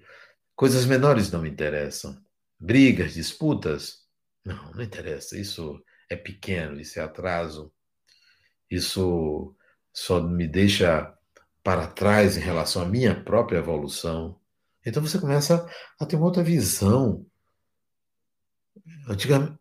coisas 0.54 0.84
menores 0.84 1.32
não 1.32 1.44
interessam. 1.44 2.16
Brigas, 2.56 3.14
disputas, 3.14 4.06
não, 4.44 4.72
não 4.72 4.82
interessa. 4.82 5.36
Isso 5.36 5.82
é 6.08 6.14
pequeno, 6.14 6.80
isso 6.80 7.00
é 7.00 7.02
atraso. 7.02 7.72
Isso 8.70 9.56
só 9.92 10.22
me 10.22 10.46
deixa 10.46 11.12
para 11.64 11.88
trás 11.88 12.36
em 12.36 12.40
relação 12.40 12.82
à 12.82 12.86
minha 12.86 13.24
própria 13.24 13.58
evolução. 13.58 14.38
Então 14.86 15.02
você 15.02 15.18
começa 15.18 15.68
a 15.98 16.06
ter 16.06 16.14
uma 16.14 16.26
outra 16.26 16.44
visão. 16.44 17.26
Antigamente, 19.08 19.58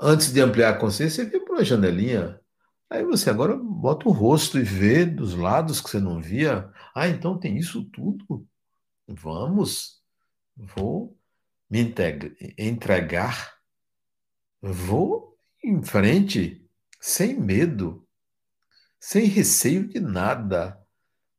antes 0.00 0.32
de 0.32 0.40
ampliar 0.40 0.70
a 0.70 0.78
consciência, 0.78 1.24
você 1.24 1.30
via 1.30 1.44
por 1.44 1.56
uma 1.56 1.64
janelinha. 1.64 2.40
Aí 2.88 3.04
você 3.04 3.28
agora 3.28 3.56
bota 3.56 4.08
o 4.08 4.12
rosto 4.12 4.56
e 4.56 4.62
vê 4.62 5.04
dos 5.04 5.34
lados 5.34 5.80
que 5.80 5.90
você 5.90 5.98
não 5.98 6.22
via. 6.22 6.70
Ah, 6.94 7.08
então 7.08 7.36
tem 7.36 7.56
isso 7.58 7.84
tudo? 7.86 8.46
Vamos, 9.06 10.02
vou 10.56 11.18
me 11.68 11.80
entregar, 12.58 13.56
vou 14.60 15.38
em 15.62 15.82
frente, 15.82 16.68
sem 17.00 17.38
medo 17.38 18.06
sem 19.06 19.26
receio 19.26 19.86
de 19.86 20.00
nada. 20.00 20.80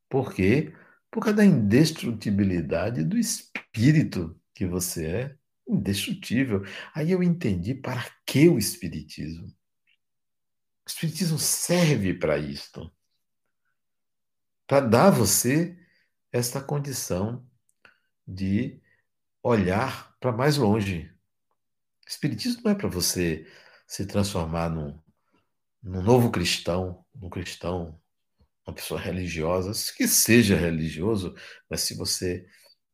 Por 0.10 0.34
quê? 0.34 0.74
Por 1.12 1.22
causa 1.22 1.38
da 1.38 1.46
indestrutibilidade 1.46 3.04
do 3.04 3.18
espírito 3.18 4.40
que 4.54 4.66
você 4.66 5.06
é, 5.06 5.38
indestrutível. 5.68 6.64
Aí 6.94 7.12
eu 7.12 7.22
entendi 7.22 7.76
para 7.76 8.10
que 8.26 8.48
o 8.48 8.58
espiritismo. 8.58 9.48
O 9.48 10.88
espiritismo 10.88 11.38
serve 11.38 12.14
para 12.14 12.38
isto. 12.38 12.90
Para 14.66 14.86
dar 14.86 15.08
a 15.08 15.12
você 15.12 15.78
esta 16.32 16.62
condição 16.62 17.46
de 18.28 18.82
olhar 19.42 20.16
para 20.20 20.32
mais 20.32 20.58
longe. 20.58 21.12
Espiritismo 22.08 22.62
não 22.66 22.72
é 22.72 22.76
para 22.76 22.90
você 22.90 23.48
se 23.88 24.06
transformar 24.06 24.70
num 24.70 25.00
num 25.82 26.02
novo 26.02 26.30
cristão, 26.32 27.06
um 27.16 27.30
cristão, 27.30 28.00
uma 28.66 28.74
pessoa 28.76 29.00
religiosa, 29.00 29.72
que 29.96 30.08
seja 30.08 30.56
religioso, 30.56 31.34
mas 31.70 31.82
se 31.82 31.96
você 31.96 32.46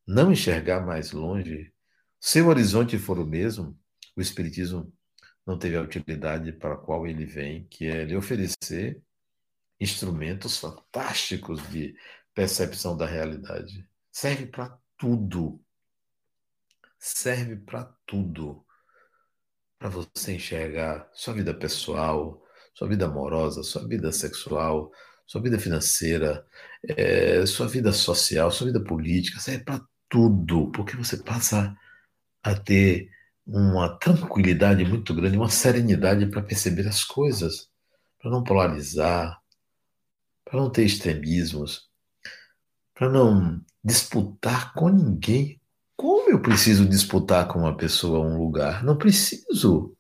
não 0.05 0.31
enxergar 0.31 0.85
mais 0.85 1.11
longe, 1.11 1.73
seu 2.19 2.47
horizonte 2.47 2.97
for 2.97 3.17
o 3.17 3.25
mesmo, 3.25 3.77
o 4.15 4.21
Espiritismo 4.21 4.93
não 5.45 5.57
teve 5.57 5.75
a 5.75 5.81
utilidade 5.81 6.51
para 6.53 6.75
a 6.75 6.77
qual 6.77 7.07
ele 7.07 7.25
vem, 7.25 7.65
que 7.65 7.87
é 7.87 8.05
lhe 8.05 8.15
oferecer 8.15 9.01
instrumentos 9.79 10.57
fantásticos 10.57 11.67
de 11.69 11.95
percepção 12.33 12.95
da 12.95 13.05
realidade. 13.05 13.87
Serve 14.11 14.45
para 14.45 14.77
tudo. 15.03 15.59
Serve 16.97 17.57
para 17.57 17.83
tudo. 18.05 18.65
para 19.77 19.89
você 19.89 20.35
enxergar 20.35 21.09
sua 21.13 21.33
vida 21.33 21.53
pessoal, 21.53 22.41
sua 22.73 22.87
vida 22.87 23.05
amorosa, 23.05 23.63
sua 23.63 23.85
vida 23.85 24.13
sexual, 24.13 24.89
sua 25.27 25.41
vida 25.41 25.59
financeira, 25.59 26.45
é, 26.87 27.45
sua 27.45 27.67
vida 27.67 27.91
social, 27.91 28.49
sua 28.49 28.67
vida 28.67 28.81
política, 28.81 29.41
serve 29.41 29.65
para 29.65 29.81
tudo, 30.07 30.71
porque 30.71 30.95
você 30.95 31.17
passa 31.17 31.75
a 32.41 32.55
ter 32.55 33.09
uma 33.45 33.97
tranquilidade 33.99 34.85
muito 34.85 35.13
grande, 35.13 35.35
uma 35.37 35.49
serenidade 35.49 36.27
para 36.27 36.41
perceber 36.41 36.87
as 36.87 37.03
coisas, 37.03 37.69
para 38.19 38.31
não 38.31 38.41
polarizar, 38.41 39.37
para 40.45 40.61
não 40.61 40.69
ter 40.71 40.85
extremismos, 40.85 41.89
para 42.93 43.09
não 43.09 43.61
disputar 43.83 44.73
com 44.73 44.89
ninguém. 44.89 45.59
Como 45.95 46.29
eu 46.29 46.41
preciso 46.41 46.87
disputar 46.87 47.47
com 47.47 47.59
uma 47.59 47.75
pessoa 47.75 48.25
um 48.25 48.37
lugar? 48.37 48.83
Não 48.83 48.97
preciso. 48.97 49.95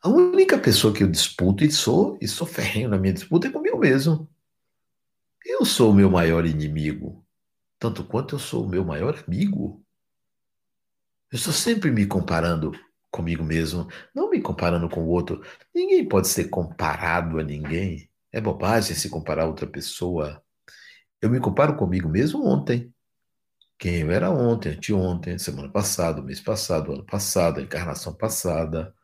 A 0.00 0.08
única 0.08 0.58
pessoa 0.58 0.94
que 0.94 1.02
eu 1.02 1.10
disputo 1.10 1.64
e 1.64 1.70
sou, 1.70 2.16
e 2.20 2.28
sou 2.28 2.46
ferrenho 2.46 2.88
na 2.88 2.98
minha 2.98 3.12
disputa 3.12 3.48
é 3.48 3.50
comigo 3.50 3.78
mesmo. 3.78 4.28
Eu 5.44 5.64
sou 5.64 5.90
o 5.90 5.94
meu 5.94 6.10
maior 6.10 6.46
inimigo, 6.46 7.24
tanto 7.78 8.04
quanto 8.04 8.34
eu 8.34 8.38
sou 8.38 8.64
o 8.64 8.68
meu 8.68 8.84
maior 8.84 9.22
amigo. 9.26 9.84
Eu 11.30 11.36
estou 11.36 11.52
sempre 11.52 11.90
me 11.90 12.06
comparando 12.06 12.72
comigo 13.10 13.42
mesmo, 13.42 13.88
não 14.14 14.30
me 14.30 14.40
comparando 14.40 14.88
com 14.88 15.02
o 15.02 15.08
outro. 15.08 15.42
Ninguém 15.74 16.06
pode 16.06 16.28
ser 16.28 16.48
comparado 16.48 17.38
a 17.38 17.42
ninguém. 17.42 18.08
É 18.32 18.40
bobagem 18.40 18.94
se 18.94 19.08
comparar 19.08 19.44
a 19.44 19.46
outra 19.46 19.66
pessoa. 19.66 20.42
Eu 21.20 21.30
me 21.30 21.40
comparo 21.40 21.76
comigo 21.76 22.08
mesmo 22.08 22.44
ontem. 22.46 22.92
Quem 23.78 24.00
eu 24.00 24.10
era 24.10 24.30
ontem, 24.30 24.70
anteontem, 24.70 25.38
semana 25.38 25.70
passada, 25.70 26.20
mês 26.20 26.40
passado, 26.40 26.92
ano 26.92 27.04
passado, 27.04 27.60
encarnação 27.60 28.14
passada. 28.14 28.94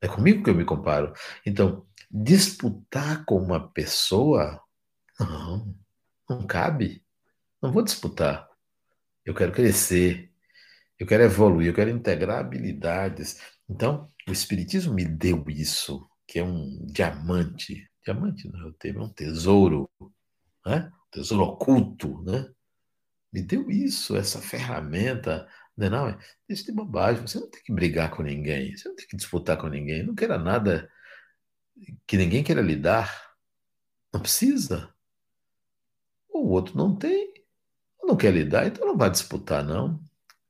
É 0.00 0.08
comigo 0.08 0.42
que 0.42 0.50
eu 0.50 0.54
me 0.54 0.64
comparo. 0.64 1.12
Então, 1.44 1.86
disputar 2.10 3.24
com 3.24 3.36
uma 3.36 3.68
pessoa, 3.70 4.62
não, 5.18 5.74
não 6.28 6.46
cabe. 6.46 7.04
Não 7.62 7.72
vou 7.72 7.82
disputar. 7.82 8.48
Eu 9.24 9.34
quero 9.34 9.52
crescer. 9.52 10.30
Eu 10.98 11.06
quero 11.06 11.22
evoluir, 11.22 11.68
eu 11.68 11.74
quero 11.74 11.90
integrar 11.90 12.40
habilidades. 12.40 13.40
Então, 13.68 14.06
o 14.28 14.32
Espiritismo 14.32 14.92
me 14.92 15.04
deu 15.04 15.42
isso, 15.48 16.06
que 16.26 16.38
é 16.38 16.44
um 16.44 16.84
diamante. 16.86 17.90
Diamante 18.04 18.48
não 18.50 18.60
é 18.60 18.64
o 18.66 18.72
termo, 18.74 19.00
é 19.00 19.04
um 19.04 19.12
tesouro, 19.12 19.90
né? 20.64 20.90
tesouro 21.10 21.44
oculto, 21.44 22.22
né? 22.22 22.50
Me 23.32 23.42
deu 23.42 23.70
isso, 23.70 24.16
essa 24.16 24.40
ferramenta 24.40 25.48
não, 25.80 25.86
é 25.86 25.90
não, 25.90 26.08
é, 26.08 26.18
isso 26.48 26.66
de 26.66 26.72
bobagem. 26.72 27.22
Você 27.26 27.38
não 27.40 27.48
tem 27.48 27.62
que 27.62 27.72
brigar 27.72 28.10
com 28.10 28.22
ninguém, 28.22 28.76
você 28.76 28.88
não 28.88 28.96
tem 28.96 29.06
que 29.06 29.16
disputar 29.16 29.56
com 29.56 29.68
ninguém. 29.68 30.02
Não 30.02 30.14
queira 30.14 30.38
nada 30.38 30.90
que 32.06 32.16
ninguém 32.16 32.44
queira 32.44 32.60
lhe 32.60 32.76
dar. 32.76 33.34
Não 34.12 34.20
precisa. 34.20 34.92
O 36.28 36.48
outro 36.50 36.76
não 36.76 36.94
tem, 36.96 37.32
não 38.02 38.16
quer 38.16 38.32
lhe 38.32 38.44
dar, 38.44 38.66
então 38.66 38.86
não 38.86 38.96
vai 38.96 39.10
disputar, 39.10 39.64
não. 39.64 40.02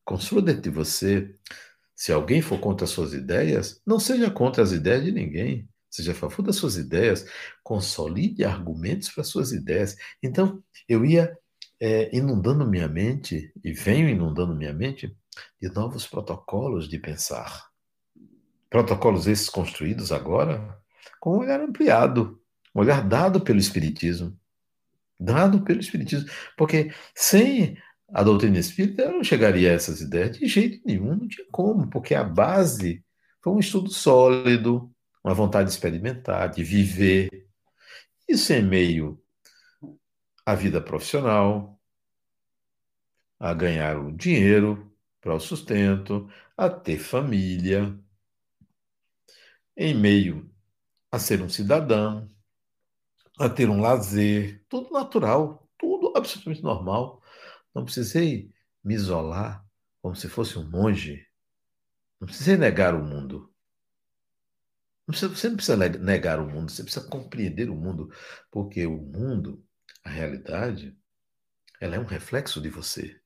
Construa 0.04 0.42
dentro 0.42 0.62
de 0.62 0.70
você. 0.70 1.34
Se 1.94 2.12
alguém 2.12 2.42
for 2.42 2.58
contra 2.58 2.84
as 2.84 2.90
suas 2.90 3.12
ideias, 3.12 3.80
não 3.86 4.00
seja 4.00 4.30
contra 4.30 4.62
as 4.62 4.72
ideias 4.72 5.04
de 5.04 5.12
ninguém. 5.12 5.68
Seja 5.90 6.12
a 6.12 6.14
favor 6.14 6.42
das 6.42 6.56
suas 6.56 6.76
ideias. 6.76 7.26
Consolide 7.62 8.44
argumentos 8.44 9.08
para 9.08 9.24
suas 9.24 9.52
ideias. 9.52 9.96
Então, 10.22 10.62
eu 10.88 11.04
ia 11.04 11.36
é, 11.80 12.14
inundando 12.16 12.66
minha 12.66 12.88
mente, 12.88 13.52
e 13.64 13.72
venho 13.72 14.08
inundando 14.08 14.54
minha 14.54 14.72
mente, 14.72 15.16
de 15.60 15.68
novos 15.72 16.06
protocolos 16.06 16.88
de 16.88 16.98
pensar. 16.98 17.68
Protocolos 18.68 19.26
esses 19.26 19.48
construídos 19.48 20.12
agora 20.12 20.78
com 21.18 21.36
um 21.36 21.40
olhar 21.40 21.60
ampliado, 21.60 22.40
um 22.74 22.80
olhar 22.80 23.06
dado 23.06 23.40
pelo 23.40 23.58
Espiritismo. 23.58 24.38
Dado 25.18 25.62
pelo 25.62 25.80
Espiritismo. 25.80 26.30
Porque 26.56 26.92
sem 27.14 27.76
a 28.12 28.22
doutrina 28.22 28.58
espírita 28.58 29.02
eu 29.02 29.12
não 29.12 29.24
chegaria 29.24 29.70
a 29.70 29.74
essas 29.74 30.00
ideias 30.00 30.36
de 30.36 30.46
jeito 30.46 30.80
nenhum, 30.84 31.16
não 31.16 31.28
tinha 31.28 31.46
como, 31.50 31.88
porque 31.88 32.14
a 32.14 32.24
base 32.24 33.04
foi 33.42 33.52
um 33.52 33.60
estudo 33.60 33.88
sólido, 33.90 34.90
uma 35.22 35.34
vontade 35.34 35.68
de 35.68 35.74
experimentar, 35.74 36.50
de 36.50 36.62
viver. 36.64 37.48
Isso 38.28 38.52
em 38.52 38.62
meio 38.62 39.22
à 40.44 40.54
vida 40.54 40.80
profissional, 40.80 41.80
a 43.38 43.54
ganhar 43.54 43.98
o 43.98 44.12
dinheiro 44.12 44.92
para 45.20 45.34
o 45.34 45.40
sustento, 45.40 46.28
a 46.56 46.68
ter 46.68 46.98
família, 46.98 47.98
em 49.76 49.94
meio 49.94 50.50
a 51.10 51.18
ser 51.18 51.42
um 51.42 51.48
cidadão, 51.48 52.30
a 53.38 53.48
ter 53.48 53.68
um 53.68 53.80
lazer, 53.80 54.64
tudo 54.68 54.90
natural, 54.92 55.68
tudo 55.78 56.12
absolutamente 56.14 56.62
normal. 56.62 57.22
Não 57.74 57.84
precisei 57.84 58.52
me 58.84 58.94
isolar 58.94 59.64
como 60.02 60.14
se 60.14 60.28
fosse 60.28 60.58
um 60.58 60.68
monge. 60.68 61.26
Não 62.20 62.26
precisei 62.26 62.56
negar 62.56 62.94
o 62.94 63.02
mundo. 63.02 63.49
Você 65.16 65.48
não 65.48 65.56
precisa 65.56 65.76
negar 65.76 66.40
o 66.40 66.48
mundo, 66.48 66.70
você 66.70 66.82
precisa 66.82 67.06
compreender 67.06 67.70
o 67.70 67.74
mundo, 67.74 68.12
porque 68.50 68.86
o 68.86 68.96
mundo, 68.96 69.64
a 70.04 70.10
realidade, 70.10 70.96
ela 71.80 71.96
é 71.96 71.98
um 71.98 72.04
reflexo 72.04 72.60
de 72.60 72.68
você. 72.68 73.20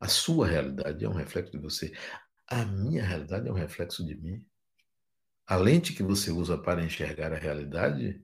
A 0.00 0.08
sua 0.08 0.46
realidade 0.46 1.04
é 1.04 1.08
um 1.08 1.14
reflexo 1.14 1.52
de 1.52 1.58
você. 1.58 1.92
A 2.46 2.64
minha 2.64 3.04
realidade 3.04 3.48
é 3.48 3.52
um 3.52 3.54
reflexo 3.54 4.06
de 4.06 4.14
mim. 4.14 4.46
A 5.46 5.56
lente 5.56 5.92
que 5.92 6.02
você 6.02 6.30
usa 6.30 6.56
para 6.56 6.84
enxergar 6.84 7.32
a 7.32 7.38
realidade 7.38 8.22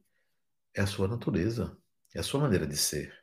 é 0.75 0.83
a 0.83 0.87
sua 0.87 1.09
natureza, 1.09 1.77
é 2.15 2.21
a 2.21 2.23
sua 2.23 2.41
maneira 2.41 2.67
de 2.67 2.77
ser. 2.77 3.15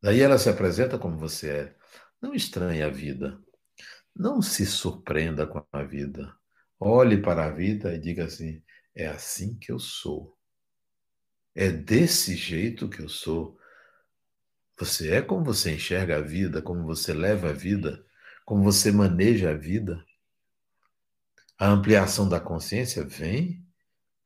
Daí 0.00 0.20
ela 0.20 0.38
se 0.38 0.48
apresenta 0.48 0.98
como 0.98 1.16
você 1.16 1.50
é. 1.50 1.76
Não 2.20 2.34
estranhe 2.34 2.82
a 2.82 2.88
vida. 2.88 3.40
Não 4.14 4.42
se 4.42 4.66
surpreenda 4.66 5.46
com 5.46 5.64
a 5.72 5.82
vida. 5.84 6.36
Olhe 6.84 7.22
para 7.22 7.44
a 7.46 7.50
vida 7.50 7.94
e 7.94 7.98
diga 7.98 8.24
assim: 8.24 8.60
é 8.94 9.06
assim 9.06 9.54
que 9.54 9.70
eu 9.70 9.78
sou. 9.78 10.36
É 11.54 11.70
desse 11.70 12.34
jeito 12.34 12.88
que 12.88 13.00
eu 13.00 13.08
sou. 13.08 13.56
Você 14.78 15.12
é 15.12 15.22
como 15.22 15.44
você 15.44 15.72
enxerga 15.74 16.16
a 16.16 16.20
vida, 16.20 16.60
como 16.60 16.84
você 16.84 17.12
leva 17.12 17.50
a 17.50 17.52
vida, 17.52 18.04
como 18.44 18.64
você 18.64 18.90
maneja 18.90 19.50
a 19.50 19.54
vida. 19.54 20.04
A 21.56 21.68
ampliação 21.68 22.28
da 22.28 22.40
consciência 22.40 23.04
vem 23.04 23.64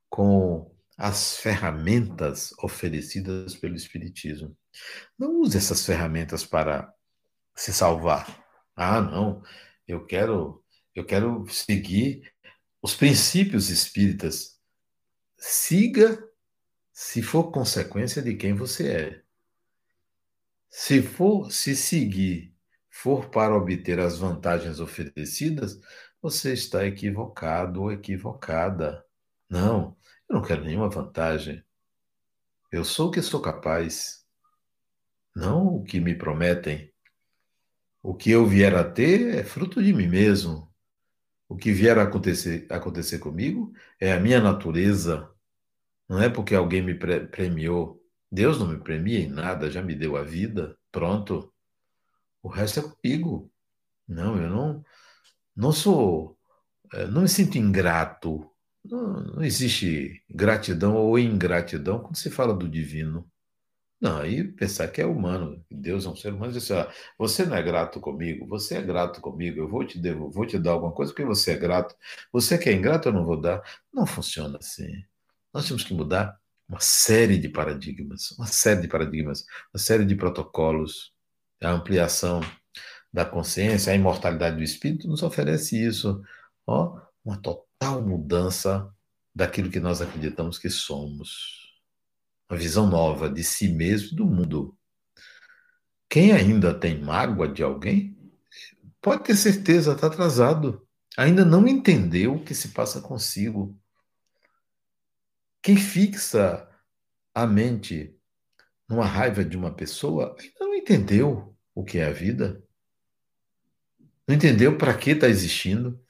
com 0.09 0.75
as 0.97 1.37
ferramentas 1.37 2.55
oferecidas 2.63 3.55
pelo 3.55 3.77
Espiritismo. 3.77 4.57
Não 5.19 5.41
use 5.41 5.59
essas 5.59 5.85
ferramentas 5.85 6.43
para 6.43 6.91
se 7.55 7.71
salvar. 7.73 8.43
Ah, 8.75 9.01
não, 9.01 9.43
eu 9.87 10.07
quero, 10.07 10.65
eu 10.95 11.05
quero 11.05 11.47
seguir 11.49 12.33
os 12.87 12.95
princípios 12.95 13.69
espíritas. 13.69 14.61
Siga 15.37 16.25
se 16.93 17.21
for 17.21 17.51
consequência 17.51 18.23
de 18.23 18.37
quem 18.37 18.55
você 18.55 18.93
é. 18.93 19.23
Se 20.71 21.03
for 21.03 21.51
se 21.51 21.75
seguir 21.75 22.55
for 22.89 23.29
para 23.29 23.57
obter 23.57 23.99
as 23.99 24.19
vantagens 24.19 24.79
oferecidas, 24.79 25.81
você 26.23 26.53
está 26.53 26.87
equivocado 26.87 27.83
ou 27.83 27.91
equivocada. 27.91 29.05
Não, 29.51 29.97
eu 30.29 30.37
não 30.37 30.43
quero 30.43 30.63
nenhuma 30.63 30.89
vantagem. 30.89 31.65
Eu 32.71 32.85
sou 32.85 33.09
o 33.09 33.11
que 33.11 33.21
sou 33.21 33.43
capaz, 33.43 34.25
não 35.35 35.67
o 35.75 35.83
que 35.83 35.99
me 35.99 36.15
prometem. 36.15 36.95
O 38.01 38.15
que 38.15 38.31
eu 38.31 38.47
vier 38.47 38.77
a 38.77 38.89
ter 38.89 39.35
é 39.35 39.43
fruto 39.43 39.83
de 39.83 39.93
mim 39.93 40.07
mesmo. 40.07 40.73
O 41.49 41.57
que 41.57 41.73
vier 41.73 41.99
a 41.99 42.03
acontecer, 42.03 42.67
acontecer 42.71 43.19
comigo 43.19 43.73
é 44.01 44.13
a 44.13 44.21
minha 44.21 44.41
natureza. 44.41 45.31
Não 46.09 46.21
é 46.21 46.29
porque 46.29 46.55
alguém 46.55 46.83
me 46.83 46.95
premiou. 46.95 48.03
Deus 48.31 48.59
não 48.59 48.69
me 48.69 48.79
premia 48.79 49.21
em 49.21 49.29
nada, 49.29 49.71
já 49.71 49.83
me 49.83 49.95
deu 49.95 50.17
a 50.17 50.23
vida, 50.23 50.77
pronto. 50.91 51.53
O 52.43 52.49
resto 52.49 52.81
é 52.81 52.83
comigo. 52.83 53.51
Não, 54.09 54.41
eu 54.41 54.51
não, 54.51 54.85
não 55.55 55.73
sou, 55.73 56.39
eh, 56.93 57.07
não 57.07 57.23
me 57.23 57.29
sinto 57.29 57.59
ingrato. 57.59 58.51
Não, 58.85 59.21
não 59.25 59.45
existe 59.45 60.23
gratidão 60.31 60.97
ou 60.97 61.19
ingratidão 61.19 62.01
quando 62.01 62.17
se 62.17 62.31
fala 62.31 62.55
do 62.55 62.69
divino. 62.69 63.29
Não, 64.01 64.19
aí 64.19 64.45
pensar 64.45 64.89
que 64.89 65.01
é 65.01 65.07
humano, 65.07 65.65
Deus 65.71 66.05
é 66.05 66.09
um 66.11 66.17
ser 66.17 66.33
humano, 66.33 66.53
diz 66.53 66.71
assim, 66.71 66.91
você 67.19 67.47
não 67.47 67.57
é 67.57 67.63
grato 67.63 67.99
comigo, 67.99 68.47
você 68.47 68.77
é 68.77 68.83
grato 68.83 69.23
comigo, 69.23 69.61
eu 69.61 69.69
vou 69.69 69.87
te 69.87 69.99
devolver, 69.99 70.35
vou 70.35 70.47
te 70.47 70.59
dar 70.59 70.73
alguma 70.73 70.93
coisa 70.93 71.13
porque 71.13 71.25
você 71.25 71.53
é 71.53 71.57
grato. 71.57 71.95
Você 72.33 72.59
que 72.59 72.69
é 72.69 72.73
ingrato, 72.73 73.09
eu 73.09 73.13
não 73.13 73.25
vou 73.25 73.41
dar. 73.41 73.63
Não 73.93 74.07
funciona 74.07 74.59
assim. 74.59 74.87
Nós 75.53 75.67
temos 75.67 75.83
que 75.83 75.95
mudar 75.95 76.39
uma 76.69 76.81
série 76.81 77.39
de 77.39 77.49
paradigmas, 77.49 78.33
uma 78.33 78.47
série 78.47 78.83
de 78.83 78.89
paradigmas, 78.89 79.45
uma 79.73 79.79
série 79.79 80.05
de 80.05 80.15
protocolos, 80.15 81.13
a 81.63 81.71
ampliação 81.71 82.41
da 83.13 83.25
consciência, 83.25 83.93
a 83.93 83.97
imortalidade 83.97 84.57
do 84.57 84.63
espírito, 84.63 85.09
nos 85.09 85.23
oferece 85.23 85.83
isso, 85.83 86.23
ó, 86.67 87.01
uma 87.25 87.39
total 87.39 88.03
mudança 88.03 88.93
daquilo 89.35 89.71
que 89.71 89.81
nós 89.81 90.03
acreditamos 90.03 90.59
que 90.59 90.69
somos. 90.69 91.66
Uma 92.49 92.59
visão 92.59 92.89
nova 92.89 93.29
de 93.29 93.43
si 93.43 93.69
mesmo 93.69 94.11
e 94.13 94.17
do 94.17 94.27
mundo. 94.27 94.77
Quem 96.09 96.33
ainda 96.33 96.73
tem 96.73 97.01
mágoa 97.01 97.49
de 97.49 97.63
alguém, 97.63 98.17
pode 99.01 99.25
ter 99.25 99.37
certeza, 99.37 99.93
está 99.93 100.07
atrasado. 100.07 100.87
Ainda 101.17 101.45
não 101.45 101.67
entendeu 101.67 102.35
o 102.35 102.45
que 102.45 102.55
se 102.55 102.69
passa 102.69 103.01
consigo. 103.01 103.77
Quem 105.63 105.77
fixa 105.77 106.69
a 107.35 107.47
mente 107.47 108.17
numa 108.89 109.05
raiva 109.05 109.45
de 109.45 109.57
uma 109.57 109.75
pessoa 109.75 110.37
ainda 110.39 110.61
não 110.61 110.75
entendeu 110.75 111.57
o 111.75 111.85
que 111.85 111.99
é 111.99 112.07
a 112.07 112.13
vida. 112.13 112.63
Não 114.27 114.35
entendeu 114.35 114.79
para 114.79 114.97
que 114.97 115.11
está 115.11 115.29
existindo. 115.29 116.01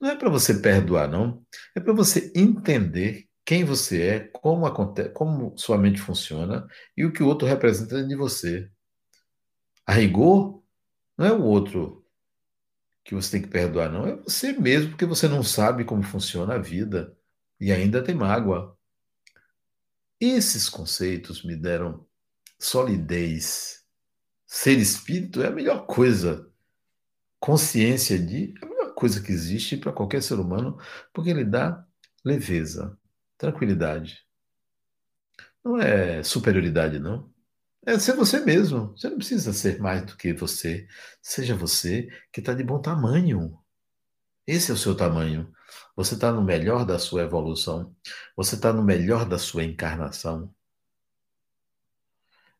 Não 0.00 0.10
é 0.10 0.16
para 0.16 0.28
você 0.28 0.54
perdoar, 0.54 1.08
não. 1.08 1.44
É 1.74 1.80
para 1.80 1.92
você 1.92 2.32
entender 2.34 3.28
quem 3.44 3.64
você 3.64 4.02
é, 4.02 4.20
como, 4.20 4.66
acontece, 4.66 5.10
como 5.10 5.56
sua 5.58 5.76
mente 5.76 6.00
funciona 6.00 6.66
e 6.96 7.04
o 7.04 7.12
que 7.12 7.22
o 7.22 7.26
outro 7.26 7.46
representa 7.46 8.02
de 8.02 8.16
você. 8.16 8.70
A 9.86 9.92
rigor, 9.92 10.62
não 11.16 11.26
é 11.26 11.32
o 11.32 11.42
outro 11.42 12.04
que 13.04 13.14
você 13.14 13.32
tem 13.32 13.42
que 13.42 13.48
perdoar, 13.48 13.92
não. 13.92 14.06
É 14.06 14.16
você 14.16 14.52
mesmo, 14.52 14.90
porque 14.90 15.04
você 15.04 15.28
não 15.28 15.42
sabe 15.42 15.84
como 15.84 16.02
funciona 16.02 16.54
a 16.54 16.58
vida 16.58 17.14
e 17.60 17.70
ainda 17.70 18.02
tem 18.02 18.14
mágoa. 18.14 18.76
Esses 20.18 20.68
conceitos 20.70 21.44
me 21.44 21.54
deram 21.54 22.06
solidez. 22.58 23.84
Ser 24.46 24.78
espírito 24.78 25.42
é 25.42 25.48
a 25.48 25.52
melhor 25.52 25.86
coisa. 25.86 26.50
Consciência 27.38 28.18
de 28.18 28.54
é 28.62 28.64
a 28.64 28.68
melhor 28.68 28.94
coisa 28.94 29.20
que 29.20 29.30
existe 29.30 29.76
para 29.76 29.92
qualquer 29.92 30.22
ser 30.22 30.40
humano, 30.40 30.78
porque 31.12 31.28
ele 31.28 31.44
dá 31.44 31.86
leveza, 32.24 32.98
tranquilidade. 33.38 34.24
Não 35.64 35.78
é 35.78 36.22
superioridade, 36.22 36.98
não. 36.98 37.32
É 37.86 37.98
ser 37.98 38.14
você 38.14 38.40
mesmo. 38.40 38.96
Você 38.96 39.08
não 39.08 39.16
precisa 39.16 39.52
ser 39.52 39.78
mais 39.78 40.04
do 40.04 40.16
que 40.16 40.32
você. 40.32 40.86
Seja 41.22 41.54
você 41.54 42.08
que 42.32 42.40
está 42.40 42.54
de 42.54 42.62
bom 42.64 42.80
tamanho. 42.80 43.58
Esse 44.46 44.70
é 44.70 44.74
o 44.74 44.76
seu 44.76 44.96
tamanho. 44.96 45.52
Você 45.96 46.14
está 46.14 46.32
no 46.32 46.42
melhor 46.42 46.84
da 46.84 46.98
sua 46.98 47.22
evolução. 47.22 47.94
Você 48.36 48.56
está 48.56 48.72
no 48.72 48.82
melhor 48.82 49.26
da 49.26 49.38
sua 49.38 49.64
encarnação. 49.64 50.54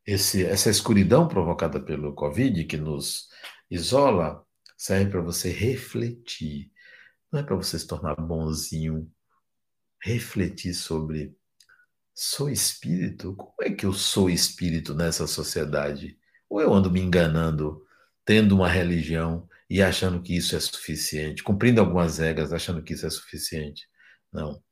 Esse, 0.06 0.44
essa 0.44 0.70
escuridão 0.70 1.26
provocada 1.26 1.80
pelo 1.80 2.14
Covid, 2.14 2.64
que 2.64 2.76
nos 2.76 3.28
isola, 3.70 4.46
serve 4.76 5.10
para 5.10 5.20
você 5.22 5.50
refletir. 5.50 6.70
Não 7.32 7.40
é 7.40 7.42
para 7.42 7.56
você 7.56 7.78
se 7.78 7.86
tornar 7.86 8.14
bonzinho. 8.16 9.10
Refletir 10.04 10.74
sobre 10.74 11.34
Sou 12.14 12.50
espírito? 12.50 13.34
Como 13.34 13.54
é 13.62 13.70
que 13.70 13.86
eu 13.86 13.92
sou 13.92 14.30
espírito 14.30 14.94
nessa 14.94 15.26
sociedade? 15.26 16.16
Ou 16.48 16.60
eu 16.60 16.72
ando 16.72 16.90
me 16.90 17.00
enganando, 17.00 17.82
tendo 18.24 18.54
uma 18.54 18.68
religião 18.68 19.48
e 19.68 19.82
achando 19.82 20.22
que 20.22 20.36
isso 20.36 20.54
é 20.54 20.60
suficiente, 20.60 21.42
cumprindo 21.42 21.80
algumas 21.80 22.18
regras, 22.18 22.52
achando 22.52 22.82
que 22.82 22.92
isso 22.92 23.06
é 23.06 23.10
suficiente? 23.10 23.88
Não. 24.32 24.62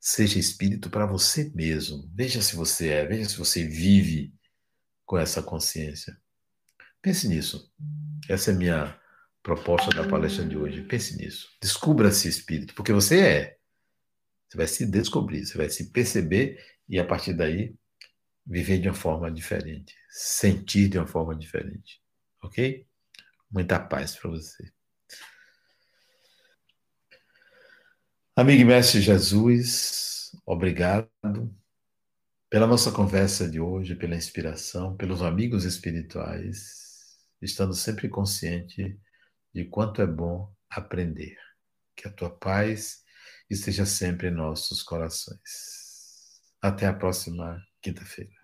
Seja 0.00 0.38
espírito 0.38 0.88
para 0.88 1.04
você 1.04 1.52
mesmo. 1.54 2.08
Veja 2.14 2.40
se 2.40 2.56
você 2.56 2.88
é, 2.88 3.06
veja 3.06 3.28
se 3.28 3.36
você 3.36 3.64
vive 3.66 4.32
com 5.04 5.18
essa 5.18 5.42
consciência. 5.42 6.16
Pense 7.02 7.28
nisso. 7.28 7.70
Essa 8.28 8.52
é 8.52 8.54
a 8.54 8.56
minha 8.56 9.00
proposta 9.42 9.90
da 9.90 10.08
palestra 10.08 10.46
de 10.46 10.56
hoje. 10.56 10.82
Pense 10.82 11.16
nisso. 11.16 11.48
Descubra-se 11.60 12.28
espírito, 12.28 12.74
porque 12.74 12.92
você 12.92 13.20
é. 13.20 13.57
Você 14.48 14.56
vai 14.56 14.66
se 14.66 14.86
descobrir, 14.86 15.44
você 15.44 15.58
vai 15.58 15.68
se 15.68 15.90
perceber 15.90 16.58
e 16.88 16.98
a 16.98 17.04
partir 17.04 17.34
daí 17.34 17.74
viver 18.46 18.78
de 18.78 18.88
uma 18.88 18.94
forma 18.94 19.30
diferente, 19.30 19.94
sentir 20.08 20.88
de 20.88 20.98
uma 20.98 21.06
forma 21.06 21.36
diferente. 21.36 22.00
Ok? 22.42 22.86
Muita 23.50 23.78
paz 23.78 24.16
para 24.16 24.30
você. 24.30 24.72
Amigo 28.34 28.62
e 28.62 28.64
mestre 28.64 29.00
Jesus, 29.00 30.30
obrigado 30.46 31.10
pela 32.48 32.66
nossa 32.66 32.90
conversa 32.90 33.50
de 33.50 33.60
hoje, 33.60 33.94
pela 33.94 34.14
inspiração, 34.14 34.96
pelos 34.96 35.20
amigos 35.22 35.64
espirituais, 35.64 37.18
estando 37.42 37.74
sempre 37.74 38.08
consciente 38.08 38.98
de 39.52 39.64
quanto 39.66 40.00
é 40.00 40.06
bom 40.06 40.50
aprender. 40.70 41.36
Que 41.94 42.08
a 42.08 42.12
tua 42.12 42.30
paz 42.30 43.02
esteja 43.50 43.86
sempre 43.86 44.28
em 44.28 44.30
nossos 44.34 44.82
corações. 44.82 45.40
Até 46.62 46.86
a 46.86 46.92
próxima 46.92 47.60
quinta-feira. 47.82 48.37